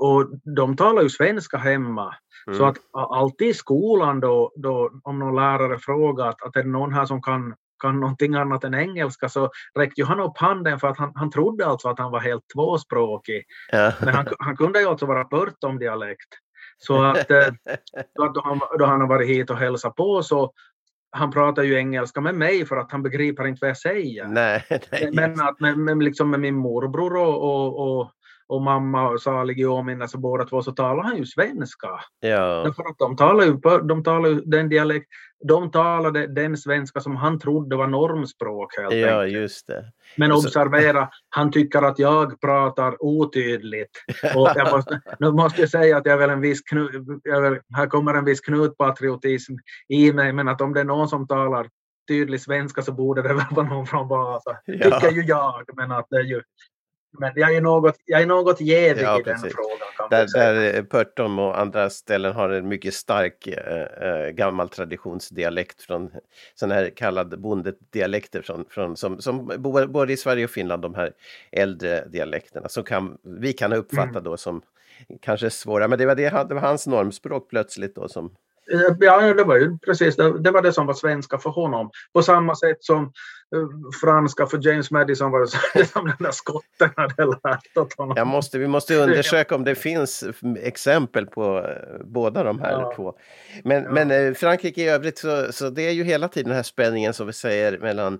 och 0.02 0.30
de 0.56 0.76
talar 0.76 1.02
ju 1.02 1.10
svenska 1.10 1.58
hemma. 1.58 2.16
Mm. 2.48 2.60
Så 2.60 2.66
att 2.66 2.78
alltid 2.92 3.48
i 3.48 3.54
skolan 3.54 4.20
då, 4.20 4.52
då 4.56 4.92
om 5.04 5.20
någon 5.20 5.36
lärare 5.36 5.80
frågar 5.80 6.28
att, 6.28 6.44
att 6.44 6.56
är 6.56 6.64
det 6.64 6.70
någon 6.70 6.94
här 6.94 7.06
som 7.06 7.22
kan 7.22 7.56
kan 7.82 8.00
någonting 8.00 8.36
annat 8.36 8.64
än 8.64 8.74
engelska 8.74 9.30
så 9.30 9.50
räckte 9.80 10.02
ju 10.02 10.06
han 10.06 10.20
upp 10.20 10.38
handen 10.38 10.80
för 10.80 10.88
att 10.88 10.98
han, 10.98 11.12
han 11.16 11.32
trodde 11.32 11.66
alltså 11.66 11.90
att 11.90 12.00
han 12.00 12.12
var 12.12 12.20
helt 12.20 12.44
tvåspråkig. 12.54 13.44
Ja. 13.72 13.94
Men 14.00 14.16
han, 14.16 14.28
han 14.40 14.58
kunde 14.58 14.80
ju 14.80 14.88
alltså 14.88 15.06
vara 15.06 15.24
Pörtom-dialekt. 15.24 16.30
Så 16.78 17.04
att, 17.04 17.32
eh, 17.32 17.48
så 18.16 18.24
att 18.24 18.34
då, 18.34 18.42
han, 18.44 18.60
då 18.80 18.86
han 18.86 19.02
har 19.02 19.08
varit 19.08 19.30
hit 19.30 19.50
och 19.50 19.58
hälsat 19.58 19.96
på 19.96 20.24
så 20.24 20.54
han 21.12 21.32
pratar 21.32 21.64
ju 21.64 21.76
engelska 21.76 22.22
med 22.22 22.36
mig 22.36 22.66
för 22.66 22.78
att 22.78 22.92
han 22.92 23.04
begriper 23.04 23.48
inte 23.48 23.60
vad 23.62 23.70
jag 23.70 23.78
säger. 23.78 24.28
Nej, 24.28 24.66
nej, 24.92 25.10
men 25.14 25.42
att 25.42 25.60
med, 25.60 25.78
med, 25.78 26.04
liksom 26.04 26.32
med 26.32 26.40
min 26.40 26.56
morbror 26.56 27.16
och, 27.16 27.44
och, 27.44 28.00
och 28.00 28.12
och 28.54 28.62
mamma 28.62 29.18
salig 29.18 29.60
i 29.60 29.66
åminnelse 29.66 30.18
båda 30.18 30.46
två 30.46 30.62
så 30.62 30.72
talar 30.72 31.04
han 31.04 31.18
ju 31.18 31.26
svenska. 31.26 31.88
Ja. 32.20 32.64
Därför 32.66 32.84
att 32.84 32.98
de 32.98 33.16
talar 33.16 33.46
ju, 33.46 33.58
de 33.88 34.04
talar 34.04 34.30
ju 34.30 34.42
den 34.42 34.70
dialekt, 34.70 35.08
de 35.48 35.72
talade 35.72 36.28
den 36.28 36.58
svenska 36.58 37.00
som 37.00 37.16
han 37.16 37.40
trodde 37.40 37.76
var 37.76 37.88
normspråk 37.88 38.78
helt 38.78 38.94
Ja, 38.94 39.22
enkelt. 39.22 39.42
just 39.42 39.68
det. 39.68 39.86
Men 40.18 40.32
observera, 40.32 41.10
han 41.30 41.52
tycker 41.52 41.82
att 41.82 42.00
jag 42.00 42.42
pratar 42.42 43.04
otydligt. 43.04 44.04
Och 44.36 44.50
jag 44.56 44.72
måste, 44.76 45.02
nu 45.20 45.32
måste 45.32 45.62
jag 45.62 45.70
säga 45.70 45.98
att 45.98 46.06
jag 46.06 46.18
väl 46.18 46.30
en 46.30 46.42
viss 46.42 46.62
knut, 46.62 46.92
väl, 47.24 47.60
här 47.76 47.88
kommer 47.88 48.14
en 48.14 48.26
viss 48.26 48.42
knutpatriotism 48.42 49.54
i 49.88 50.14
mig, 50.14 50.34
men 50.34 50.48
att 50.48 50.62
om 50.62 50.74
det 50.74 50.80
är 50.80 50.86
någon 50.86 51.08
som 51.08 51.28
talar 51.28 51.68
tydlig 52.08 52.42
svenska 52.42 52.82
så 52.82 52.92
borde 52.92 53.22
det 53.22 53.34
väl 53.34 53.46
vara 53.52 53.68
någon 53.68 53.88
från 53.88 54.08
Vasa. 54.08 54.58
Ja. 54.66 55.00
Tycker 55.00 55.16
ju 55.16 55.24
jag, 55.24 55.64
men 55.76 55.92
att 55.92 56.08
det 56.10 56.18
är 56.18 56.24
ju 56.24 56.42
men 57.20 57.32
jag 57.36 57.56
är 57.56 57.62
något, 57.62 57.96
jag 58.06 58.22
är 58.22 58.26
något 58.26 58.62
jävig 58.62 59.04
ja, 59.04 59.20
i 59.20 59.24
precis. 59.24 59.42
den 59.42 59.52
frågan. 59.52 60.10
där, 60.10 60.28
där 60.34 60.84
Pörtom 60.84 61.40
och 61.40 61.60
andra 61.60 61.90
ställen 61.90 62.34
har 62.34 62.50
en 62.50 62.68
mycket 62.68 62.94
stark 62.94 63.48
äh, 63.48 64.30
gammal 64.30 64.70
traditionsdialekt 64.70 65.82
från 65.82 66.12
sådana 66.56 66.76
här 66.76 66.90
kallade 66.90 67.38
bondedialekter 67.38 68.42
från, 68.42 68.66
från, 68.70 68.98
som, 68.98 69.22
som 69.22 69.52
både 69.88 70.14
i 70.14 70.18
Sverige 70.18 70.44
och 70.46 70.52
Finland, 70.52 70.82
de 70.82 70.96
här 70.96 71.12
äldre 71.52 72.06
dialekterna 72.08 72.70
som 72.70 72.84
kan, 72.84 73.18
vi 73.24 73.54
kan 73.54 73.74
uppfatta 73.74 74.10
mm. 74.10 74.24
då 74.24 74.38
som 74.38 74.62
kanske 75.22 75.50
svåra, 75.50 75.88
men 75.88 76.00
det 76.00 76.06
var, 76.06 76.16
det, 76.16 76.30
det 76.30 76.54
var 76.54 76.62
hans 76.62 76.88
normspråk 76.88 77.50
plötsligt 77.50 77.96
då 77.96 78.08
som 78.08 78.36
Ja, 79.00 79.34
det 79.34 79.44
var 79.44 79.56
ju 79.56 79.78
precis 79.78 80.16
det, 80.16 80.40
det 80.40 80.52
var 80.52 80.62
det 80.62 80.74
som 80.74 80.88
var 80.88 80.94
svenska 80.94 81.38
för 81.38 81.50
honom. 81.50 81.92
På 82.14 82.22
samma 82.22 82.56
sätt 82.56 82.84
som 82.84 83.12
franska 84.02 84.46
för 84.46 84.68
James 84.68 84.92
Madison 84.92 85.32
var 85.32 85.40
det 85.40 85.86
som 85.86 86.06
den 86.06 86.16
där 86.20 86.32
skotten 86.32 86.90
hade 86.96 87.26
lärt 87.26 87.78
åt 87.78 87.94
honom. 87.94 88.14
Jag 88.18 88.28
måste, 88.28 88.60
vi 88.60 88.68
måste 88.68 88.96
undersöka 88.96 89.56
om 89.56 89.64
det 89.64 89.76
finns 89.76 90.24
exempel 90.60 91.26
på 91.26 91.58
uh, 91.60 92.06
båda 92.06 92.44
de 92.44 92.60
här 92.60 92.72
ja. 92.72 92.94
två. 92.96 93.14
Men, 93.64 93.84
ja. 93.84 93.92
men 93.92 94.12
uh, 94.12 94.34
Frankrike 94.34 94.82
i 94.82 94.90
övrigt 94.90 95.18
så, 95.18 95.52
så 95.52 95.70
det 95.70 95.82
är 95.82 95.92
ju 95.92 96.04
hela 96.04 96.28
tiden 96.28 96.50
den 96.50 96.56
här 96.56 96.64
spänningen 96.64 97.14
som 97.14 97.28
vi 97.28 97.34
säger 97.34 97.78
mellan 97.78 98.20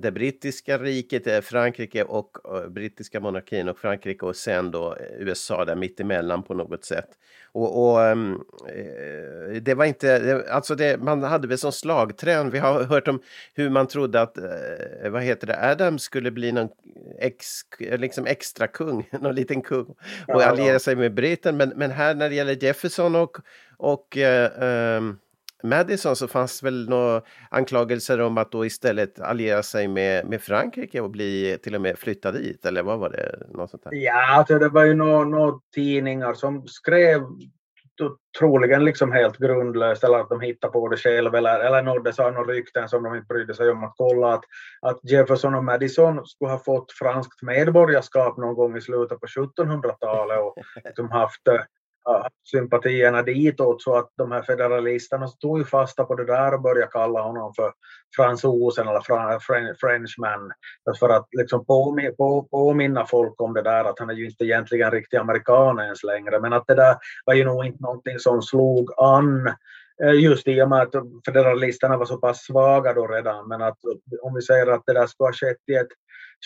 det 0.00 0.14
brittiska 0.14 0.78
riket, 0.78 1.44
Frankrike 1.44 2.02
och 2.02 2.38
brittiska 2.68 3.20
monarkin 3.20 3.68
och 3.68 3.78
Frankrike 3.78 4.26
och 4.26 4.36
sen 4.36 4.70
då 4.70 4.96
USA 5.18 5.64
där 5.64 5.74
mittemellan 5.74 6.42
på 6.42 6.54
något 6.54 6.84
sätt. 6.84 7.08
Och, 7.52 7.90
och 7.90 7.98
um, 7.98 8.44
det 9.60 9.74
var 9.74 9.84
inte, 9.84 10.44
alltså 10.50 10.74
det, 10.74 11.02
man 11.02 11.22
hade 11.22 11.48
väl 11.48 11.58
som 11.58 11.72
slagträn, 11.72 12.50
vi 12.50 12.58
har 12.58 12.84
hört 12.84 13.08
om 13.08 13.20
hur 13.54 13.70
man 13.70 13.86
trodde 13.86 14.20
att, 14.20 14.38
eh, 14.38 14.47
vad 15.10 15.22
heter 15.22 15.46
det, 15.46 15.70
Adam 15.70 15.98
skulle 15.98 16.30
bli 16.30 16.52
någon 16.52 16.68
ex, 17.18 17.46
liksom 17.78 18.26
extra 18.26 18.66
kung, 18.66 19.08
någon 19.20 19.34
liten 19.34 19.62
kung 19.62 19.94
och 20.28 20.42
alliera 20.42 20.78
sig 20.78 20.96
med 20.96 21.14
britten. 21.14 21.56
Men, 21.56 21.72
men 21.76 21.90
här 21.90 22.14
när 22.14 22.28
det 22.28 22.34
gäller 22.34 22.64
Jefferson 22.64 23.16
och, 23.16 23.36
och 23.76 24.16
eh, 24.16 24.96
um, 24.96 25.18
Madison 25.62 26.16
så 26.16 26.28
fanns 26.28 26.62
väl 26.62 26.88
några 26.88 27.22
anklagelser 27.50 28.20
om 28.20 28.38
att 28.38 28.52
då 28.52 28.66
istället 28.66 29.20
alliera 29.20 29.62
sig 29.62 29.88
med, 29.88 30.26
med 30.26 30.42
Frankrike 30.42 31.00
och 31.00 31.10
bli 31.10 31.58
till 31.62 31.74
och 31.74 31.80
med 31.80 31.98
flytta 31.98 32.32
dit, 32.32 32.66
eller 32.66 32.82
vad 32.82 32.98
var 32.98 33.10
det? 33.10 33.38
Något 33.50 33.70
sånt 33.70 33.84
här? 33.84 33.92
Ja, 33.94 34.36
alltså 34.36 34.58
det 34.58 34.68
var 34.68 34.84
ju 34.84 34.94
några 34.94 35.58
tidningar 35.74 36.34
som 36.34 36.66
skrev 36.66 37.20
troligen 38.38 38.84
liksom 38.84 39.12
helt 39.12 39.38
grundlöst 39.38 40.04
eller 40.04 40.18
att 40.18 40.28
de 40.28 40.40
hittade 40.40 40.72
på 40.72 40.88
det 40.88 40.96
själv 40.96 41.34
eller, 41.34 41.60
eller 41.60 41.82
nåddes 41.82 42.18
av 42.18 42.32
några 42.32 42.52
rykten 42.52 42.88
som 42.88 43.02
de 43.02 43.14
inte 43.14 43.26
brydde 43.26 43.54
sig 43.54 43.70
om 43.70 43.84
att 43.84 43.94
kolla 43.96 44.32
att, 44.32 44.44
att 44.80 45.00
Jefferson 45.02 45.54
och 45.54 45.64
Madison 45.64 46.26
skulle 46.26 46.50
ha 46.50 46.58
fått 46.58 46.92
franskt 46.92 47.42
medborgarskap 47.42 48.36
någon 48.36 48.54
gång 48.54 48.76
i 48.76 48.80
slutet 48.80 49.20
på 49.20 49.26
1700-talet 49.26 50.38
och 50.38 50.54
liksom 50.84 51.10
haft 51.10 51.48
eh, 51.48 51.60
sympatierna 52.50 53.22
ditåt 53.22 53.82
så 53.82 53.96
att 53.96 54.10
de 54.16 54.32
här 54.32 54.42
federalisterna 54.42 55.28
tog 55.28 55.58
ju 55.58 55.64
fasta 55.64 56.04
på 56.04 56.14
det 56.14 56.24
där 56.24 56.54
och 56.54 56.62
började 56.62 56.92
kalla 56.92 57.22
honom 57.22 57.54
för 57.54 57.72
fransosen 58.16 58.88
eller 58.88 59.00
fran, 59.00 59.40
frenchman. 59.80 60.52
För 60.98 61.08
att 61.08 61.26
liksom 61.30 61.64
påminna, 61.64 62.10
på, 62.10 62.42
påminna 62.50 63.06
folk 63.06 63.40
om 63.40 63.54
det 63.54 63.62
där 63.62 63.84
att 63.84 63.98
han 63.98 64.10
är 64.10 64.14
ju 64.14 64.26
inte 64.26 64.44
egentligen 64.44 64.90
riktig 64.90 65.16
amerikan 65.16 65.78
ens 65.78 66.02
längre. 66.02 66.40
Men 66.40 66.52
att 66.52 66.66
det 66.66 66.74
där 66.74 66.96
var 67.24 67.34
ju 67.34 67.44
nog 67.44 67.64
inte 67.64 67.82
någonting 67.82 68.18
som 68.18 68.42
slog 68.42 68.90
an 68.96 69.46
eh, 70.02 70.14
just 70.14 70.48
i 70.48 70.62
och 70.62 70.68
med 70.68 70.82
att 70.82 70.94
federalisterna 71.26 71.96
var 71.96 72.06
så 72.06 72.16
pass 72.16 72.44
svaga 72.44 72.92
då 72.92 73.06
redan. 73.06 73.48
Men 73.48 73.62
att 73.62 73.78
om 74.22 74.34
vi 74.34 74.42
säger 74.42 74.66
att 74.66 74.82
det 74.86 74.92
där 74.92 75.06
skulle 75.06 75.28
ha 75.28 75.32
skett 75.32 75.62
i 75.66 75.74
ett 75.74 75.88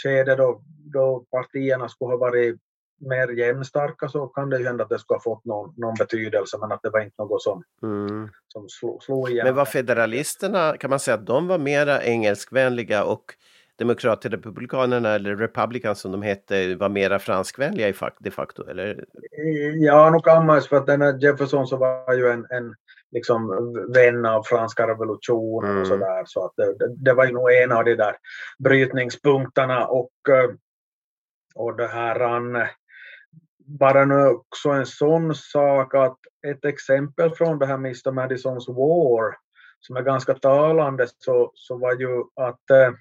skede 0.03 0.37
då, 0.37 0.63
då 0.93 1.25
partierna 1.31 1.89
skulle 1.89 2.11
ha 2.11 2.17
varit 2.17 2.57
mer 3.03 3.29
jämnstarka 3.29 4.09
så 4.09 4.27
kan 4.27 4.51
det 4.51 4.59
ju 4.59 4.67
hända 4.67 4.85
att 4.85 4.91
det 4.91 4.99
skulle 4.99 5.17
ha 5.17 5.23
fått 5.23 5.45
någon, 5.45 5.75
någon 5.77 5.95
betydelse 5.95 6.59
men 6.61 6.73
att 6.73 6.83
det 6.83 6.91
var 6.91 7.01
inte 7.01 7.23
något 7.23 7.43
som, 7.43 7.63
mm. 7.83 8.29
som 8.49 8.69
slog, 8.69 9.03
slog 9.03 9.31
igen. 9.31 9.47
Men 9.47 9.55
var 9.55 9.65
federalisterna, 9.65 10.77
kan 10.77 10.91
man 10.91 10.99
säga 10.99 11.15
att 11.15 11.27
de 11.27 11.49
var 11.49 11.59
mera 11.59 12.03
engelskvänliga 12.03 13.05
och 13.05 13.25
demokrater, 13.79 14.31
republikanerna 14.31 15.09
eller 15.09 15.37
republicans 15.37 16.01
som 16.01 16.13
de 16.13 16.23
hette 16.23 16.75
var 16.75 16.89
mera 16.89 17.19
franskvänliga 17.19 17.93
de 18.19 18.31
facto? 18.31 18.69
Eller? 18.69 19.05
Ja, 19.75 20.11
nog 20.11 20.25
kan 20.25 20.47
man 20.47 20.63
för 20.63 20.77
att 20.77 20.87
den 20.87 21.03
här 21.03 21.19
Jefferson 21.19 21.67
så 21.67 21.77
var 21.77 22.15
ju 22.15 22.27
en, 22.27 22.47
en 22.51 22.75
liksom 23.11 23.73
vän 23.95 24.27
av 24.27 24.43
franska 24.43 24.89
revolutionen 24.89 25.71
mm. 25.71 25.83
och 25.83 25.87
sådär 25.87 26.23
så 26.27 26.45
att 26.45 26.53
det, 26.57 26.75
det, 26.97 27.15
var 27.15 27.25
ju 27.25 27.33
nog 27.33 27.53
en 27.53 27.73
av 27.73 27.85
de 27.85 27.95
där 27.95 28.17
brytningspunkterna 28.59 29.87
och 29.87 30.13
eh, 30.29 30.51
och 31.55 31.77
det 31.77 31.87
här 31.87 32.21
bara 33.79 34.05
nu 34.05 34.27
också 34.27 34.71
en 34.71 34.87
sån 34.87 35.35
sak 35.35 35.95
att 35.95 36.19
ett 36.47 36.65
exempel 36.65 37.35
från 37.35 37.59
det 37.59 37.67
här 37.67 37.75
Mr 37.75 38.11
Madisons 38.11 38.69
War 38.69 39.37
som 39.81 39.97
är 39.97 40.03
ganska 40.03 40.35
talande 40.35 41.07
så, 41.19 41.53
så 41.55 41.79
var 41.79 41.95
ju 41.95 42.25
att 42.35 42.71
eh, 42.71 42.93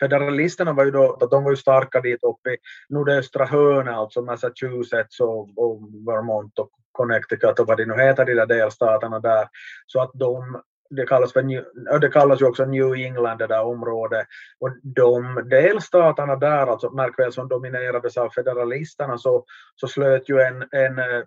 federalisterna 0.00 0.72
var 0.72 0.84
ju 0.84 0.90
då, 0.90 1.16
de 1.30 1.44
var 1.44 1.50
ju 1.50 1.56
starka 1.56 2.00
dit 2.00 2.22
uppe 2.22 2.50
i 2.50 2.56
nordöstra 2.88 3.44
hörnet, 3.44 3.94
alltså 3.94 4.22
Massachusetts 4.22 5.20
och, 5.20 5.58
och 5.58 5.80
Vermont 6.06 6.58
och 6.58 6.70
Connecticut 6.92 7.58
och 7.58 7.66
vad 7.66 7.76
det 7.76 7.86
nu 7.86 8.02
heter, 8.02 8.24
de 8.24 8.34
där 8.34 8.46
delstaterna 8.46 9.20
där. 9.20 9.48
Så 9.86 10.02
att 10.02 10.10
de 10.14 10.62
det 10.90 11.06
kallas, 11.06 11.32
för 11.32 11.42
New, 11.42 11.64
det 12.00 12.08
kallas 12.08 12.40
ju 12.40 12.46
också 12.46 12.64
New 12.64 12.94
England, 12.94 13.38
det 13.38 13.46
där 13.46 13.64
området. 13.64 14.26
Och 14.60 14.70
de 14.82 15.48
delstaterna 15.50 16.36
där, 16.36 16.66
alltså 16.66 16.90
märk 16.90 17.18
väl 17.18 17.32
som 17.32 17.48
dominerades 17.48 18.16
av 18.16 18.30
federalisterna, 18.30 19.18
så, 19.18 19.44
så 19.76 19.88
slöt 19.88 20.28
ju 20.28 20.40
en, 20.40 20.68
en, 20.70 20.98
eh, 20.98 21.22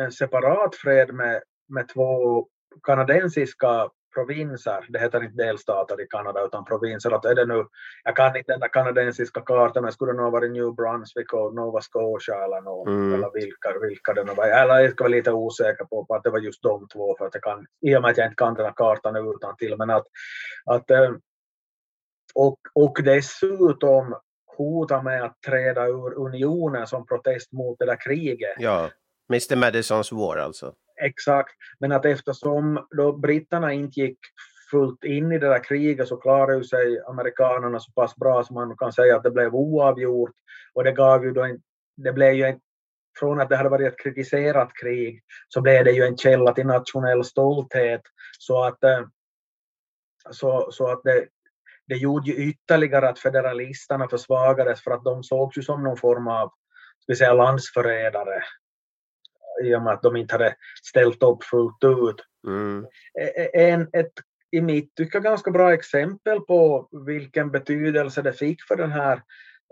en 0.00 0.12
separat 0.12 0.76
fred 0.76 1.14
med, 1.14 1.42
med 1.68 1.88
två 1.88 2.46
kanadensiska 2.82 3.88
provinser, 4.14 4.86
det 4.88 4.98
heter 4.98 5.24
inte 5.24 5.44
delstater 5.44 6.00
i 6.00 6.06
Kanada 6.06 6.44
utan 6.44 6.64
provinser, 6.64 7.10
att 7.10 7.24
är 7.24 7.34
det 7.34 7.46
nu, 7.46 7.66
jag 8.04 8.16
kan 8.16 8.36
inte 8.36 8.56
den 8.56 8.68
kanadensiska 8.68 9.40
kartan 9.40 9.82
men 9.82 9.92
skulle 9.92 10.12
det 10.12 10.18
nog 10.18 10.32
varit 10.32 10.52
New 10.52 10.74
Brunswick 10.74 11.32
och 11.32 11.54
Nova 11.54 11.80
Scotia 11.80 12.44
eller, 12.44 12.60
något, 12.60 12.88
mm. 12.88 13.14
eller 13.14 13.30
vilka, 13.32 13.78
vilka 13.88 14.12
det 14.12 14.24
nu 14.24 14.34
var, 14.34 14.44
eller 14.44 14.80
jag 14.80 14.90
ska 14.90 15.04
vara 15.04 15.14
lite 15.14 15.32
osäker 15.32 15.84
på, 15.84 16.04
på 16.04 16.14
att 16.14 16.24
det 16.24 16.30
var 16.30 16.38
just 16.38 16.62
de 16.62 16.88
två 16.88 17.16
för 17.18 17.26
att 17.26 17.34
jag 17.34 17.42
kan, 17.42 17.66
i 17.86 17.96
och 17.96 18.02
med 18.02 18.10
att 18.10 18.16
jag 18.16 18.26
inte 18.26 18.36
kan 18.36 18.54
den 18.54 18.64
här 18.64 18.72
kartan 18.76 19.16
utan 19.16 19.56
till 19.56 19.76
men 19.76 19.90
att, 19.90 20.06
att 20.64 20.90
eh, 20.90 21.10
och, 22.34 22.58
och 22.74 22.98
dessutom 23.04 24.14
hota 24.56 25.02
med 25.02 25.22
att 25.22 25.42
träda 25.46 25.86
ur 25.86 26.14
unionen 26.18 26.86
som 26.86 27.06
protest 27.06 27.52
mot 27.52 27.78
det 27.78 27.86
där 27.86 28.00
kriget. 28.00 28.54
Ja, 28.58 28.90
Mr 29.30 29.56
Madisons 29.56 30.12
War 30.12 30.36
alltså. 30.36 30.74
Exakt, 31.00 31.54
men 31.78 31.92
att 31.92 32.04
eftersom 32.04 32.86
då 32.96 33.12
britterna 33.12 33.72
inte 33.72 34.00
gick 34.00 34.18
fullt 34.70 35.04
in 35.04 35.32
i 35.32 35.38
det 35.38 35.48
där 35.48 35.64
kriget 35.64 36.08
så 36.08 36.16
klarade 36.16 36.64
sig 36.64 37.00
amerikanerna 37.06 37.80
så 37.80 37.92
pass 37.92 38.16
bra 38.16 38.44
som 38.44 38.54
man 38.54 38.76
kan 38.76 38.92
säga 38.92 39.16
att 39.16 39.22
det 39.22 39.30
blev 39.30 39.54
oavgjort. 39.54 40.30
Och 40.74 40.84
det 40.84 40.92
gav 40.92 41.24
ju 41.24 41.32
då 41.32 41.42
en, 41.42 41.60
det 41.96 42.12
blev 42.12 42.32
ju 42.32 42.44
en, 42.44 42.60
från 43.18 43.40
att 43.40 43.48
det 43.48 43.56
hade 43.56 43.68
varit 43.68 43.92
ett 43.92 43.98
kritiserat 43.98 44.70
krig 44.74 45.22
så 45.48 45.60
blev 45.60 45.84
det 45.84 45.92
ju 45.92 46.02
en 46.02 46.16
källa 46.16 46.52
till 46.52 46.66
nationell 46.66 47.24
stolthet. 47.24 48.02
Så 48.38 48.64
att, 48.64 48.84
eh, 48.84 49.06
så, 50.30 50.68
så 50.70 50.92
att 50.92 51.02
det, 51.04 51.26
det 51.86 51.96
gjorde 51.96 52.30
ju 52.30 52.36
ytterligare 52.36 53.08
att 53.08 53.18
federalisterna 53.18 54.08
försvagades 54.08 54.84
för 54.84 54.90
att 54.90 55.04
de 55.04 55.22
sågs 55.22 55.58
ju 55.58 55.62
som 55.62 55.82
någon 55.82 55.96
form 55.96 56.28
av 56.28 56.52
ska 57.02 57.14
säga, 57.14 57.32
landsförrädare 57.32 58.42
i 59.64 59.74
och 59.74 59.82
med 59.82 59.92
att 59.92 60.02
de 60.02 60.16
inte 60.16 60.34
hade 60.34 60.54
ställt 60.82 61.22
upp 61.22 61.44
fullt 61.44 61.84
ut. 61.84 62.24
Mm. 62.46 62.86
En, 63.54 63.88
ett 63.92 64.12
i 64.52 64.60
mitt 64.60 64.94
tycke 64.94 65.20
ganska 65.20 65.50
bra 65.50 65.72
exempel 65.72 66.40
på 66.40 66.88
vilken 67.06 67.50
betydelse 67.50 68.22
det 68.22 68.32
fick 68.32 68.62
för 68.62 68.76
den 68.76 68.92
här 68.92 69.12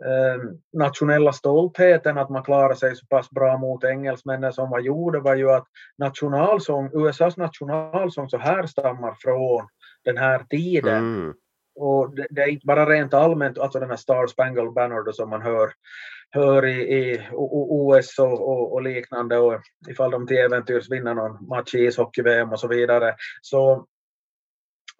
eh, 0.05 0.43
nationella 0.72 1.33
stoltheten 1.33 2.18
att 2.18 2.31
man 2.31 2.43
klarade 2.43 2.76
sig 2.76 2.97
så 2.97 3.07
pass 3.07 3.31
bra 3.31 3.59
mot 3.59 3.85
engelsmännen 3.85 4.53
som 4.53 4.70
var 4.70 4.81
gjorde 4.81 5.20
var 5.20 5.35
ju 5.35 5.51
att 5.51 5.66
nationalsång, 5.99 6.91
USAs 6.93 7.37
nationalsång 7.37 8.28
så 8.28 8.39
härstammar 8.39 9.14
från 9.18 9.66
den 10.05 10.16
här 10.16 10.45
tiden. 10.51 10.99
Mm. 10.99 11.35
Och 11.74 12.14
det, 12.14 12.26
det, 12.31 12.43
är 12.43 12.49
inte 12.49 12.66
bara 12.66 12.91
rent 12.91 13.14
allmänt, 13.14 13.59
alltså 13.59 13.81
den 13.81 13.91
här 13.91 13.97
Star 13.97 14.26
Spangled 14.26 14.72
Banner 14.72 15.12
som 15.12 15.31
man 15.31 15.43
hör 15.43 15.70
hör 16.31 16.66
i, 16.66 16.81
i 16.81 17.28
OS 17.33 18.18
och, 18.18 18.49
och, 18.49 18.72
och, 18.72 18.83
liknande 18.83 19.39
och 19.39 19.61
ifall 19.89 20.11
de 20.11 20.26
till 20.26 20.37
äventyrs 20.37 20.91
vinner 20.91 21.14
någon 21.14 21.49
match 21.49 21.74
i 21.74 21.87
ishockey-VM 21.87 22.53
och 22.53 22.61
så 22.61 22.68
vidare. 22.68 23.14
Så, 23.43 23.87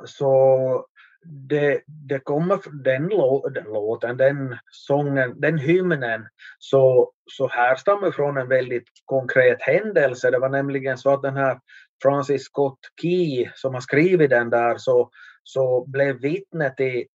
så 0.05 0.87
det, 1.25 1.83
det 1.87 2.19
kommer, 2.19 2.83
den, 2.85 3.09
lå, 3.09 3.49
den 3.49 3.65
låten, 3.65 4.17
den 4.17 4.57
sången, 4.71 5.41
den 5.41 5.59
hymnen, 5.59 6.27
så, 6.59 7.13
så 7.31 7.49
härstammar 7.49 8.11
från 8.11 8.37
en 8.37 8.49
väldigt 8.49 8.89
konkret 9.05 9.63
händelse. 9.63 10.31
Det 10.31 10.39
var 10.39 10.49
nämligen 10.49 10.99
så 10.99 11.15
att 11.15 11.23
den 11.23 11.37
här 11.37 11.61
Francis 12.03 12.45
Scott 12.45 12.79
Key 13.03 13.51
som 13.55 13.75
har 13.75 13.81
skrivit 13.81 14.31
den 14.31 14.51
där 14.51 14.77
så, 14.79 15.11
så 15.43 15.87
blev 15.87 16.21
vittne 16.21 16.75
till 16.77 17.07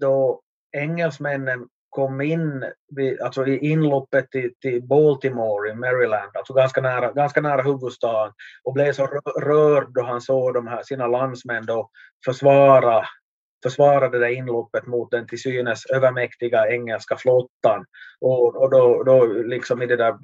då 0.00 0.42
engelsmännen 0.72 1.66
kom 1.90 2.20
in 2.20 2.64
vid, 2.96 3.20
alltså 3.20 3.46
i 3.46 3.58
inloppet 3.58 4.30
till, 4.30 4.54
till, 4.60 4.82
Baltimore 4.82 5.70
i 5.70 5.74
Maryland, 5.74 6.30
alltså 6.34 6.52
ganska 6.52 6.80
nära, 6.80 7.12
ganska 7.12 7.40
nära 7.40 7.62
huvudstaden, 7.62 8.32
och 8.64 8.72
blev 8.72 8.92
så 8.92 9.06
rörd 9.40 9.92
då 9.94 10.02
han 10.02 10.20
såg 10.20 10.54
de 10.54 10.66
här, 10.66 10.82
sina 10.82 11.06
landsmän 11.06 11.66
då 11.66 11.90
försvara 12.24 13.04
försvarade 13.62 14.18
det 14.18 14.34
inloppet 14.34 14.86
mot 14.86 15.10
den 15.10 15.26
till 15.26 15.42
synes 15.42 15.86
övermäktiga 15.86 16.68
engelska 16.68 17.16
flottan. 17.16 17.84
Och, 18.20 18.56
och 18.56 18.70
då, 18.70 19.02
då 19.02 19.24
liksom 19.24 19.82
i 19.82 19.86
det 19.86 19.96
där 19.96 20.14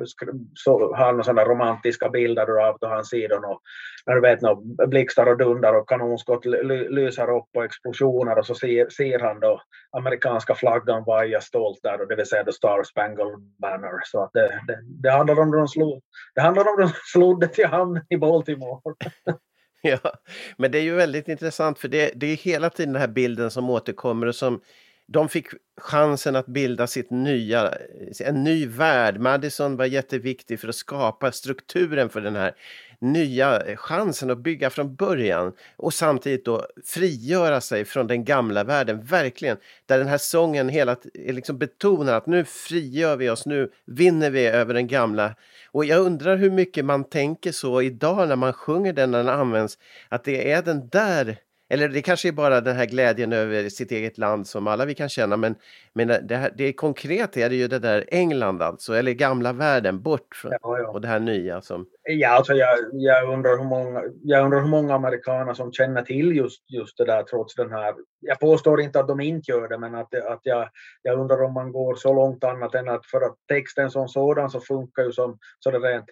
så 0.55 0.95
har 0.95 1.05
han 1.05 1.25
sådana 1.25 1.45
romantiska 1.45 2.09
bilder 2.09 2.67
av 2.69 2.79
då 2.81 2.87
han 2.87 3.05
ser 3.05 3.29
då 3.29 3.61
när 4.07 4.15
du 4.15 4.21
vet 4.21 4.41
no, 4.41 4.87
blixtar 4.87 5.27
och 5.27 5.39
dundar 5.39 5.75
och 5.75 5.89
kanonskott 5.89 6.45
lyser 6.91 7.37
upp 7.37 7.49
och 7.57 7.65
explosioner 7.65 8.39
och 8.39 8.47
så 8.47 8.55
ser, 8.55 8.89
ser 8.89 9.19
han 9.19 9.41
då 9.41 9.61
amerikanska 9.97 10.55
flaggan 10.55 11.05
vaja 11.05 11.41
stolt 11.41 11.79
där 11.83 12.01
och 12.01 12.09
det 12.09 12.17
vill 12.17 12.27
säga 12.27 12.45
the 12.45 12.53
Star 12.53 12.83
Spangled 12.83 13.39
Banner. 13.59 14.01
Så 14.05 14.23
att 14.23 14.31
det, 14.33 14.61
det, 14.67 14.79
det 15.03 15.11
handlar 15.11 15.41
om 15.41 15.51
de 15.51 15.69
slog, 15.69 16.03
det 16.35 16.41
handlar 16.41 16.69
om 16.69 16.81
de 16.81 16.89
slog 17.13 17.53
till 17.53 17.67
hamn 17.67 18.01
i 18.09 18.17
Baltimore. 18.17 18.81
Ja, 20.03 20.13
men 20.57 20.71
det 20.71 20.79
är 20.79 20.83
ju 20.83 20.95
väldigt 20.95 21.29
intressant 21.29 21.79
för 21.79 21.89
det, 21.89 22.13
det 22.17 22.27
är 22.27 22.37
hela 22.37 22.71
tiden 22.71 22.93
den 22.93 23.01
här 23.01 23.09
bilden 23.09 23.51
som 23.51 23.71
återkommer 23.71 24.27
och 24.27 24.35
som 24.35 24.61
de 25.07 25.29
fick 25.29 25.47
chansen 25.81 26.37
att 26.37 26.47
bilda 26.47 26.87
sitt 26.87 27.11
nya, 27.11 27.75
en 28.21 28.45
ny 28.45 28.67
värld. 28.67 29.21
Madison 29.21 29.77
var 29.77 29.85
jätteviktig 29.85 30.61
för 30.61 30.69
att 30.69 30.75
skapa 30.75 31.33
strukturen 31.33 32.09
för 32.09 32.21
den 32.21 32.37
här 32.37 32.55
nya 32.99 33.77
chansen 33.77 34.31
att 34.31 34.39
bygga 34.39 34.71
från 34.71 34.95
början 34.95 35.53
och 35.77 35.95
samtidigt 35.95 36.45
då 36.45 36.67
frigöra 36.85 37.61
sig 37.61 37.85
från 37.85 38.07
den 38.07 38.25
gamla 38.25 38.65
världen, 38.65 39.05
verkligen. 39.05 39.57
Där 39.87 39.99
den 39.99 40.07
här 40.07 40.19
sången 40.19 40.69
hela 40.69 40.97
liksom 41.15 41.59
betonar 41.59 42.13
att 42.15 42.27
nu 42.27 42.45
frigör 42.45 43.17
vi 43.17 43.31
oss, 43.31 43.47
nu 43.47 43.71
vinner 43.87 44.31
vi 44.31 44.47
över 44.47 44.75
den 44.75 44.87
gamla. 44.87 45.35
Och 45.71 45.85
jag 45.85 46.01
undrar 46.01 46.37
hur 46.37 46.51
mycket 46.51 46.85
man 46.85 47.05
tänker 47.05 47.53
så 47.53 47.83
idag 47.83 48.29
när 48.29 48.37
man 48.37 48.53
sjunger 48.53 48.93
den 48.93 49.11
när 49.11 49.19
den 49.19 49.29
används, 49.29 49.79
att 50.09 50.25
det 50.25 50.53
är 50.53 50.63
den 50.63 50.89
där 50.89 51.39
eller 51.75 51.89
det 51.89 52.03
kanske 52.03 52.29
är 52.29 52.33
bara 52.33 52.61
den 52.61 52.77
här 52.77 52.87
glädjen 52.87 53.33
över 53.33 53.69
sitt 53.69 53.93
eget 53.93 54.19
land 54.19 54.47
som 54.47 54.67
alla 54.67 54.85
vi 54.85 54.95
kan 54.95 55.09
känna, 55.09 55.37
men, 55.37 55.55
men 55.93 56.09
det, 56.09 56.37
här, 56.37 56.53
det 56.57 56.73
konkret 56.73 57.37
är 57.37 57.49
det 57.49 57.57
ju 57.57 57.69
det 57.69 57.79
där 57.79 58.05
England 58.09 58.63
alltså, 58.63 58.95
eller 58.95 59.13
gamla 59.13 59.53
världen, 59.53 60.03
bort 60.03 60.35
från, 60.35 60.53
ja, 60.53 60.79
ja. 60.79 60.89
och 60.89 61.01
det 61.01 61.09
här 61.09 61.21
nya 61.21 61.61
som... 61.61 61.87
Ja, 62.03 62.29
alltså 62.29 62.53
jag, 62.53 62.79
jag, 62.93 63.33
undrar 63.33 63.59
hur 63.59 63.65
många, 63.65 64.03
jag 64.23 64.45
undrar 64.45 64.61
hur 64.61 64.69
många 64.69 64.95
amerikaner 64.95 65.55
som 65.55 65.73
känner 65.73 66.03
till 66.03 66.37
just, 66.37 66.71
just 66.71 66.99
det 66.99 67.05
där 67.05 67.23
trots 67.23 67.55
den 67.55 67.71
här... 67.71 67.95
Jag 68.21 68.41
påstår 68.41 68.81
inte 68.81 69.01
att 69.01 69.09
de 69.09 69.21
inte 69.21 69.51
gör 69.51 69.69
det, 69.69 69.79
men 69.79 69.95
att, 69.95 70.15
att 70.15 70.41
jag, 70.43 70.69
jag 71.03 71.19
undrar 71.19 71.43
om 71.43 71.53
man 71.53 71.73
går 71.73 71.95
så 71.95 72.13
långt 72.13 72.45
annat 72.45 72.75
än 72.75 72.89
att 72.89 73.07
för 73.07 73.21
att 73.21 73.37
texten 73.49 73.91
som 73.91 74.09
sådan 74.09 74.51
så 74.51 74.61
funkar 74.61 75.03
ju 75.03 75.13
som 75.13 75.39
så 75.59 75.71
det 75.71 75.79
rent 75.79 76.07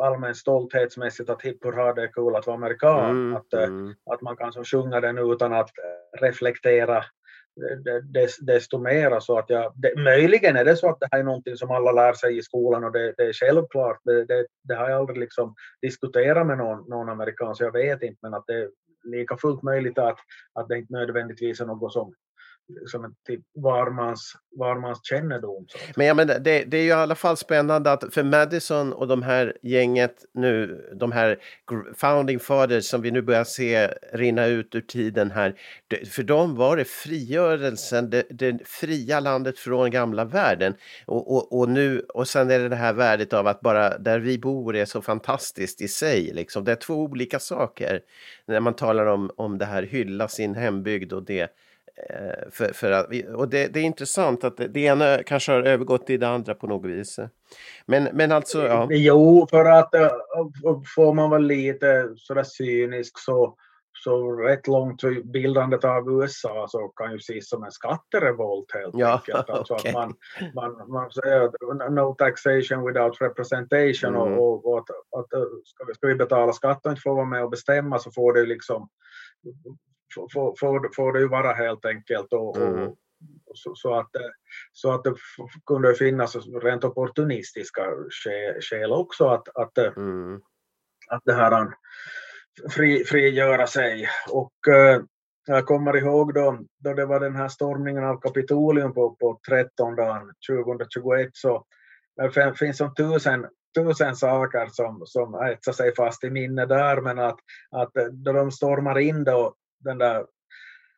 allmän 0.00 0.34
stolthetsmässigt 0.34 1.30
att 1.30 1.42
hipp 1.42 1.64
hurra 1.64 1.94
det 1.94 2.02
är 2.02 2.12
kul 2.12 2.36
att 2.36 2.46
vara 2.46 2.56
amerikan. 2.56 3.10
Mm, 3.10 3.36
att, 3.36 3.52
eh, 3.52 3.62
mm. 3.62 3.94
att 4.10 4.22
man 4.22 4.36
kan 4.36 4.52
så 4.52 4.64
sjunga 4.64 5.00
den 5.00 5.18
utan 5.18 5.52
att 5.52 5.70
reflektera 6.20 7.04
desto 8.40 8.78
mera 8.78 9.20
så 9.20 9.38
att 9.38 9.50
jag, 9.50 9.72
det, 9.76 9.96
möjligen 9.96 10.56
är 10.56 10.64
det 10.64 10.76
så 10.76 10.90
att 10.90 11.00
det 11.00 11.08
här 11.12 11.18
är 11.18 11.24
någonting 11.24 11.56
som 11.56 11.70
alla 11.70 11.92
lär 11.92 12.12
sig 12.12 12.38
i 12.38 12.42
skolan 12.42 12.84
och 12.84 12.92
det, 12.92 13.14
det 13.16 13.22
är 13.22 13.32
självklart, 13.32 14.00
det, 14.04 14.24
det, 14.24 14.46
det, 14.62 14.74
har 14.74 14.90
jag 14.90 14.98
aldrig 14.98 15.18
liksom 15.18 15.54
diskuterat 15.82 16.46
med 16.46 16.58
någon, 16.58 16.88
någon 16.88 17.08
amerikan 17.08 17.54
så 17.54 17.64
jag 17.64 17.72
vet 17.72 18.02
inte 18.02 18.18
men 18.22 18.34
att 18.34 18.46
det 18.46 18.54
är 18.54 18.70
lika 19.02 19.36
fullt 19.36 19.62
möjligt 19.62 19.98
att, 19.98 20.18
att 20.52 20.68
det 20.68 20.78
inte 20.78 20.92
nödvändigtvis 20.92 21.60
är 21.60 21.66
något 21.66 21.92
som 21.92 22.14
som 22.86 23.04
en 23.04 23.14
typ 23.26 23.40
varmans, 23.54 24.34
varmans 24.58 25.00
kännedom. 25.02 25.66
Men, 25.96 26.06
ja, 26.06 26.14
men 26.14 26.26
det, 26.26 26.40
det 26.40 26.76
är 26.76 26.82
ju 26.82 26.88
i 26.88 26.92
alla 26.92 27.14
fall 27.14 27.36
spännande 27.36 27.92
att 27.92 28.14
för 28.14 28.22
Madison 28.22 28.92
och 28.92 29.08
de 29.08 29.22
här 29.22 29.56
gänget 29.62 30.14
nu, 30.34 30.84
de 30.94 31.12
här 31.12 31.38
founding 31.96 32.38
fathers 32.38 32.84
som 32.84 33.02
vi 33.02 33.10
nu 33.10 33.22
börjar 33.22 33.44
se 33.44 33.86
rinna 34.12 34.46
ut 34.46 34.74
ur 34.74 34.80
tiden 34.80 35.30
här, 35.30 35.54
för 36.10 36.22
dem 36.22 36.56
var 36.56 36.76
det 36.76 36.84
frigörelsen, 36.84 38.10
det, 38.10 38.26
det 38.30 38.58
fria 38.64 39.20
landet 39.20 39.58
från 39.58 39.90
gamla 39.90 40.24
världen. 40.24 40.74
Och, 41.06 41.36
och, 41.36 41.58
och, 41.58 41.68
nu, 41.68 42.00
och 42.00 42.28
sen 42.28 42.50
är 42.50 42.58
det 42.58 42.68
det 42.68 42.76
här 42.76 42.92
värdet 42.92 43.32
av 43.32 43.46
att 43.46 43.60
bara 43.60 43.98
där 43.98 44.18
vi 44.18 44.38
bor 44.38 44.76
är 44.76 44.84
så 44.84 45.02
fantastiskt 45.02 45.80
i 45.80 45.88
sig. 45.88 46.30
Liksom. 46.34 46.64
Det 46.64 46.72
är 46.72 46.76
två 46.76 46.94
olika 46.94 47.38
saker 47.38 48.00
när 48.46 48.60
man 48.60 48.74
talar 48.74 49.06
om, 49.06 49.30
om 49.36 49.58
det 49.58 49.64
här 49.64 49.82
hylla 49.82 50.28
sin 50.28 50.54
hembygd 50.54 51.12
och 51.12 51.22
det 51.22 51.48
för, 52.50 52.72
för 52.72 52.90
att, 52.90 53.06
och 53.34 53.48
det, 53.48 53.66
det, 53.66 53.80
är 53.80 53.84
intressant 53.84 54.44
att 54.44 54.56
det, 54.56 54.68
det 54.68 54.80
ena 54.80 55.22
kanske 55.22 55.52
har 55.52 55.62
övergått 55.62 56.10
i 56.10 56.16
det 56.16 56.28
andra 56.28 56.54
på 56.54 56.66
något 56.66 56.90
vis. 56.90 57.18
Men, 57.86 58.08
men 58.12 58.32
alltså, 58.32 58.66
ja. 58.66 58.86
Jo, 58.90 59.46
för 59.50 59.64
att 59.64 59.94
eh, 59.94 60.10
får 60.94 61.14
man 61.14 61.30
vara 61.30 61.40
lite 61.40 62.08
sådär 62.16 62.42
cynisk 62.42 63.18
så, 63.18 63.54
så 64.04 64.32
rätt 64.32 64.66
långt 64.66 65.02
bildandet 65.24 65.84
av 65.84 66.12
USA 66.12 66.66
så 66.68 66.88
kan 66.88 67.12
ju 67.12 67.16
ses 67.16 67.48
som 67.48 67.64
en 67.64 67.72
skatterevolt 67.72 68.74
helt 68.74 68.94
ja, 68.98 69.12
enkelt. 69.12 69.50
Alltså 69.50 69.74
okay. 69.74 69.90
att 69.90 69.94
man, 69.94 70.14
man, 70.54 70.90
man 70.90 71.10
säger 71.10 71.90
no 71.90 72.14
taxation 72.14 72.86
without 72.86 73.20
representation 73.20 74.14
mm. 74.14 74.38
och, 74.38 74.66
och, 74.66 74.78
att, 74.78 74.90
att 75.18 75.28
ska, 75.64 75.84
vi, 75.84 75.94
ska 75.94 76.06
vi 76.06 76.14
betala 76.14 76.52
skatt 76.52 76.86
och 76.86 76.90
inte 76.90 77.02
få 77.02 77.14
vara 77.14 77.26
med 77.26 77.44
och 77.44 77.50
bestämma 77.50 77.98
så 77.98 78.10
får 78.10 78.32
det 78.32 78.46
liksom 78.46 78.88
får, 80.14 80.54
får, 80.60 80.94
får 80.96 81.12
det 81.12 81.20
ju 81.20 81.28
vara 81.28 81.52
helt 81.52 81.84
enkelt. 81.84 82.32
Och, 82.32 82.56
mm. 82.56 82.90
så, 83.54 83.74
så, 83.74 83.94
att, 83.94 84.10
så 84.72 84.92
att 84.92 85.04
det 85.04 85.14
kunde 85.66 85.94
finnas 85.94 86.36
rent 86.62 86.84
opportunistiska 86.84 87.82
skäl 88.60 88.92
också 88.92 89.28
att, 89.28 89.48
att, 89.48 89.78
mm. 89.78 90.40
att 91.08 91.22
det 91.24 91.34
här 91.34 91.68
fri, 92.70 93.04
frigöra 93.04 93.66
sig. 93.66 94.08
Och 94.30 94.68
äh, 94.68 95.00
jag 95.46 95.66
kommer 95.66 95.96
ihåg 95.96 96.34
då, 96.34 96.58
då 96.78 96.94
det 96.94 97.06
var 97.06 97.20
den 97.20 97.36
här 97.36 97.48
stormningen 97.48 98.04
av 98.04 98.20
Kapitolium 98.20 98.94
på, 98.94 99.16
på 99.20 99.40
13 99.48 99.96
dagen 99.96 100.32
2021 100.50 101.30
så 101.32 101.64
det 102.16 102.54
finns 102.58 102.76
som 102.76 102.94
tusen, 102.94 103.46
tusen 103.76 104.16
saker 104.16 104.68
som, 104.70 105.02
som 105.06 105.34
etsar 105.34 105.72
sig 105.72 105.94
fast 105.94 106.24
i 106.24 106.30
minne 106.30 106.66
där 106.66 107.00
men 107.00 107.18
att, 107.18 107.38
att 107.70 107.92
då 108.12 108.32
de 108.32 108.50
stormar 108.50 108.98
in 108.98 109.24
då 109.24 109.54
den 109.78 109.98
där 109.98 110.24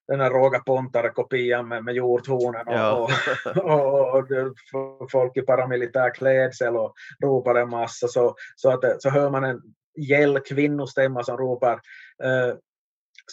den 0.08 0.18
där 0.18 0.30
Roga 0.30 0.58
Pontare-kopian 0.58 1.68
med, 1.68 1.84
med 1.84 1.94
hjorthornen 1.94 2.68
och, 2.68 2.74
ja. 2.74 2.92
och, 2.92 4.18
och, 4.18 5.00
och, 5.00 5.10
folk 5.10 5.36
i 5.36 5.42
paramilitär 5.42 6.14
klädsel 6.14 6.76
och 6.76 6.94
ropar 7.22 7.54
en 7.54 7.70
massa 7.70 8.08
så, 8.08 8.34
så, 8.56 8.70
att, 8.70 9.02
så 9.02 9.10
hör 9.10 9.30
man 9.30 9.44
en 9.44 9.60
gäll 9.96 10.40
kvinnostämma 10.40 11.24
som 11.24 11.36
ropar 11.36 11.80
uh, 12.24 12.54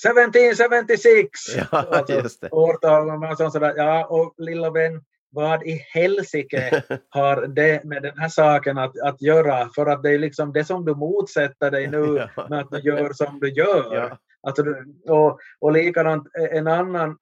1776! 0.05 1.29
Ja, 1.57 1.65
alltså, 1.71 2.13
just 2.23 2.41
det. 2.41 2.49
Årtal, 2.51 3.19
man 3.19 3.51
sådär, 3.51 3.73
ja, 3.77 4.05
och 4.05 4.33
lilla 4.37 4.69
vän, 4.69 5.01
vad 5.29 5.63
i 5.63 5.81
helsike 5.93 6.83
har 7.09 7.47
det 7.47 7.83
med 7.83 8.03
den 8.03 8.17
här 8.17 8.29
saken 8.29 8.77
att, 8.77 8.99
att 9.03 9.21
göra? 9.21 9.69
För 9.75 9.85
att 9.85 10.03
det 10.03 10.09
är 10.09 10.19
liksom 10.19 10.53
det 10.53 10.65
som 10.65 10.85
du 10.85 10.95
motsätter 10.95 11.71
dig 11.71 11.87
nu 11.87 12.27
ja. 12.35 12.47
med 12.49 12.59
att 12.59 12.71
du 12.71 12.79
gör 12.79 13.13
som 13.13 13.39
du 13.39 13.49
gör. 13.49 13.95
Ja. 13.95 14.17
Alltså, 14.47 14.63
och, 15.07 15.39
och 15.59 15.71
likadant 15.71 16.27
en 16.51 16.67
annan 16.67 17.17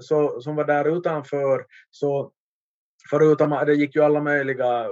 så, 0.00 0.40
som 0.40 0.56
var 0.56 0.64
där 0.64 0.96
utanför, 0.96 1.66
så 1.90 2.32
förutom 3.10 3.52
att 3.52 3.66
det 3.66 3.74
gick 3.74 3.96
ju 3.96 4.02
alla 4.02 4.20
möjliga 4.20 4.88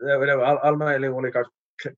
det 0.00 0.36
var 0.36 0.44
all, 0.44 0.58
all 0.58 0.76
möjliga 0.76 1.12
olika 1.12 1.44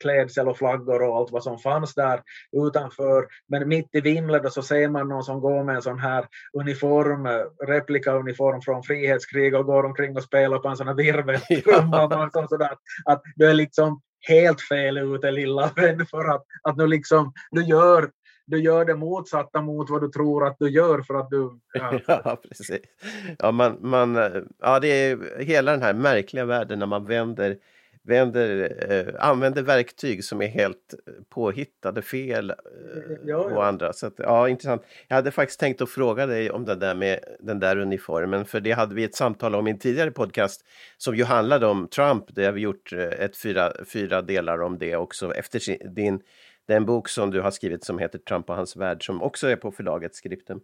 klädsel 0.01 0.49
och 0.49 0.59
flaggor 0.59 1.03
och 1.03 1.17
allt 1.17 1.31
vad 1.31 1.43
som 1.43 1.59
fanns 1.59 1.95
där 1.95 2.23
utanför. 2.53 3.27
Men 3.49 3.69
mitt 3.69 3.95
i 3.95 4.01
vimlet 4.01 4.53
så 4.53 4.63
ser 4.63 4.89
man 4.89 5.09
någon 5.09 5.23
som 5.23 5.41
går 5.41 5.65
med 5.65 5.77
en 5.77 5.83
sån 5.83 5.99
här 5.99 6.27
uniform, 6.53 7.27
replikauniform 7.67 8.63
från 8.63 8.83
frihetskrig 8.83 9.55
och 9.55 9.67
går 9.67 9.85
omkring 9.85 10.17
och 10.17 10.23
spelar 10.23 10.59
på 10.59 10.69
en 10.69 10.77
sån 10.77 10.89
här 10.89 10.95
virveltrumma. 10.95 12.09
Ja. 12.51 12.77
att 13.05 13.23
du 13.37 13.47
är 13.47 13.55
liksom 13.55 14.01
helt 14.21 14.61
fel 14.61 14.99
ute 14.99 15.31
lilla 15.31 15.73
vän 15.77 16.07
för 16.07 16.35
att, 16.35 16.45
att 16.63 16.79
du 16.79 16.87
liksom, 16.87 17.33
du 17.51 17.63
gör 17.65 18.11
du 18.49 18.63
gör 18.63 18.85
det 18.85 18.95
motsatta 18.95 19.63
mot 19.63 19.91
vad 19.91 20.03
du 20.03 20.09
tror 20.09 20.47
att 20.47 20.57
du 20.59 20.71
gör 20.71 21.03
för 21.03 21.15
att 21.15 21.31
du... 21.31 21.61
Ja, 21.73 22.01
ja 22.25 22.37
precis. 22.49 22.81
Ja, 23.39 23.51
man, 23.51 23.79
man, 23.81 24.17
eh, 24.17 24.43
ja, 24.59 24.81
det 24.81 24.89
är 24.89 25.41
hela 25.41 25.71
den 25.71 25.83
här 25.83 25.95
märkliga 25.95 26.45
världen 26.45 26.79
när 26.79 26.87
man 26.87 27.05
vänder 27.05 27.57
vänder, 28.09 28.77
eh, 28.91 29.29
använder 29.29 29.63
verktyg 29.63 30.25
som 30.25 30.43
är 30.43 30.47
helt 30.47 30.95
påhittade, 31.29 32.03
fel 32.03 32.51
eh, 32.51 32.57
ja, 33.09 33.17
ja. 33.25 33.37
och 33.37 33.67
andra. 33.67 33.93
Så 33.93 34.07
att, 34.07 34.15
ja, 34.17 34.49
intressant. 34.49 34.83
Jag 35.09 35.17
hade 35.17 35.31
faktiskt 35.31 35.61
tänkt 35.61 35.83
att 35.83 35.91
fråga 35.91 36.27
dig 36.27 36.51
om 36.51 36.65
det 36.65 36.75
där 36.75 36.95
med 36.95 37.19
den 37.41 37.61
där 37.61 37.79
uniformen, 37.79 38.45
för 38.45 38.61
det 38.61 38.73
hade 38.73 38.95
vi 38.95 39.05
ett 39.05 39.15
samtal 39.15 39.55
om 39.55 39.67
i 39.67 39.71
en 39.71 39.79
tidigare 39.79 40.11
podcast 40.11 40.65
som 40.97 41.17
ju 41.17 41.25
handlade 41.25 41.67
om 41.67 41.89
Trump. 41.89 42.25
Det 42.29 42.45
har 42.45 42.53
vi 42.53 42.61
gjort 42.61 42.93
eh, 42.93 43.01
ett 43.01 43.37
fyra, 43.37 43.73
fyra 43.93 44.23
delar 44.23 44.63
om 44.63 44.79
det 44.79 44.97
också 44.97 45.35
efter 45.35 45.89
din 45.95 46.21
den 46.69 46.87
bok 46.87 47.09
som 47.09 47.31
du 47.31 47.41
har 47.41 47.51
skrivit 47.51 47.85
som 47.85 47.99
heter 47.99 48.19
Trump 48.19 48.51
och 48.51 48.57
hans 48.57 48.77
värld 48.77 49.07
som 49.07 49.23
också 49.23 49.49
är 49.49 49.57
på 49.57 49.71
förlaget 49.71 50.15
Skripten. 50.15 50.61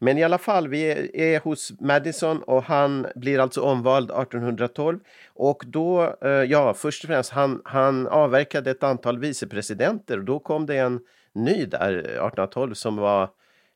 Men 0.00 0.18
i 0.18 0.24
alla 0.24 0.38
fall, 0.38 0.68
vi 0.68 1.10
är 1.14 1.40
hos 1.40 1.72
Madison 1.80 2.42
och 2.42 2.62
han 2.62 3.06
blir 3.14 3.38
alltså 3.38 3.60
omvald 3.60 4.10
1812 4.10 4.98
och 5.34 5.62
då, 5.66 6.16
eh, 6.22 6.30
ja, 6.30 6.74
först 6.74 7.04
och 7.04 7.08
främst, 7.08 7.30
han, 7.30 7.62
han 7.64 8.06
avverkade 8.06 8.70
ett 8.70 8.82
antal 8.82 9.18
vicepresidenter 9.18 10.18
och 10.18 10.24
då 10.24 10.38
kom 10.38 10.66
det 10.66 10.76
en 10.76 11.00
ny 11.34 11.66
där 11.66 11.98
1812 11.98 12.74
som 12.74 12.96
var 12.96 13.30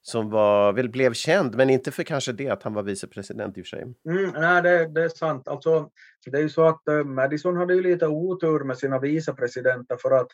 som 0.07 0.31
var, 0.31 0.73
väl 0.73 0.89
blev 0.89 1.13
känd, 1.13 1.57
men 1.57 1.71
inte 1.71 1.91
för 1.91 2.03
kanske 2.03 2.33
det 2.33 2.49
att 2.49 2.63
han 2.63 2.75
var 2.75 2.83
vicepresident 2.83 3.59
i 3.59 3.63
och 3.63 3.67
för 3.67 3.77
sig. 3.77 3.83
Mm, 4.09 4.33
nej, 4.35 4.63
det, 4.63 4.87
det 4.87 5.05
är 5.05 5.09
sant. 5.09 5.49
Alltså, 5.49 5.91
det 6.27 6.37
är 6.37 6.43
ju 6.43 6.49
så 6.49 6.65
att 6.65 6.89
eh, 6.89 7.05
Madison 7.05 7.57
hade 7.57 7.75
ju 7.75 7.83
lite 7.83 8.07
otur 8.07 8.65
med 8.65 8.79
sina 8.79 8.99
vicepresidenter 8.99 9.97
för 9.97 10.11
att 10.11 10.29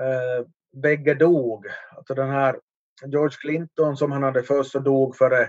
eh, 0.00 0.46
bägge 0.72 1.14
dog. 1.14 1.66
Alltså 1.96 2.14
den 2.14 2.30
här 2.30 2.60
George 3.06 3.36
Clinton 3.40 3.96
som 3.96 4.12
han 4.12 4.22
hade 4.22 4.42
först 4.42 4.70
så 4.70 4.78
dog 4.78 5.16
före 5.16 5.48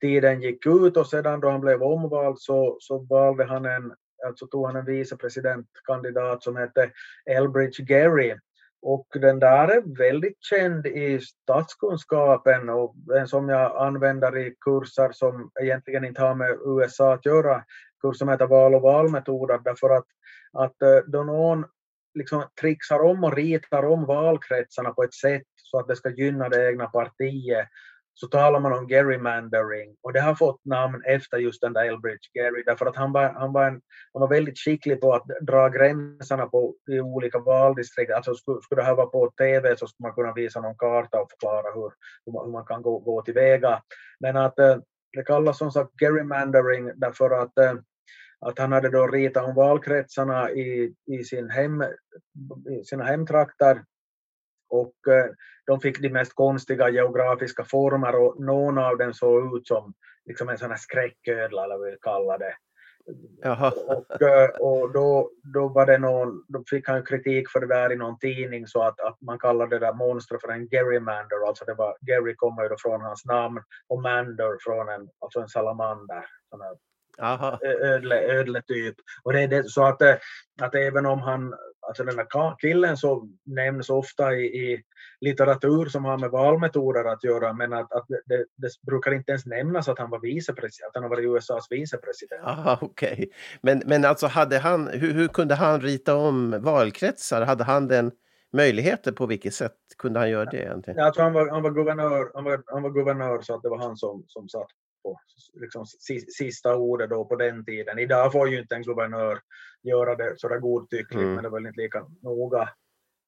tiden 0.00 0.42
gick 0.42 0.66
ut 0.66 0.96
och 0.96 1.06
sedan 1.06 1.40
då 1.40 1.50
han 1.50 1.60
blev 1.60 1.82
omvald 1.82 2.38
så, 2.38 2.76
så 2.80 2.98
valde 2.98 3.44
han 3.44 3.64
en, 3.64 3.92
alltså 4.26 4.46
tog 4.46 4.66
han 4.66 4.76
en 4.76 4.84
vicepresidentkandidat 4.84 6.42
som 6.42 6.56
hette 6.56 6.90
Elbridge 7.26 7.84
Gerry 7.88 8.34
och 8.82 9.06
den 9.12 9.38
där 9.38 9.68
är 9.68 9.98
väldigt 9.98 10.44
känd 10.44 10.86
i 10.86 11.20
statskunskapen 11.20 12.68
och 12.68 12.94
en 13.16 13.28
som 13.28 13.48
jag 13.48 13.86
använder 13.86 14.38
i 14.38 14.54
kurser 14.60 15.12
som 15.12 15.50
egentligen 15.62 16.04
inte 16.04 16.22
har 16.22 16.34
med 16.34 16.58
USA 16.66 17.14
att 17.14 17.26
göra, 17.26 17.64
kurs 18.00 18.18
som 18.18 18.28
heter 18.28 18.46
val 18.46 18.74
och 18.74 18.82
valmetoder, 18.82 19.60
därför 19.64 19.90
att, 19.90 20.06
att 20.52 20.82
eh, 20.82 20.98
då 21.06 21.22
någon 21.22 21.64
liksom 22.14 22.44
trixar 22.60 23.00
om 23.00 23.24
och 23.24 23.36
ritar 23.36 23.82
om 23.84 24.06
valkretsarna 24.06 24.90
på 24.90 25.02
ett 25.02 25.14
sätt 25.14 25.42
så 25.56 25.78
att 25.78 25.88
det 25.88 25.96
ska 25.96 26.10
gynna 26.10 26.48
det 26.48 26.68
egna 26.68 26.86
partiet 26.86 27.68
så 28.14 28.26
talar 28.26 28.60
man 28.60 28.72
om 28.72 28.88
gerrymandering 28.88 29.96
och 30.02 30.12
det 30.12 30.20
har 30.20 30.34
fått 30.34 30.64
namn 30.64 31.02
efter 31.04 31.38
just 31.38 31.60
den 31.60 31.72
där 31.72 31.84
Elbridge 31.84 32.30
Gerry 32.34 32.62
därför 32.66 32.86
att 32.86 32.96
han 32.96 33.12
var, 33.12 33.32
han 33.32 33.52
var, 33.52 33.66
en, 33.66 33.80
han 34.12 34.20
var 34.20 34.28
väldigt 34.28 34.58
skicklig 34.58 35.00
på 35.00 35.14
att 35.14 35.26
dra 35.40 35.68
gränserna 35.68 36.46
på 36.46 36.74
i 36.90 37.00
olika 37.00 37.38
valdistrikt. 37.38 38.12
Alltså 38.12 38.34
skulle, 38.34 38.60
skulle 38.62 38.80
det 38.80 38.86
här 38.86 38.94
vara 38.94 39.06
på 39.06 39.30
TV 39.30 39.76
så 39.76 39.86
skulle 39.86 40.06
man 40.06 40.14
kunna 40.14 40.32
visa 40.32 40.60
någon 40.60 40.76
karta 40.76 41.20
och 41.20 41.30
förklara 41.30 41.74
hur, 41.74 41.92
hur, 42.26 42.32
man, 42.32 42.44
hur 42.44 42.52
man 42.52 42.64
kan 42.64 42.82
gå, 42.82 42.98
gå 42.98 43.22
tillväga. 43.22 43.82
Men 44.20 44.36
att 44.36 44.58
eh, 44.58 44.76
det 45.12 45.22
kallas 45.22 45.58
som 45.58 45.70
sagt 45.70 46.00
gerrymandering 46.00 46.90
därför 46.96 47.30
att 47.30 47.58
eh, 47.58 47.74
att 48.42 48.58
han 48.58 48.72
hade 48.72 48.88
då 48.88 49.06
ritat 49.06 49.44
om 49.44 49.54
valkretsarna 49.54 50.50
i, 50.50 50.94
i, 51.06 51.24
sin 51.24 51.50
hem, 51.50 51.82
i 52.80 52.84
sina 52.84 53.04
hemtrakter 53.04 53.84
och 54.68 55.08
eh, 55.08 55.30
de 55.66 55.80
fick 55.80 56.00
de 56.00 56.10
mest 56.10 56.34
konstiga 56.34 56.88
geografiska 56.90 57.64
former 57.64 58.16
och 58.16 58.40
någon 58.40 58.78
av 58.78 58.98
dem 58.98 59.14
såg 59.14 59.56
ut 59.56 59.66
som 59.66 59.94
liksom 60.24 60.48
en 60.48 60.58
sån 60.58 60.70
här 60.70 60.76
skräcködla 60.76 61.64
eller 61.64 61.78
vad 61.78 61.90
vi 61.90 61.96
kallar 62.00 62.38
det. 62.38 62.54
Jaha. 63.42 63.72
Och, 63.86 64.22
eh, 64.22 64.48
och 64.48 64.92
då, 64.92 65.30
då, 65.54 65.68
var 65.68 65.86
det 65.86 65.98
någon, 65.98 66.44
då 66.48 66.64
fick 66.70 66.88
han 66.88 67.04
kritik 67.04 67.50
för 67.50 67.60
det 67.60 67.66
där 67.66 67.92
i 67.92 67.96
någon 67.96 68.18
tidning 68.18 68.66
så 68.66 68.82
att, 68.82 69.00
att 69.00 69.20
man 69.20 69.38
kallade 69.38 69.78
det 69.78 69.86
där 69.86 69.92
monstret 69.92 70.40
för 70.40 70.48
en 70.48 70.68
gerrymander, 70.68 71.48
alltså 71.48 71.64
det 71.64 71.74
var, 71.74 71.96
Gary 72.00 72.34
kommer 72.34 72.62
ju 72.62 72.68
då 72.68 72.76
från 72.78 73.00
hans 73.00 73.24
namn 73.24 73.62
och 73.88 74.02
mander 74.02 74.56
från 74.60 74.88
en, 74.88 75.08
alltså 75.18 75.40
en 75.40 75.48
salamander, 75.48 76.24
sån 76.50 76.60
här 76.60 76.76
ödle, 77.62 78.22
ödle 78.22 78.62
typ. 78.62 78.96
Och 79.22 79.32
det 79.32 79.42
är 79.42 79.48
det, 79.48 79.68
så 79.68 79.84
att, 79.84 80.02
eh, 80.02 80.14
att 80.60 80.74
även 80.74 81.06
om 81.06 81.18
han 81.18 81.54
Alltså 81.86 82.04
den 82.04 82.18
här 82.18 82.56
killen 82.58 82.96
så 82.96 83.28
nämns 83.44 83.90
ofta 83.90 84.34
i, 84.34 84.44
i, 84.44 84.82
litteratur 85.20 85.86
som 85.86 86.04
har 86.04 86.18
med 86.18 86.30
valmetoder 86.30 87.04
att 87.04 87.24
göra, 87.24 87.52
men 87.52 87.72
att, 87.72 87.92
att 87.92 88.06
det, 88.08 88.44
det, 88.56 88.68
brukar 88.86 89.14
inte 89.14 89.32
ens 89.32 89.46
nämnas 89.46 89.88
att 89.88 89.98
han 89.98 90.10
var 90.10 90.20
vicepresident, 90.20 90.96
att 90.96 91.02
han 91.02 91.10
varit 91.10 91.24
USAs 91.24 91.66
vicepresident. 91.70 92.44
Aha, 92.44 92.78
okej. 92.80 93.12
Okay. 93.12 93.26
Men, 93.60 93.82
men 93.86 94.04
alltså 94.04 94.26
hade 94.26 94.58
han, 94.58 94.88
hur, 94.88 95.12
hur 95.12 95.28
kunde 95.28 95.54
han 95.54 95.80
rita 95.80 96.14
om 96.14 96.60
valkretsar? 96.60 97.42
Hade 97.42 97.64
han 97.64 97.88
den 97.88 98.12
möjligheter 98.52 99.12
på 99.12 99.26
vilket 99.26 99.54
sätt 99.54 99.76
kunde 99.98 100.18
han 100.18 100.30
göra 100.30 100.44
det 100.44 100.62
egentligen? 100.62 100.98
Jag 100.98 101.14
tror 101.14 101.24
han 101.24 101.32
var, 101.32 101.50
han 101.50 101.62
var 101.62 101.70
guvernör, 101.70 102.30
han 102.34 102.44
var, 102.44 102.62
han 102.66 102.82
var 102.82 102.90
guvernör 102.90 103.42
så 103.42 103.54
att 103.54 103.62
det 103.62 103.68
var 103.68 103.78
han 103.78 103.96
som, 103.96 104.24
som 104.28 104.48
satt 104.48 104.68
på 105.02 105.20
liksom, 105.60 105.86
sista 106.38 106.76
ordet 106.76 107.10
då 107.10 107.24
på 107.24 107.36
den 107.36 107.64
tiden. 107.64 107.98
Idag 107.98 108.32
får 108.32 108.48
ju 108.48 108.58
inte 108.58 108.74
en 108.74 108.82
guvernör 108.82 109.40
göra 109.82 110.14
det 110.14 110.34
sådär 110.36 110.58
godtyckligt, 110.58 111.22
mm. 111.22 111.34
men 111.34 111.42
det 111.42 111.48
var 111.50 111.58
väl 111.58 111.66
inte 111.66 111.80
lika 111.80 112.06
noga 112.22 112.68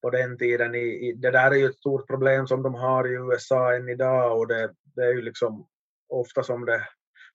på 0.03 0.11
den 0.11 0.39
tiden. 0.39 0.75
I, 0.75 0.79
i, 0.79 1.13
det 1.13 1.31
där 1.31 1.51
är 1.51 1.55
ju 1.55 1.67
ett 1.67 1.77
stort 1.77 2.07
problem 2.07 2.47
som 2.47 2.63
de 2.63 2.75
har 2.75 3.09
i 3.09 3.13
USA 3.13 3.75
än 3.75 3.89
idag 3.89 4.39
och 4.39 4.47
det, 4.47 4.75
det 4.83 5.03
är 5.03 5.13
ju 5.13 5.23
liksom 5.23 5.67
ofta 6.09 6.43
som 6.43 6.65
det 6.65 6.89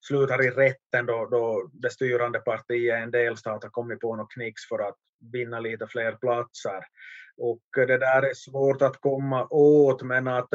slutar 0.07 0.45
i 0.45 0.49
rätten 0.49 1.05
då, 1.05 1.27
då 1.31 1.69
det 1.73 1.89
styrande 1.89 2.39
partiet 2.39 2.81
i 2.81 2.89
en 2.89 3.11
delstat 3.11 3.63
har 3.63 3.69
kommit 3.69 3.99
på 3.99 4.15
något 4.15 4.33
knix 4.33 4.61
för 4.69 4.79
att 4.79 4.97
vinna 5.31 5.59
lite 5.59 5.87
fler 5.87 6.11
platser. 6.11 6.83
Och 7.37 7.61
det 7.73 7.97
där 7.97 8.21
är 8.21 8.33
svårt 8.33 8.81
att 8.81 9.01
komma 9.01 9.47
åt, 9.49 10.03
men 10.03 10.27
att, 10.27 10.53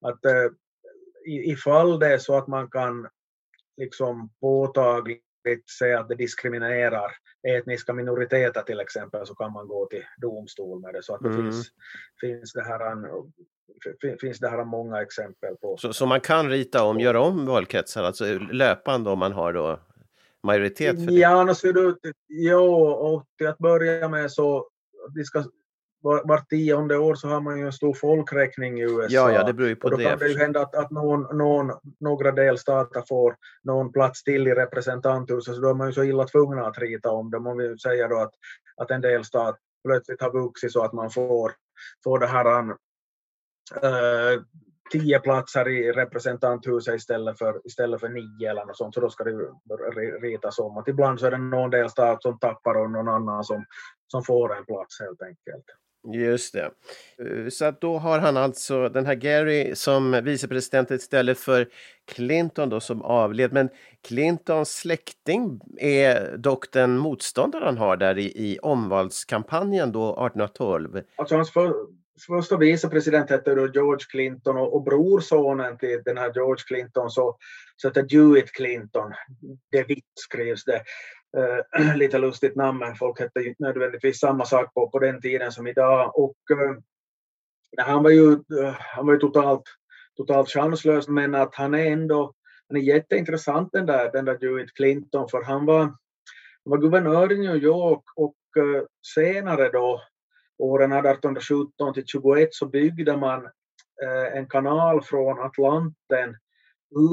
att 0.00 0.20
ifall 1.26 1.98
det 1.98 2.12
är 2.12 2.18
så 2.18 2.38
att 2.38 2.46
man 2.46 2.70
kan 2.70 3.08
liksom 3.76 4.30
påtagligt 4.40 5.22
säga 5.78 6.00
att 6.00 6.08
det 6.08 6.14
diskriminerar 6.14 7.12
etniska 7.48 7.92
minoriteter 7.92 8.62
till 8.62 8.80
exempel 8.80 9.26
så 9.26 9.34
kan 9.34 9.52
man 9.52 9.68
gå 9.68 9.86
till 9.86 10.04
domstol 10.18 10.80
med 10.80 10.94
det. 10.94 11.02
Så 11.02 11.14
att 11.14 11.22
det 11.22 11.28
mm. 11.28 11.42
finns, 11.42 11.70
finns, 12.20 12.52
det 12.52 12.62
här, 12.62 12.96
finns 14.20 14.38
det 14.38 14.48
här 14.48 14.64
många 14.64 15.02
exempel 15.02 15.56
på. 15.56 15.76
Så, 15.76 15.92
så 15.92 16.06
man 16.06 16.20
kan 16.20 16.50
rita 16.50 16.84
om, 16.84 17.00
göra 17.00 17.20
om 17.20 17.46
valkretsar, 17.46 18.02
alltså 18.04 18.24
löpande 18.38 19.10
om 19.10 19.18
man 19.18 19.32
har 19.32 19.52
då 19.52 19.80
majoritet 20.42 20.96
för 20.96 21.06
det? 21.06 21.12
Ja, 21.12 21.44
no, 21.44 21.54
ser 21.54 21.72
du, 21.72 21.96
jo, 22.28 22.74
och 22.84 23.26
till 23.38 23.46
att 23.46 23.58
börja 23.58 24.08
med 24.08 24.32
så 24.32 24.68
vi 25.14 25.24
ska 25.24 25.44
var, 26.06 26.22
var 26.24 26.38
tionde 26.38 26.98
år 26.98 27.14
så 27.14 27.28
har 27.28 27.40
man 27.40 27.58
ju 27.58 27.66
en 27.66 27.72
stor 27.72 27.94
folkräkning 27.94 28.78
i 28.78 28.82
USA. 28.82 29.06
Ja, 29.08 29.32
ja 29.32 29.42
det 29.42 29.52
beror 29.52 29.68
ju 29.68 29.76
på 29.76 29.84
och 29.84 29.90
då 29.90 29.96
det. 29.96 30.04
Kan 30.04 30.18
det 30.18 30.28
ju 30.28 30.38
hända 30.38 30.60
att, 30.60 30.74
att 30.74 30.90
någon, 30.90 31.36
någon, 31.38 31.72
några 32.00 32.32
delstater 32.32 33.02
får 33.08 33.36
någon 33.62 33.92
plats 33.92 34.24
till 34.24 34.48
i 34.48 34.54
representanthuset, 34.54 35.54
så 35.54 35.60
då 35.60 35.70
är 35.70 35.74
man 35.74 35.86
ju 35.86 35.92
så 35.92 36.04
illa 36.04 36.24
tvungna 36.24 36.66
att 36.66 36.78
rita 36.78 37.10
om 37.10 37.30
det. 37.30 37.36
Om 37.36 37.56
vi 37.56 37.78
säger 37.78 38.08
då 38.08 38.18
att, 38.18 38.32
att 38.76 38.90
en 38.90 39.00
delstat 39.00 39.56
plötsligt 39.84 40.22
har 40.22 40.32
vuxit 40.32 40.72
så 40.72 40.84
att 40.84 40.92
man 40.92 41.10
får, 41.10 41.52
får 42.04 42.18
det 42.18 42.26
här 42.26 42.60
äh, 43.82 44.40
tio 44.92 45.18
platser 45.20 45.68
i 45.68 45.92
representanthuset 45.92 46.94
istället 46.94 47.38
för, 47.38 47.60
istället 47.64 48.00
för 48.00 48.08
nio 48.08 48.50
eller 48.50 48.64
något 48.64 48.76
sånt, 48.76 48.94
så 48.94 49.00
då 49.00 49.10
ska 49.10 49.24
det 49.24 49.32
ritas 50.22 50.58
om. 50.58 50.78
Att 50.78 50.88
ibland 50.88 51.20
så 51.20 51.26
är 51.26 51.30
det 51.30 51.38
någon 51.38 51.70
delstat 51.70 52.22
som 52.22 52.38
tappar 52.38 52.74
och 52.74 52.90
någon 52.90 53.08
annan 53.08 53.44
som, 53.44 53.64
som 54.06 54.22
får 54.22 54.56
en 54.56 54.64
plats 54.64 55.00
helt 55.00 55.22
enkelt. 55.22 55.64
Just 56.12 56.52
det. 56.52 56.70
Eh, 57.18 57.48
så 57.48 57.64
att 57.64 57.80
då 57.80 57.98
har 57.98 58.18
han 58.18 58.36
alltså 58.36 58.88
den 58.88 59.06
här 59.06 59.14
Gary 59.14 59.74
som 59.74 60.20
vicepresident 60.24 60.90
istället 60.90 61.38
för 61.38 61.68
Clinton 62.04 62.68
då 62.68 62.80
som 62.80 63.02
avled. 63.02 63.52
Men 63.52 63.68
Clintons 64.02 64.76
släkting 64.76 65.60
är 65.78 66.36
dock 66.36 66.72
den 66.72 66.98
motståndare 66.98 67.64
han 67.64 67.78
har 67.78 67.96
där 67.96 68.18
i, 68.18 68.24
i 68.24 68.58
omvalskampanjen 68.62 69.92
då 69.92 70.10
1812. 70.10 71.02
Alltså 71.16 71.34
hans 71.34 71.50
för, 71.50 71.74
första 72.26 72.56
vicepresident 72.56 73.30
hette 73.30 73.54
då 73.54 73.68
George 73.74 74.06
Clinton 74.10 74.56
och, 74.56 74.74
och 74.74 74.82
brorsonen 74.82 75.78
till 75.78 76.02
den 76.04 76.18
här 76.18 76.32
George 76.34 76.64
Clinton 76.66 77.10
så, 77.10 77.36
så 77.76 77.88
hette 77.88 78.02
Dewitt 78.02 78.52
Clinton. 78.52 79.12
Det 79.70 79.82
vitt 79.82 80.12
skrivs 80.14 80.64
det 80.64 80.82
eh, 81.36 81.96
lite 81.96 82.18
lustigt 82.18 82.56
namn, 82.56 82.78
men 82.78 82.94
folk 82.94 83.20
hette 83.20 83.40
ju 83.40 83.54
nödvändigtvis 83.58 84.20
samma 84.20 84.44
sak 84.44 84.74
på, 84.74 84.90
på 84.90 84.98
den 84.98 85.20
tiden 85.20 85.52
som 85.52 85.66
idag. 85.66 86.18
Och 86.18 86.36
eh, 86.50 86.76
han 87.84 88.02
var 88.02 88.10
ju, 88.10 88.32
eh, 88.32 88.74
han 88.78 89.06
var 89.06 89.12
ju 89.12 89.18
totalt, 89.18 89.62
totalt 90.16 90.48
chanslös, 90.48 91.08
men 91.08 91.34
att 91.34 91.54
han 91.54 91.74
är 91.74 91.86
ändå 91.86 92.34
han 92.68 92.76
är 92.76 92.80
jätteintressant 92.80 93.72
den 93.72 93.86
där, 93.86 94.12
den 94.12 94.24
där 94.24 94.38
Dewitt 94.38 94.74
Clinton, 94.74 95.28
för 95.28 95.42
han 95.42 95.66
var, 95.66 95.80
han 95.80 95.94
var 96.64 96.78
guvernör 96.78 97.32
i 97.32 97.38
New 97.38 97.56
York 97.56 98.02
och 98.16 98.36
eh, 98.56 98.82
senare 99.14 99.68
då 99.68 100.02
åren 100.58 100.92
1817 100.92 101.94
till 101.94 102.06
21 102.06 102.48
så 102.54 102.66
byggde 102.66 103.16
man 103.16 103.44
eh, 104.02 104.36
en 104.36 104.48
kanal 104.48 105.02
från 105.02 105.40
Atlanten 105.40 106.36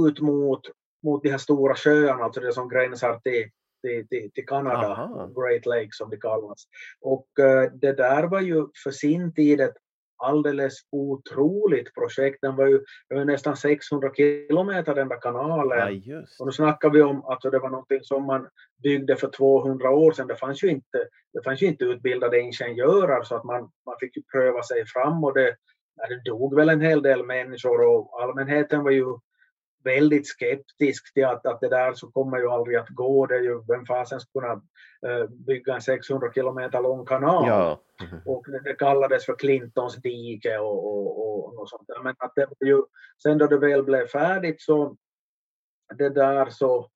ut 0.08 0.20
mot, 0.20 0.62
mot 1.04 1.24
de 1.24 1.30
här 1.30 1.38
stora 1.38 1.76
sjöarna, 1.76 2.24
alltså 2.24 2.42
det 2.42 2.54
som 2.54 2.70
gränsar 2.70 3.20
till 3.20 3.50
till, 3.84 4.08
till, 4.08 4.32
till 4.32 4.46
Kanada, 4.46 4.88
Aha. 4.88 5.32
Great 5.36 5.66
Lakes 5.66 5.98
som 5.98 6.10
det 6.10 6.18
kallas. 6.18 6.64
Och 7.02 7.28
uh, 7.40 7.72
det 7.74 7.94
där 7.94 8.24
var 8.24 8.42
ju 8.42 8.68
för 8.84 8.92
sin 8.92 9.34
tid 9.34 9.62
ett 9.62 9.78
alldeles 10.18 10.74
otroligt 10.92 11.94
projekt. 11.94 12.38
Den 12.42 12.56
var 12.56 12.68
ju 12.68 12.80
var 13.10 13.26
nästan 13.26 13.58
600 13.58 14.12
kilometer 14.18 14.96
den 14.96 15.10
där 15.10 15.22
kanalen. 15.22 16.02
Ja, 16.04 16.24
och 16.40 16.46
nu 16.46 16.52
snackar 16.52 16.90
vi 16.90 17.02
om 17.02 17.20
att 17.20 17.26
alltså, 17.26 17.50
det 17.50 17.60
var 17.60 17.70
någonting 17.70 18.04
som 18.04 18.26
man 18.26 18.48
byggde 18.84 19.16
för 19.16 19.30
200 19.30 19.90
år 19.90 20.12
sedan. 20.12 20.28
Det 20.28 20.36
fanns 20.36 20.64
ju 20.64 20.68
inte, 20.68 21.08
det 21.34 21.44
fanns 21.44 21.62
ju 21.62 21.68
inte 21.68 21.86
utbildade 21.86 22.40
ingenjörer 22.40 23.24
så 23.24 23.36
att 23.36 23.44
man, 23.44 23.62
man 23.62 23.96
fick 24.00 24.18
ju 24.18 24.24
pröva 24.24 24.64
sig 24.64 24.86
fram 24.86 25.24
och 25.24 25.34
det, 25.34 25.56
det 26.10 26.30
dog 26.30 26.56
väl 26.56 26.70
en 26.70 26.82
hel 26.82 27.02
del 27.02 27.26
människor 27.26 27.82
och 27.82 28.22
allmänheten 28.24 28.84
var 28.84 28.92
ju 28.92 29.06
väldigt 29.84 30.28
skeptisk 30.28 31.14
till 31.14 31.26
att, 31.26 31.46
att 31.46 31.62
det 31.62 31.70
där 31.70 31.94
så 31.94 32.12
kommer 32.12 32.38
ju 32.38 32.50
aldrig 32.50 32.78
att 32.78 32.90
gå. 32.90 33.26
Det 33.26 33.36
är 33.36 33.42
ju, 33.42 33.64
vem 33.68 33.86
fasen 33.86 34.20
skulle 34.20 34.48
kunna 34.48 34.62
uh, 35.14 35.30
bygga 35.30 35.76
en 35.76 35.82
600 35.82 36.34
kilometer 36.34 36.82
lång 36.82 37.06
kanal? 37.06 37.48
Ja. 37.48 37.82
Och 38.26 38.46
det, 38.48 38.60
det 38.64 38.74
kallades 38.74 39.26
för 39.26 39.36
Clintons 39.36 39.96
dike 39.96 40.58
och, 40.58 40.88
och, 40.88 41.60
och, 41.60 41.70
sånt 41.70 41.88
där. 41.88 42.04
Men 42.04 42.16
att 42.20 42.36
det 42.36 42.46
var 42.46 42.68
ju, 42.68 42.84
sen 43.24 43.38
då 43.38 43.48
det 43.48 43.58
väl 43.58 43.84
blev 43.84 44.08
färdigt 44.08 44.62
så 44.62 44.96
det 45.98 46.10
där 46.10 46.50
så 46.50 46.90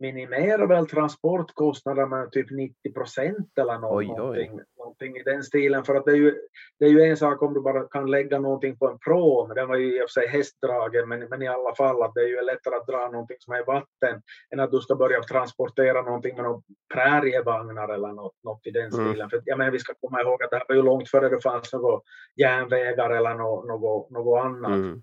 minimerar 0.00 0.66
väl 0.66 0.86
transportkostnaderna 0.86 2.06
med 2.16 2.32
typ 2.32 2.50
90 2.50 2.92
procent 2.94 3.58
eller 3.58 3.78
nå- 3.78 3.96
Oj, 3.96 4.06
oj. 4.10 4.16
någonting, 4.16 4.60
någonting 4.78 5.16
i 5.16 5.22
den 5.22 5.42
stilen. 5.42 5.84
För 5.84 5.94
att 5.94 6.04
det 6.04 6.10
är, 6.12 6.16
ju, 6.16 6.34
det 6.78 6.84
är 6.84 6.88
ju 6.90 7.02
en 7.02 7.16
sak 7.16 7.42
om 7.42 7.54
du 7.54 7.60
bara 7.60 7.84
kan 7.88 8.10
lägga 8.10 8.38
någonting 8.38 8.78
på 8.78 8.88
en 8.88 8.98
pråm, 8.98 9.52
den 9.54 9.68
var 9.68 9.76
ju 9.76 9.96
i 9.96 9.98
och 9.98 10.10
för 10.10 10.20
sig 10.20 10.26
hästdragen, 10.28 11.08
men, 11.08 11.20
men 11.28 11.42
i 11.42 11.48
alla 11.48 11.74
fall 11.74 12.02
att 12.02 12.14
det 12.14 12.20
är 12.20 12.28
ju 12.28 12.42
lättare 12.42 12.74
att 12.74 12.86
dra 12.86 13.08
någonting 13.08 13.36
som 13.40 13.54
är 13.54 13.64
vatten 13.64 14.22
än 14.50 14.60
att 14.60 14.70
du 14.70 14.80
ska 14.80 14.94
börja 14.94 15.22
transportera 15.22 16.02
någonting 16.02 16.34
med 16.36 16.44
några 16.44 16.62
prärievagnar 16.94 17.88
eller 17.88 18.08
något, 18.08 18.34
något 18.44 18.66
i 18.66 18.70
den 18.70 18.92
Mm. 18.92 19.08
stilen. 19.08 19.30
För 19.30 19.42
jag 19.44 19.58
menar, 19.58 19.70
vi 19.70 19.78
ska 19.78 19.94
komma 20.00 20.20
ihåg 20.22 20.42
att 20.42 20.50
det 20.50 20.56
här 20.56 20.64
var 20.68 20.74
ju 20.74 20.82
långt 20.82 21.08
före 21.10 21.28
det 21.28 21.40
fanns 21.42 21.72
några 21.72 22.00
järnvägar 22.36 23.10
eller 23.10 23.34
något, 23.34 23.66
något, 23.66 24.10
något 24.10 24.44
annat. 24.44 24.70
Mm. 24.70 25.02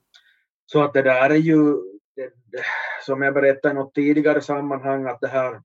Så 0.65 0.81
att 0.83 0.93
det 0.93 1.01
där 1.01 1.29
är 1.29 1.35
ju, 1.35 1.75
det, 2.15 2.63
som 3.05 3.21
jag 3.21 3.33
berättade 3.33 3.71
i 3.71 3.75
något 3.75 3.95
tidigare 3.95 4.41
sammanhang, 4.41 5.05
att 5.05 5.21
det 5.21 5.27
här, 5.27 5.61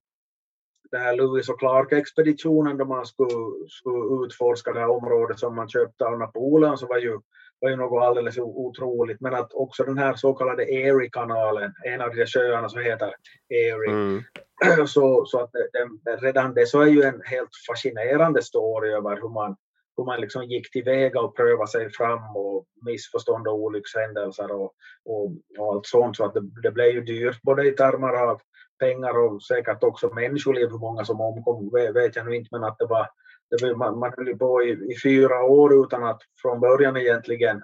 det 0.90 0.98
här 0.98 1.16
Lewis 1.16 1.48
och 1.48 1.60
Clark-expeditionen 1.60 2.78
då 2.78 2.84
man 2.84 3.06
skulle, 3.06 3.68
skulle 3.68 4.24
utforska 4.24 4.72
det 4.72 4.80
här 4.80 4.90
området 4.90 5.38
som 5.38 5.56
man 5.56 5.68
köpte 5.68 6.04
av 6.04 6.18
Napoleon 6.18 6.78
så 6.78 6.86
var 6.86 6.98
ju, 6.98 7.20
var 7.60 7.70
ju 7.70 7.76
något 7.76 8.02
alldeles 8.02 8.38
otroligt. 8.38 9.20
Men 9.20 9.34
att 9.34 9.52
också 9.52 9.84
den 9.84 9.98
här 9.98 10.14
så 10.14 10.34
kallade 10.34 10.72
Erie-kanalen, 10.72 11.72
en 11.84 12.00
av 12.00 12.14
de 12.14 12.26
sjöarna 12.26 12.68
som 12.68 12.80
heter 12.80 13.14
Erie, 13.48 13.90
Mm. 13.90 14.22
så, 14.86 15.24
så 15.26 15.40
att 15.40 15.52
det, 15.52 15.68
det, 16.04 16.16
redan 16.16 16.54
det 16.54 16.66
så 16.66 16.80
är 16.80 16.86
ju 16.86 17.02
en 17.02 17.22
helt 17.24 17.50
fascinerande 17.68 18.42
story 18.42 18.90
över 18.92 19.16
hur 19.22 19.28
man, 19.28 19.56
hur 20.00 20.04
man 20.04 20.20
liksom 20.20 20.44
gick 20.44 20.72
tillväga 20.72 21.20
och 21.20 21.36
prövade 21.36 21.70
sig 21.70 21.90
fram 21.90 22.36
och 22.36 22.66
missförstånd 22.86 23.48
och 23.48 23.54
olyckshändelser 23.54 24.52
och, 24.52 24.72
och, 25.04 25.32
och 25.58 25.74
allt 25.74 25.86
sånt. 25.86 26.16
Så 26.16 26.24
att 26.24 26.34
det, 26.34 26.40
det 26.62 26.70
blev 26.70 26.86
ju 26.86 27.00
dyrt 27.00 27.42
både 27.42 27.68
i 27.68 27.72
termer 27.72 28.12
av 28.12 28.40
pengar 28.78 29.18
och 29.18 29.42
säkert 29.42 29.82
också 29.82 30.14
människoliv. 30.14 30.68
Hur 30.70 30.78
många 30.78 31.04
som 31.04 31.20
omkom 31.20 31.70
vet, 31.94 32.16
jag 32.16 32.26
nu 32.26 32.36
inte 32.36 32.48
men 32.52 32.64
att 32.64 32.78
det 32.78 32.86
var, 32.86 33.08
det 33.50 33.66
var 33.66 33.74
man, 33.74 33.98
man 33.98 34.12
höll 34.16 34.28
ju 34.28 34.36
på 34.36 34.62
i, 34.62 34.70
i 34.70 34.96
fyra 35.02 35.44
år 35.44 35.84
utan 35.84 36.04
att 36.04 36.20
från 36.42 36.60
början 36.60 36.96
egentligen 36.96 37.62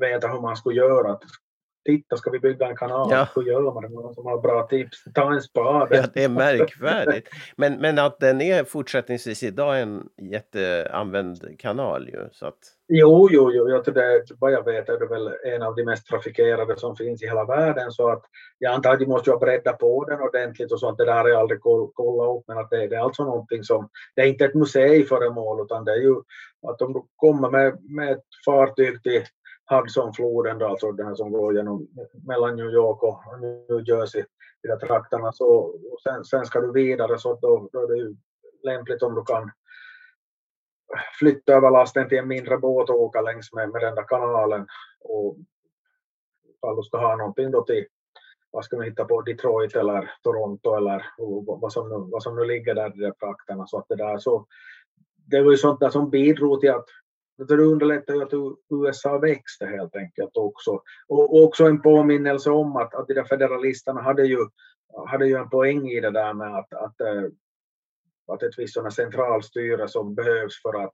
veta 0.00 0.28
hur 0.28 0.40
man 0.40 0.56
skulle 0.56 0.76
göra. 0.76 1.18
Titta, 1.84 2.16
ska 2.16 2.30
vi 2.30 2.38
bygga 2.38 2.66
en 2.66 2.76
kanal? 2.76 3.08
Ja. 3.10 3.28
Hur 3.34 3.42
gör 3.42 3.74
man 3.74 3.82
det? 3.82 3.88
Någon 3.88 4.14
som 4.14 4.26
har 4.26 4.40
bra 4.40 4.66
tips? 4.66 5.04
Ta 5.14 5.32
en 5.32 5.40
spade. 5.40 5.96
Ja, 5.96 6.04
det 6.14 6.24
är 6.24 6.28
märkvärdigt. 6.28 7.28
Men, 7.56 7.80
men 7.80 7.98
att 7.98 8.20
den 8.20 8.40
är 8.40 8.64
fortsättningsvis 8.64 9.42
idag 9.42 9.80
en 9.80 10.08
jätteanvänd 10.20 11.60
kanal 11.60 12.08
ju. 12.08 12.28
Så 12.32 12.46
att, 12.46 12.58
Jo, 12.94 13.28
jo, 13.30 13.52
jo. 13.52 13.68
Jag 13.68 13.84
tror 13.84 13.94
det, 13.94 14.24
vad 14.38 14.52
jag 14.52 14.64
vet 14.64 14.88
är 14.88 14.98
det 14.98 15.06
väl 15.06 15.30
en 15.44 15.62
av 15.62 15.74
de 15.74 15.84
mest 15.84 16.06
trafikerade 16.06 16.78
som 16.78 16.96
finns 16.96 17.22
i 17.22 17.26
hela 17.26 17.44
världen. 17.44 17.92
Så 17.92 18.08
att 18.08 18.22
jag 18.58 18.74
antar 18.74 18.92
att 18.92 18.98
de 18.98 19.06
måste 19.06 19.30
ju 19.30 19.34
ha 19.34 19.40
breddat 19.40 19.78
på 19.78 20.04
den 20.04 20.20
ordentligt 20.20 20.72
och 20.72 20.80
så 20.80 20.88
att 20.88 20.98
det 20.98 21.04
där 21.04 21.12
har 21.12 21.28
jag 21.28 21.40
aldrig 21.40 21.60
koll, 21.60 21.90
kollat 21.92 22.38
upp. 22.38 22.44
Men 22.48 22.58
att 22.58 22.70
det, 22.70 22.86
det 22.86 22.96
är 22.96 23.00
alltså 23.00 23.24
någonting 23.24 23.64
som, 23.64 23.88
det 24.16 24.22
är 24.22 24.26
inte 24.26 24.44
ett 24.44 24.54
museiföremål 24.54 25.64
utan 25.64 25.84
det 25.84 25.92
är 25.92 26.00
ju 26.00 26.16
att 26.68 26.78
du 26.78 27.02
kommer 27.16 27.50
med, 27.50 27.78
med 27.82 28.12
ett 28.12 28.24
fartyg 28.44 29.02
till 29.02 29.22
Hudsonfloden, 29.70 30.58
då, 30.58 30.66
alltså 30.66 30.92
den 30.92 31.06
här 31.06 31.14
som 31.14 31.32
går 31.32 31.56
genom, 31.56 31.88
mellan 32.26 32.56
New 32.56 32.70
York 32.70 33.02
och 33.02 33.22
New 33.40 33.88
Jersey, 33.88 34.24
i 34.62 34.68
de 34.68 34.86
trakterna, 34.86 35.32
så 35.32 35.46
och 35.92 36.00
sen, 36.02 36.24
sen 36.24 36.44
ska 36.44 36.60
du 36.60 36.72
vidare 36.72 37.18
så 37.18 37.34
då, 37.34 37.68
då 37.72 37.80
är 37.82 37.88
det 37.88 37.96
ju 37.96 38.16
lämpligt 38.62 39.02
om 39.02 39.14
du 39.14 39.24
kan 39.24 39.50
flytta 41.18 41.52
över 41.52 41.70
lasten 41.70 42.08
till 42.08 42.18
en 42.18 42.28
mindre 42.28 42.58
båt 42.58 42.90
och 42.90 43.02
åka 43.02 43.20
längs 43.20 43.52
med, 43.52 43.70
med 43.70 43.82
den 43.82 43.94
där 43.94 44.08
kanalen. 44.08 44.66
Och 45.00 45.36
ifall 46.56 46.76
du 46.76 46.82
ska 46.82 46.98
ha 46.98 47.16
någonting 47.16 47.50
då 47.50 47.62
till, 47.62 47.86
vad 48.50 48.64
ska 48.64 48.76
man 48.76 48.86
hitta 48.86 49.04
på, 49.04 49.22
Detroit 49.22 49.76
eller 49.76 50.10
Toronto 50.22 50.74
eller 50.74 51.06
vad, 51.60 51.72
som 51.72 51.88
nu, 51.88 52.10
vad 52.12 52.22
som 52.22 52.36
nu 52.36 52.44
ligger 52.44 52.74
där 52.74 52.96
i 52.96 53.00
de 53.00 53.12
trakterna. 53.12 53.66
Så 53.66 53.78
att 53.78 53.88
det 53.88 53.96
där 53.96 54.18
så, 54.18 54.46
det 55.26 55.42
var 55.42 55.50
ju 55.50 55.56
sånt 55.56 55.80
där 55.80 55.90
som 55.90 56.10
bidrog 56.10 56.60
till 56.60 56.70
att 56.70 56.86
det 57.48 57.62
underlättar 57.62 58.14
ju 58.14 58.22
att 58.22 58.32
USA 58.70 59.18
växte 59.18 59.66
helt 59.66 59.96
enkelt 59.96 60.36
också. 60.36 60.70
Och, 61.08 61.44
också 61.44 61.64
en 61.64 61.82
påminnelse 61.82 62.50
om 62.50 62.76
att, 62.76 62.94
att 62.94 63.06
de 63.08 63.14
där 63.14 63.24
federalisterna 63.24 64.02
hade 64.02 64.26
ju, 64.26 64.38
hade 65.06 65.26
ju 65.26 65.36
en 65.36 65.50
poäng 65.50 65.88
i 65.88 66.00
det 66.00 66.10
där 66.10 66.34
med 66.34 66.54
att, 66.54 66.72
att, 66.72 67.00
eh, 67.00 67.22
att 68.26 68.42
ett 68.42 68.58
visst 68.58 68.94
centralstyre 68.94 69.88
som 69.88 70.14
behövs 70.14 70.62
för 70.62 70.84
att, 70.84 70.92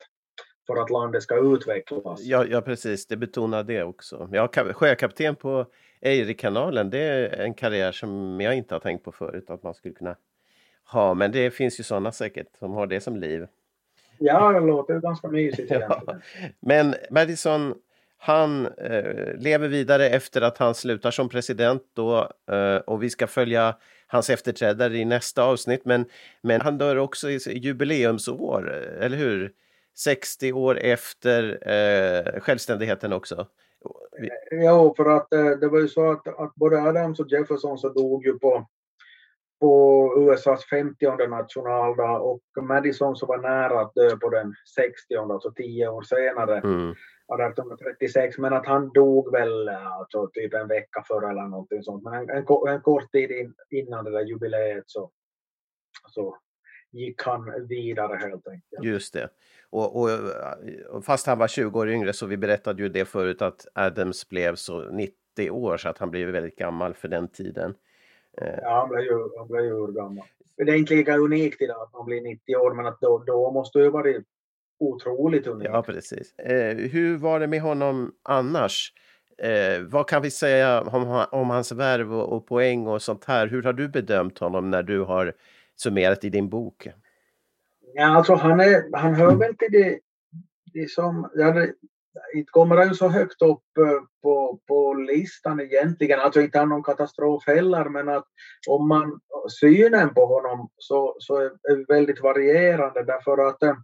för 0.66 0.82
att 0.82 0.90
landet 0.90 1.22
ska 1.22 1.54
utvecklas. 1.54 2.20
ja, 2.20 2.44
ja, 2.44 2.60
precis. 2.60 3.06
Det 3.06 3.16
betonar 3.16 3.62
det 3.62 3.82
också. 3.82 4.28
Ja, 4.32 4.48
sjökapten 4.72 5.36
på 5.36 5.66
Eirikanalen, 6.00 6.90
det 6.90 6.98
är 6.98 7.40
en 7.40 7.54
karriär 7.54 7.92
som 7.92 8.40
jag 8.40 8.56
inte 8.56 8.74
har 8.74 8.80
tänkt 8.80 9.04
på 9.04 9.12
förut 9.12 9.50
att 9.50 9.62
man 9.62 9.74
skulle 9.74 9.94
kunna 9.94 10.16
ha. 10.84 11.14
Men 11.14 11.32
det 11.32 11.50
finns 11.50 11.80
ju 11.80 11.84
sådana 11.84 12.12
säkert 12.12 12.56
som 12.58 12.72
har 12.72 12.86
det 12.86 13.00
som 13.00 13.16
liv. 13.16 13.46
Ja, 14.18 14.52
det 14.52 14.60
låter 14.60 14.94
ju 14.94 15.00
ganska 15.00 15.28
mysigt 15.28 15.70
Ja. 15.70 16.02
Men 16.60 16.94
Madison, 17.10 17.74
han 18.18 18.66
eh, 18.66 19.34
lever 19.38 19.68
vidare 19.68 20.08
efter 20.08 20.40
att 20.40 20.58
han 20.58 20.74
slutar 20.74 21.10
som 21.10 21.28
president 21.28 21.82
då 21.92 22.30
eh, 22.50 22.76
och 22.76 23.02
vi 23.02 23.10
ska 23.10 23.26
följa 23.26 23.76
hans 24.06 24.30
efterträdare 24.30 24.96
i 24.96 25.04
nästa 25.04 25.42
avsnitt. 25.44 25.84
Men, 25.84 26.04
men 26.42 26.60
han 26.60 26.78
dör 26.78 26.96
också 26.96 27.30
i 27.30 27.38
jubileumsår, 27.58 28.72
eh, 28.74 29.04
eller 29.06 29.16
hur? 29.16 29.52
60 29.96 30.52
år 30.52 30.78
efter 30.78 31.58
eh, 31.68 32.40
självständigheten 32.40 33.12
också. 33.12 33.46
Vi- 34.18 34.30
Jo, 34.64 34.94
för 34.96 35.16
att 35.16 35.32
eh, 35.32 35.44
det 35.50 35.68
var 35.68 35.78
ju 35.80 35.88
så 35.88 36.10
att, 36.10 36.28
att 36.40 36.54
både 36.54 36.82
Adams 36.82 37.20
och 37.20 37.30
Jefferson 37.32 37.78
så 37.78 37.88
dog 37.88 38.26
ju 38.26 38.38
på, 38.38 38.66
på 39.60 40.14
USAs 40.18 40.64
50 40.64 41.26
nationaldag 41.28 42.20
och 42.20 42.42
Madison 42.62 43.16
så 43.16 43.26
var 43.26 43.38
nära 43.38 43.80
att 43.80 43.94
dö 43.94 44.16
på 44.16 44.28
den 44.28 44.54
60 44.76 45.14
alltså 45.32 45.52
tio 45.52 45.88
år 45.88 46.02
senare, 46.02 46.58
Mm. 46.58 46.94
1836, 47.32 48.38
men 48.38 48.52
att 48.52 48.66
han 48.66 48.92
dog 48.92 49.32
väl 49.32 49.68
alltså, 49.68 50.30
typ 50.32 50.54
en 50.54 50.68
vecka 50.68 51.04
före 51.08 51.30
eller 51.30 51.42
någonting 51.42 51.82
sånt. 51.82 52.04
Men 52.04 52.14
en, 52.14 52.30
en, 52.30 52.44
en 52.68 52.80
kort 52.80 53.12
tid 53.12 53.30
in, 53.30 53.54
innan 53.70 54.04
det 54.04 54.10
där 54.10 54.24
jubileet 54.24 54.84
så, 54.86 55.10
så 56.06 56.36
gick 56.92 57.22
han 57.22 57.66
vidare 57.68 58.16
helt 58.16 58.48
enkelt. 58.48 58.84
Just 58.84 59.14
det. 59.14 59.28
Och, 59.70 60.00
och, 60.00 60.08
och 60.90 61.04
fast 61.04 61.26
han 61.26 61.38
var 61.38 61.48
20 61.48 61.80
år 61.80 61.88
yngre 61.88 62.12
så 62.12 62.26
vi 62.26 62.36
berättade 62.36 62.82
ju 62.82 62.88
det 62.88 63.04
förut 63.04 63.42
att 63.42 63.66
Adams 63.74 64.28
blev 64.28 64.54
så 64.54 64.90
90 64.90 65.50
år 65.50 65.76
så 65.76 65.88
att 65.88 65.98
han 65.98 66.10
blev 66.10 66.28
väldigt 66.28 66.56
gammal 66.56 66.94
för 66.94 67.08
den 67.08 67.28
tiden. 67.28 67.74
Ja, 68.40 68.80
han 68.80 68.88
blev 68.88 69.04
ju, 69.04 69.28
han 69.38 69.48
blev 69.48 69.64
ju 69.64 69.70
urgammal. 69.70 70.26
Det 70.56 70.62
är 70.62 70.76
inte 70.76 70.94
lika 70.94 71.16
unikt 71.16 71.62
idag 71.62 71.82
att 71.82 71.92
man 71.92 72.06
blir 72.06 72.20
90 72.20 72.56
år, 72.56 72.74
men 72.74 72.86
att 72.86 73.00
då, 73.00 73.18
då 73.26 73.50
måste 73.50 73.78
det 73.78 73.84
ju 73.84 73.90
varit 73.90 74.24
otroligt 74.78 75.46
unikt. 75.46 75.70
Ja, 75.72 75.82
precis. 75.82 76.38
Eh, 76.38 76.76
hur 76.76 77.16
var 77.16 77.40
det 77.40 77.46
med 77.46 77.60
honom 77.60 78.12
annars? 78.22 78.92
Eh, 79.38 79.82
vad 79.82 80.08
kan 80.08 80.22
vi 80.22 80.30
säga 80.30 80.80
om, 80.80 81.26
om 81.30 81.50
hans 81.50 81.72
värv 81.72 82.14
och, 82.14 82.32
och 82.36 82.46
poäng 82.46 82.86
och 82.86 83.02
sånt 83.02 83.24
här? 83.24 83.46
Hur 83.46 83.62
har 83.62 83.72
du 83.72 83.88
bedömt 83.88 84.38
honom 84.38 84.70
när 84.70 84.82
du 84.82 85.00
har 85.00 85.32
summerat 85.76 86.24
i 86.24 86.30
din 86.30 86.48
bok? 86.48 86.88
Ja, 87.94 88.06
alltså 88.06 88.34
han, 88.34 88.60
är, 88.60 88.96
han 88.96 89.14
hör 89.14 89.36
väl 89.36 89.56
till 89.56 89.72
det, 89.72 89.98
det 90.72 90.90
som... 90.90 91.30
Ja, 91.34 91.50
det, 91.50 91.72
inte 92.34 92.50
kommer 92.50 92.76
han 92.76 92.88
ju 92.88 92.94
så 92.94 93.08
högt 93.08 93.42
upp 93.42 93.78
eh, 93.78 94.02
på, 94.22 94.60
på 94.68 94.94
listan 94.94 95.60
egentligen. 95.60 96.20
Alltså 96.20 96.40
inte 96.40 96.58
han 96.58 96.68
någon 96.68 96.82
katastrof 96.82 97.46
heller, 97.46 97.84
men 97.84 98.08
att 98.08 98.26
om 98.68 98.88
man 98.88 99.20
synen 99.60 100.14
på 100.14 100.26
honom 100.26 100.68
så, 100.76 101.16
så 101.18 101.36
är 101.36 101.86
väldigt 101.92 102.22
varierande 102.22 103.04
därför 103.04 103.48
att, 103.48 103.62
eh, 103.62 103.76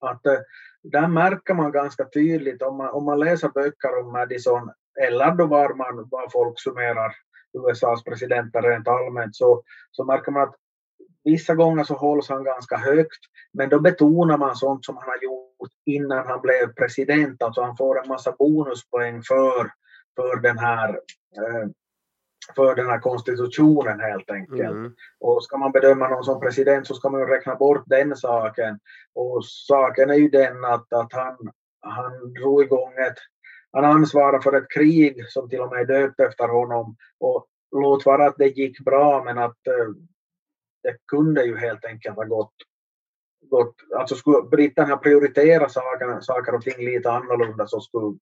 att 0.00 0.26
eh, 0.26 0.38
där 0.82 1.08
märker 1.08 1.54
man 1.54 1.72
ganska 1.72 2.04
tydligt 2.04 2.62
om 2.62 2.76
man, 2.76 2.90
om 2.90 3.04
man 3.04 3.18
läser 3.18 3.48
böcker 3.48 3.98
om 4.00 4.12
Madison 4.12 4.70
eller 5.00 5.34
då 5.34 5.46
var 5.46 5.74
man 5.74 6.08
var 6.10 6.28
folk 6.32 6.60
summerar 6.60 7.14
USAs 7.52 8.04
presidenter 8.04 8.62
rent 8.62 8.88
allmänt 8.88 9.36
så, 9.36 9.62
så 9.90 10.04
märker 10.04 10.32
man 10.32 10.42
att 10.42 10.54
vissa 11.24 11.54
gånger 11.54 11.84
så 11.84 11.94
hålls 11.94 12.28
han 12.28 12.44
ganska 12.44 12.76
högt, 12.76 13.20
men 13.52 13.68
då 13.68 13.80
betonar 13.80 14.38
man 14.38 14.56
sånt 14.56 14.84
som 14.84 14.96
han 14.96 15.08
har 15.08 15.22
gjort 15.22 15.51
innan 15.84 16.26
han 16.26 16.40
blev 16.40 16.74
president. 16.74 17.42
Alltså 17.42 17.62
han 17.62 17.76
får 17.76 18.02
en 18.02 18.08
massa 18.08 18.32
bonuspoäng 18.38 19.22
för, 19.22 19.70
för, 20.16 20.40
den, 20.40 20.58
här, 20.58 20.88
eh, 21.36 21.68
för 22.56 22.74
den 22.74 22.86
här 22.86 22.98
konstitutionen 22.98 24.00
helt 24.00 24.30
enkelt. 24.30 24.70
Mm. 24.70 24.94
Och 25.20 25.44
ska 25.44 25.56
man 25.56 25.72
bedöma 25.72 26.08
någon 26.08 26.24
som 26.24 26.40
president 26.40 26.86
så 26.86 26.94
ska 26.94 27.08
man 27.08 27.20
ju 27.20 27.26
räkna 27.26 27.54
bort 27.54 27.82
den 27.86 28.16
saken. 28.16 28.78
Och 29.14 29.44
saken 29.44 30.10
är 30.10 30.14
ju 30.14 30.28
den 30.28 30.64
att, 30.64 30.92
att 30.92 31.12
han, 31.12 31.36
han 31.80 32.32
drog 32.32 32.62
igång 32.62 32.92
ett, 32.92 33.18
han 33.72 33.84
ansvarar 33.84 34.40
för 34.40 34.56
ett 34.56 34.70
krig 34.70 35.28
som 35.28 35.48
till 35.48 35.60
och 35.60 35.72
med 35.72 35.80
är 35.80 36.00
döpt 36.00 36.20
efter 36.20 36.48
honom. 36.48 36.96
Och 37.20 37.46
låt 37.76 38.06
vara 38.06 38.26
att 38.26 38.38
det 38.38 38.48
gick 38.48 38.80
bra, 38.80 39.24
men 39.24 39.38
att 39.38 39.66
eh, 39.66 39.88
det 40.82 40.96
kunde 41.06 41.44
ju 41.44 41.56
helt 41.56 41.84
enkelt 41.84 42.16
ha 42.16 42.24
gått 42.24 42.54
gått, 43.52 43.74
alltså 43.98 44.14
skulle 44.14 44.48
britterna 44.50 44.96
prioritera 44.96 45.68
saker, 45.68 46.20
saker 46.20 46.54
och 46.54 46.62
ting 46.62 46.84
lite 46.84 47.10
annorlunda 47.10 47.66
så 47.66 47.80
skulle 47.80 48.18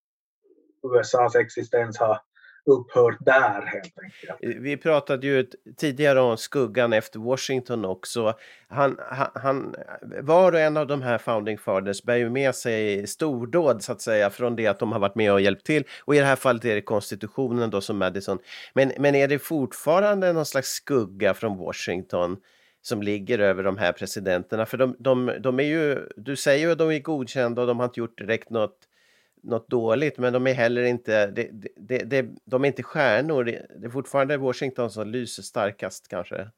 USAs 0.83 1.37
existens 1.37 1.99
ha 1.99 2.21
upphört 2.65 3.17
där 3.21 3.67
helt 3.67 3.99
enkelt. 4.03 4.57
Eh, 4.57 4.63
vi 4.63 4.77
pratade 4.77 5.27
ju 5.27 5.47
tidigare 5.77 6.21
om 6.21 6.37
skuggan 6.37 6.93
efter 6.93 7.19
Washington 7.19 7.85
också. 7.85 8.35
Han, 8.69 8.97
han, 9.11 9.31
han, 9.35 9.75
var 10.23 10.53
och 10.53 10.61
en 10.61 10.77
av 10.77 10.87
de 10.87 11.03
här 11.03 11.19
founding 11.19 11.59
fathers 11.59 12.03
bär 12.03 12.17
ju 12.17 12.31
med 12.31 12.55
sig 12.55 13.07
stordåd 13.07 13.83
så 13.83 13.93
att 13.93 14.01
säga 14.01 14.31
från 14.31 14.57
det 14.57 14.67
att 14.67 14.79
de 14.79 14.93
har 14.93 14.99
varit 14.99 15.15
med 15.15 15.33
och 15.33 15.41
hjälpt 15.41 15.67
till. 15.67 15.85
Och 16.05 16.15
i 16.15 16.19
det 16.19 16.25
här 16.25 16.37
fallet 16.37 16.65
är 16.65 16.75
det 16.75 16.83
konstitutionen 16.83 17.71
då 17.71 17.81
som 17.81 17.99
Madison. 17.99 18.39
Men, 18.75 18.93
men 18.99 19.15
är 19.15 19.29
det 19.29 19.39
fortfarande 19.39 20.33
någon 20.33 20.47
slags 20.47 20.69
skugga 20.69 21.35
från 21.35 21.59
Washington? 21.59 22.37
Som 22.83 23.03
ligger 23.03 23.39
över 23.39 23.63
de 23.63 23.77
här 23.79 23.93
presidenterna. 23.93 24.67
För 24.67 24.77
de, 24.79 24.97
de, 24.99 25.33
de 25.41 25.61
är 25.61 25.65
ju, 25.65 26.09
du 26.17 26.37
säger 26.37 26.67
ju 26.67 26.73
att 26.73 26.79
de 26.79 26.91
är 26.91 26.99
godkända 26.99 27.61
och 27.61 27.69
de 27.69 27.79
har 27.79 27.87
inte 27.87 28.01
gjort 28.01 28.19
direkt 28.19 28.51
något, 28.51 28.79
något 29.43 29.69
dåligt, 29.69 30.19
men 30.19 30.33
de 30.33 30.47
är 30.47 30.53
heller 30.55 30.83
inte, 30.83 31.27
det, 31.27 31.49
det, 31.77 31.99
det, 31.99 32.27
de 32.45 32.65
är 32.65 32.69
inte 32.69 32.83
stjärnor. 32.83 33.45
Det 33.45 33.87
är 33.87 33.91
fortfarande 33.91 34.37
Washington 34.37 34.91
som 34.91 35.09
lyser 35.09 35.43
starkast 35.43 36.09
kanske. 36.09 36.51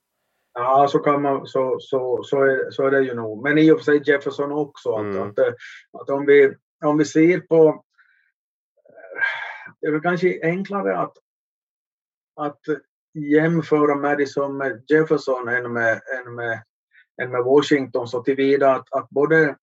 Ja, 0.54 0.88
så, 0.90 0.98
kan 0.98 1.22
man, 1.22 1.46
så, 1.46 1.76
så, 1.80 2.22
så, 2.24 2.42
är, 2.42 2.70
så 2.70 2.86
är 2.86 2.90
det 2.90 3.00
ju 3.00 3.14
nog. 3.14 3.42
Men 3.42 3.58
i 3.58 3.70
och 3.70 3.78
för 3.78 3.84
sig 3.84 4.02
Jefferson 4.06 4.52
också. 4.52 4.92
Att, 4.92 5.14
mm. 5.14 5.22
att, 5.30 5.38
att, 6.00 6.10
om, 6.10 6.26
vi, 6.26 6.54
om 6.84 6.98
vi 6.98 7.04
ser 7.04 7.40
på... 7.40 7.84
Det 9.80 9.86
är 9.86 10.00
kanske 10.00 10.40
enklare 10.42 10.98
att, 10.98 11.12
att 12.36 12.60
jämföra 13.14 13.94
Madison 13.94 14.56
med 14.56 14.84
Jefferson 14.88 15.48
än 15.48 15.72
med, 15.72 15.92
än 15.92 16.34
med, 16.34 16.62
än 17.22 17.30
med 17.30 17.44
Washington 17.44 18.08
så 18.08 18.22
tillvida 18.22 18.74
att, 18.74 18.92
att 18.94 19.08
både 19.10 19.56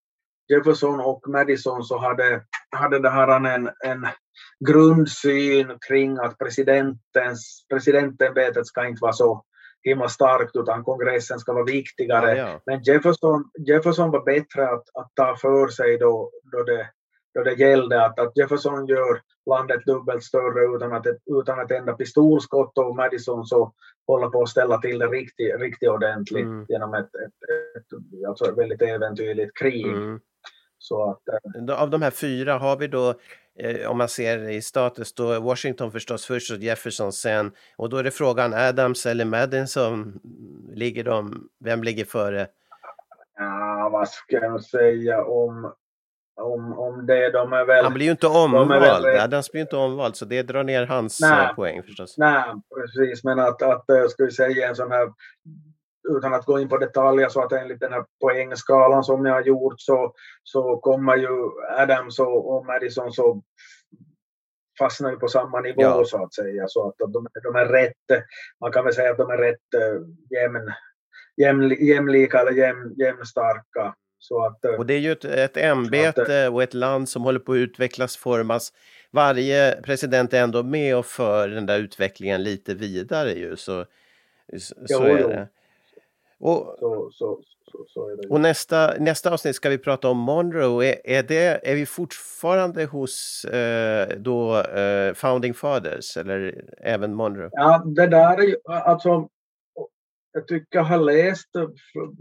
Jefferson 0.47 0.99
och 0.99 1.27
Madison 1.27 1.83
så 1.83 1.97
hade, 1.97 2.41
hade 2.71 2.99
det 2.99 3.09
här 3.09 3.45
en, 3.55 3.69
en 3.85 4.07
grundsyn 4.65 5.77
kring 5.87 6.17
att 6.17 6.37
presidentens, 6.37 7.65
presidentämbetet 7.69 8.67
ska 8.67 8.87
inte 8.87 9.01
vara 9.01 9.13
så 9.13 9.43
himla 9.83 10.09
starkt 10.09 10.55
utan 10.55 10.83
kongressen 10.83 11.39
ska 11.39 11.53
vara 11.53 11.63
viktigare. 11.63 12.37
Ja, 12.37 12.49
ja. 12.49 12.61
Men 12.65 12.83
Jefferson, 12.83 13.51
Jefferson 13.67 14.11
var 14.11 14.25
bättre 14.25 14.69
att, 14.69 14.83
att 14.93 15.11
ta 15.15 15.35
för 15.35 15.67
sig 15.67 15.97
då, 15.97 16.31
då 16.51 16.63
det 16.63 16.89
då 17.39 17.43
det 17.43 17.53
gällde 17.53 18.05
att, 18.05 18.19
att 18.19 18.37
Jefferson 18.37 18.87
gör 18.87 19.21
landet 19.49 19.85
dubbelt 19.85 20.23
större 20.23 20.75
utan 20.75 20.93
att, 20.93 21.05
utan 21.25 21.59
att 21.59 21.71
ända 21.71 21.93
pistolskott 21.93 22.77
och 22.77 22.95
Madison 22.95 23.45
så 23.45 23.73
håller 24.07 24.27
på 24.27 24.41
att 24.41 24.49
ställa 24.49 24.77
till 24.77 24.99
det 24.99 25.07
riktigt, 25.07 25.59
riktigt 25.59 25.89
ordentligt 25.89 26.45
mm. 26.45 26.65
genom 26.69 26.93
ett, 26.93 27.15
ett, 27.15 27.49
ett, 27.77 28.27
alltså 28.27 28.45
ett 28.45 28.57
väldigt 28.57 28.81
äventyrligt 28.81 29.57
krig. 29.57 29.85
Mm. 29.85 30.19
Så 30.77 31.11
att, 31.11 31.21
äh, 31.69 31.81
Av 31.81 31.89
de 31.89 32.01
här 32.01 32.11
fyra 32.11 32.57
har 32.57 32.77
vi 32.77 32.87
då 32.87 33.13
eh, 33.59 33.91
om 33.91 33.97
man 33.97 34.09
ser 34.09 34.49
i 34.49 34.61
status 34.61 35.13
då 35.13 35.39
Washington 35.39 35.91
förstås 35.91 36.25
först 36.25 36.51
och 36.51 36.57
Jefferson 36.57 37.13
sen 37.13 37.51
och 37.77 37.89
då 37.89 37.97
är 37.97 38.03
det 38.03 38.11
frågan 38.11 38.53
Adams 38.53 39.05
eller 39.05 39.25
Madison 39.25 40.19
ligger 40.73 41.03
de, 41.03 41.49
vem 41.59 41.83
ligger 41.83 42.05
före? 42.05 42.47
Ja, 43.37 43.89
vad 43.91 44.09
ska 44.09 44.35
jag 44.35 44.63
säga 44.63 45.23
om 45.23 45.73
om, 46.39 46.79
om 46.79 47.05
det. 47.05 47.31
De 47.31 47.53
är 47.53 47.65
väl, 47.65 47.83
han 47.83 47.93
blir 47.93 48.05
ju 48.05 48.11
inte 48.11 48.27
omvald. 48.27 49.05
Väl, 49.05 49.19
Adams 49.19 49.51
blir 49.51 49.61
inte 49.61 49.75
omvald 49.75 50.15
så 50.15 50.25
det 50.25 50.43
drar 50.43 50.63
ner 50.63 50.85
hans 50.85 51.21
nej, 51.21 51.45
eh, 51.45 51.55
poäng 51.55 51.83
förstås. 51.83 52.17
Nej, 52.17 52.43
precis. 52.75 53.23
Men 53.23 53.39
att, 53.39 53.61
att 53.61 53.89
eh, 53.89 54.07
ska 54.07 54.25
vi 54.25 54.31
säga 54.31 54.69
en 54.69 54.75
sån 54.75 54.91
här 54.91 55.09
utan 56.17 56.33
att 56.33 56.45
gå 56.45 56.59
in 56.59 56.69
på 56.69 56.77
detaljer 56.77 57.29
så 57.29 57.41
att 57.41 57.51
enligt 57.51 57.79
den 57.79 57.93
här 57.93 58.05
poängskalan 58.21 59.03
som 59.03 59.25
jag 59.25 59.33
har 59.33 59.41
gjort 59.41 59.75
så, 59.77 60.13
så 60.43 60.77
kommer 60.77 61.15
ju 61.15 61.49
Adams 61.77 62.19
och, 62.19 62.55
och 62.55 62.65
Madison 62.65 63.11
så 63.11 63.41
fastnar 64.79 65.11
ju 65.11 65.17
på 65.17 65.27
samma 65.27 65.59
nivå 65.59 65.81
ja. 65.81 66.03
så 66.05 66.23
att 66.23 66.33
säga. 66.33 66.67
Så 66.67 66.87
att 66.87 66.95
de, 66.97 67.27
de 67.43 67.55
är 67.55 67.65
rätt, 67.65 68.23
man 68.61 68.71
kan 68.71 68.85
väl 68.85 68.93
säga 68.93 69.11
att 69.11 69.17
de 69.17 69.29
är 69.29 69.37
rätt 69.37 69.57
jämn, 70.29 70.71
jämn, 71.37 71.69
jämlika 71.69 72.39
eller 72.39 72.51
jämn, 72.51 72.93
jämnstarka. 72.97 73.95
Att, 74.47 74.65
och 74.77 74.85
det 74.85 74.93
är 74.93 74.99
ju 74.99 75.11
ett, 75.11 75.25
ett 75.25 75.57
ämbete 75.57 76.45
att, 76.45 76.53
och 76.53 76.63
ett 76.63 76.73
land 76.73 77.09
som 77.09 77.23
håller 77.23 77.39
på 77.39 77.51
att 77.51 77.57
utvecklas, 77.57 78.17
formas. 78.17 78.73
Varje 79.11 79.81
president 79.81 80.33
är 80.33 80.41
ändå 80.41 80.63
med 80.63 80.97
och 80.97 81.05
för 81.05 81.47
den 81.47 81.65
där 81.65 81.79
utvecklingen 81.79 82.43
lite 82.43 82.73
vidare 82.73 83.31
ju. 83.31 83.55
Så, 83.55 83.85
så, 84.57 84.75
jo, 84.89 85.01
är 85.01 85.27
det. 85.29 85.47
Och, 86.39 86.77
så, 86.79 87.11
så, 87.71 87.85
så, 87.87 88.09
är 88.09 88.15
det. 88.17 88.27
och 88.27 88.41
nästa, 88.41 88.93
nästa 88.99 89.33
avsnitt 89.33 89.55
ska 89.55 89.69
vi 89.69 89.77
prata 89.77 90.09
om 90.09 90.17
Monroe. 90.17 90.85
Är, 90.85 91.01
är, 91.03 91.23
det, 91.23 91.69
är 91.69 91.75
vi 91.75 91.85
fortfarande 91.85 92.85
hos 92.85 93.45
eh, 93.45 94.17
då, 94.17 94.61
eh, 94.61 95.13
Founding 95.13 95.53
Fathers 95.53 96.17
eller 96.17 96.63
även 96.77 97.13
Monroe? 97.13 97.49
Ja, 97.51 97.83
det 97.85 98.07
där 98.07 98.37
är 98.37 98.43
ju, 98.43 98.55
alltså 98.65 99.29
jag 100.31 100.47
tycker 100.47 100.79
jag 100.79 100.83
har 100.83 100.97
läst 100.97 101.49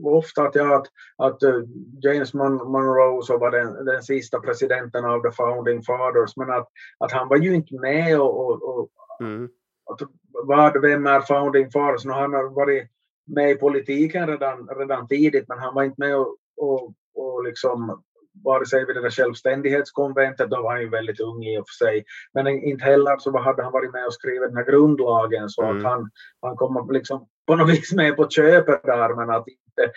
ofta 0.05 0.43
att, 0.43 0.55
jag, 0.55 0.73
att, 0.73 0.87
att 1.17 1.43
eh, 1.43 1.61
James 2.03 2.35
Monroe 2.35 3.23
så 3.23 3.39
var 3.39 3.51
den, 3.51 3.85
den 3.85 4.03
sista 4.03 4.41
presidenten 4.41 5.05
av 5.05 5.23
the 5.23 5.31
founding 5.31 5.83
fathers, 5.83 6.37
men 6.37 6.51
att, 6.51 6.69
att 6.99 7.13
han 7.13 7.29
var 7.29 7.37
ju 7.37 7.55
inte 7.55 7.81
med 7.81 8.21
och, 8.21 8.47
och, 8.47 8.63
och 8.63 8.91
mm. 9.21 9.49
att, 9.91 10.09
vad, 10.47 10.83
vem 10.83 11.07
är 11.07 11.21
founding 11.21 11.71
fathers? 11.71 12.05
Nu 12.05 12.13
han 12.13 12.33
har 12.33 12.55
varit 12.55 12.89
med 13.27 13.51
i 13.51 13.55
politiken 13.55 14.27
redan, 14.27 14.69
redan 14.69 15.09
tidigt, 15.09 15.49
men 15.49 15.59
han 15.59 15.75
var 15.75 15.83
inte 15.83 16.01
med 16.01 16.17
och, 16.17 16.37
och, 16.57 16.93
och 17.15 17.45
liksom 17.45 18.03
vare 18.45 18.67
sig 18.67 18.87
vid 18.87 18.97
det 18.97 19.03
där 19.03 19.11
självständighetskonventet, 19.11 20.51
då 20.51 20.63
var 20.63 20.73
han 20.73 20.81
ju 20.81 20.89
väldigt 20.89 21.21
ung 21.21 21.45
i 21.45 21.59
och 21.59 21.69
för 21.69 21.85
sig, 21.85 22.05
men 22.35 22.47
inte 22.47 22.85
heller 22.85 23.19
så 23.19 23.39
hade 23.39 23.63
han 23.63 23.73
varit 23.73 23.93
med 23.93 24.07
och 24.07 24.15
skrivit 24.15 24.49
den 24.49 24.57
här 24.57 24.65
grundlagen 24.65 25.49
så 25.49 25.63
mm. 25.63 25.77
att 25.77 25.83
han, 25.83 26.11
han 26.41 26.57
kommer 26.57 26.93
liksom 26.93 27.27
på 27.49 27.57
något 27.57 27.71
vis 27.71 27.93
med 27.93 28.17
på 28.17 28.29
köpet 28.31 28.83
där, 28.83 29.15
men 29.15 29.31
att 29.31 29.45
inte, 29.49 29.93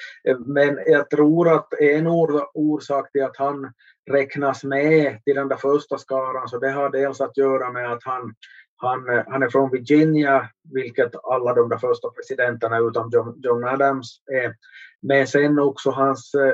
men 0.45 0.80
jag 0.86 1.10
tror 1.10 1.54
att 1.54 1.74
en 1.74 2.08
orsak 2.54 3.12
till 3.12 3.24
att 3.24 3.38
han 3.38 3.74
räknas 4.12 4.64
med 4.64 5.24
till 5.24 5.36
den 5.36 5.47
där 5.47 5.56
första 5.56 5.97
skaran, 5.97 6.49
så 6.49 6.60
det 6.60 6.72
har 6.72 6.89
dels 6.89 7.22
att 7.22 7.38
göra 7.38 7.72
med 7.72 7.91
att 7.91 8.04
han 8.04 8.34
han, 8.82 9.24
han 9.28 9.43
är 9.43 9.49
från 9.49 9.72
Virginia, 9.72 10.49
vilket 10.74 11.12
alla 11.24 11.54
de 11.54 11.70
där 11.70 11.78
första 11.78 12.10
presidenterna 12.10 12.80
utom 12.80 13.10
John, 13.14 13.39
John 13.43 13.64
Adams 13.64 14.22
är. 14.32 14.56
Men 15.02 15.28
sen 15.28 15.60
också 15.60 15.89
hans 15.89 16.34
eh, 16.34 16.54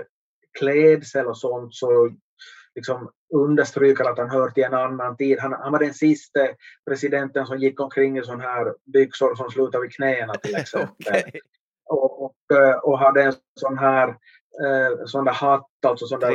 klädsel 0.59 1.25
och 1.25 1.37
sånt 1.37 1.75
så 1.75 2.11
liksom 2.75 3.09
understryker 3.33 4.03
att 4.03 4.17
han 4.17 4.29
hör 4.29 4.49
till 4.49 4.63
en 4.63 4.73
annan 4.73 5.17
tid. 5.17 5.39
Han, 5.39 5.53
han 5.53 5.71
var 5.71 5.79
den 5.79 5.93
sista 5.93 6.39
presidenten 6.89 7.45
som 7.45 7.57
gick 7.57 7.79
omkring 7.79 8.17
i 8.17 8.23
sådana 8.23 8.43
här 8.43 8.73
byxor 8.85 9.35
som 9.35 9.49
slutar 9.49 9.79
vid 9.79 9.93
knäna 9.93 10.33
till 10.33 10.55
exempel. 10.61 10.89
okay. 10.99 11.41
och, 11.89 12.25
och, 12.25 12.57
eh, 12.57 12.75
och, 12.75 12.99
hade 12.99 13.23
en 13.23 13.33
sån 13.59 13.77
här 13.77 14.07
eh, 14.07 15.05
sån 15.05 15.25
där 15.25 15.33
hatt, 15.33 15.69
alltså 15.87 16.05
sån 16.05 16.19
där. 16.19 16.31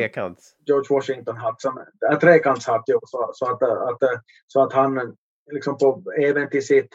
George 0.66 0.86
Washington-hatt, 0.90 1.64
äh, 2.10 2.18
trekantshatt, 2.18 2.84
jo, 2.86 3.00
så, 3.06 3.30
så, 3.34 3.50
att, 3.50 3.62
att, 3.62 4.02
så 4.46 4.62
att 4.62 4.72
han 4.72 5.16
liksom 5.52 5.78
på, 5.78 6.02
även 6.18 6.50
till 6.50 6.66
sitt 6.66 6.90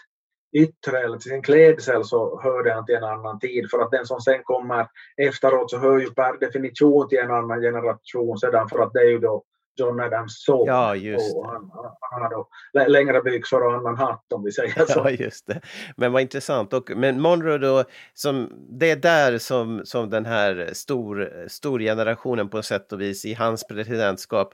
yttre 0.57 0.99
eller 0.99 1.17
till 1.17 1.31
sin 1.31 1.41
klädsel 1.41 2.03
så 2.03 2.41
hörde 2.41 2.73
han 2.73 2.85
till 2.85 2.95
en 2.95 3.03
annan 3.03 3.39
tid 3.39 3.69
för 3.71 3.79
att 3.79 3.91
den 3.91 4.05
som 4.05 4.21
sen 4.21 4.43
kommer 4.43 4.87
efteråt 5.17 5.71
så 5.71 5.77
hör 5.77 5.97
ju 5.97 6.09
per 6.09 6.39
definition 6.39 7.09
till 7.09 7.19
en 7.19 7.31
annan 7.31 7.61
generation 7.61 8.37
sedan 8.37 8.69
för 8.69 8.79
att 8.79 8.93
det 8.93 8.99
är 8.99 9.09
ju 9.09 9.19
då 9.19 9.43
John 9.78 9.99
Adams 9.99 10.43
son. 10.43 10.65
Ja, 10.67 10.95
just 10.95 11.36
och 11.36 11.47
han, 11.47 11.71
han 11.99 12.21
har 12.21 12.30
då 12.30 12.49
längre 12.88 13.21
byxor 13.21 13.65
och 13.65 13.73
annan 13.73 13.97
hatt 13.97 14.34
om 14.34 14.43
vi 14.43 14.51
säger 14.51 14.86
så. 14.88 14.99
Ja, 14.99 15.09
just 15.09 15.47
det. 15.47 15.61
Men 15.95 16.11
vad 16.11 16.21
intressant. 16.21 16.73
Och, 16.73 16.91
men 16.95 17.21
Monroe 17.21 17.57
då, 17.57 17.84
som, 18.13 18.51
det 18.69 18.91
är 18.91 18.95
där 18.95 19.38
som, 19.38 19.82
som 19.84 20.09
den 20.09 20.25
här 20.25 20.69
stor, 20.73 21.32
stor 21.47 21.80
generationen 21.80 22.49
på 22.49 22.61
sätt 22.61 22.93
och 22.93 23.01
vis 23.01 23.25
i 23.25 23.34
hans 23.34 23.67
presidentskap 23.67 24.53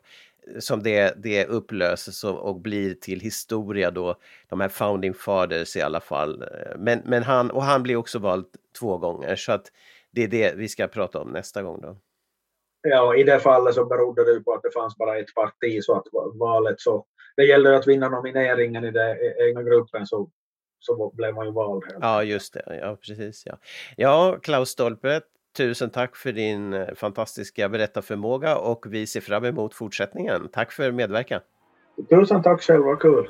som 0.60 0.84
det, 0.84 1.14
det 1.24 1.46
upplöses 1.46 2.24
och, 2.24 2.40
och, 2.40 2.62
blir 2.62 2.94
till 2.94 3.20
historia 3.20 3.92
då, 3.92 4.16
de 4.50 4.62
här 4.62 4.70
founding 4.70 5.14
fathers 5.14 5.76
i 5.76 5.82
alla 5.82 6.00
fall. 6.00 6.46
Men, 6.78 7.02
men 7.06 7.24
han, 7.24 7.52
och 7.52 7.64
han 7.64 7.84
blir 7.84 7.96
också 7.96 8.20
vald 8.20 8.46
två 8.80 8.98
gånger 8.98 9.36
så 9.36 9.52
att 9.52 9.72
det 10.12 10.24
är 10.24 10.28
det 10.28 10.56
vi 10.56 10.68
ska 10.70 10.88
prata 10.88 11.20
om 11.20 11.30
nästa 11.30 11.62
gång 11.62 11.82
då. 11.82 11.98
Ja, 12.84 13.16
i 13.16 13.24
det 13.24 13.40
fallet 13.40 13.76
så 13.76 13.86
berodde 13.86 14.34
det 14.34 14.40
på 14.40 14.54
att 14.54 14.64
det 14.64 14.72
fanns 14.74 14.98
bara 14.98 15.18
ett 15.18 15.36
parti 15.36 15.84
så 15.84 15.96
att 15.96 16.08
valet 16.34 16.80
så 16.80 17.06
det 17.36 17.46
gällde 17.46 17.76
att 17.76 17.88
vinna 17.88 18.10
nomineringen 18.10 18.84
i 18.84 18.92
den 18.92 19.18
egna 19.48 19.64
gruppen 19.64 20.08
så 20.08 20.30
så 20.80 21.12
blev 21.16 21.34
man 21.34 21.46
ju 21.46 21.52
vald. 21.52 21.84
Ja, 22.02 22.24
just 22.24 22.54
det. 22.54 22.80
Ja, 22.82 22.96
precis. 22.96 23.44
Ja, 23.46 23.58
ja 23.98 24.38
Klaus 24.42 24.70
Stolpe, 24.70 25.22
Tusen 25.58 25.90
tack 25.90 26.16
för 26.16 26.32
din 26.32 26.74
eh, 26.74 26.94
fantastiska 26.96 27.70
berättarförmåga 27.70 28.58
och 28.58 28.86
vi 28.90 29.08
ser 29.08 29.22
fram 29.22 29.46
emot 29.46 29.74
fortsättningen. 29.74 30.50
Tack 30.52 30.72
för 30.72 30.92
medverkan. 30.92 31.42
Tusen 32.10 32.44
tack 32.44 32.62
själv, 32.62 32.84
vad 32.84 33.00
kul. 33.00 33.30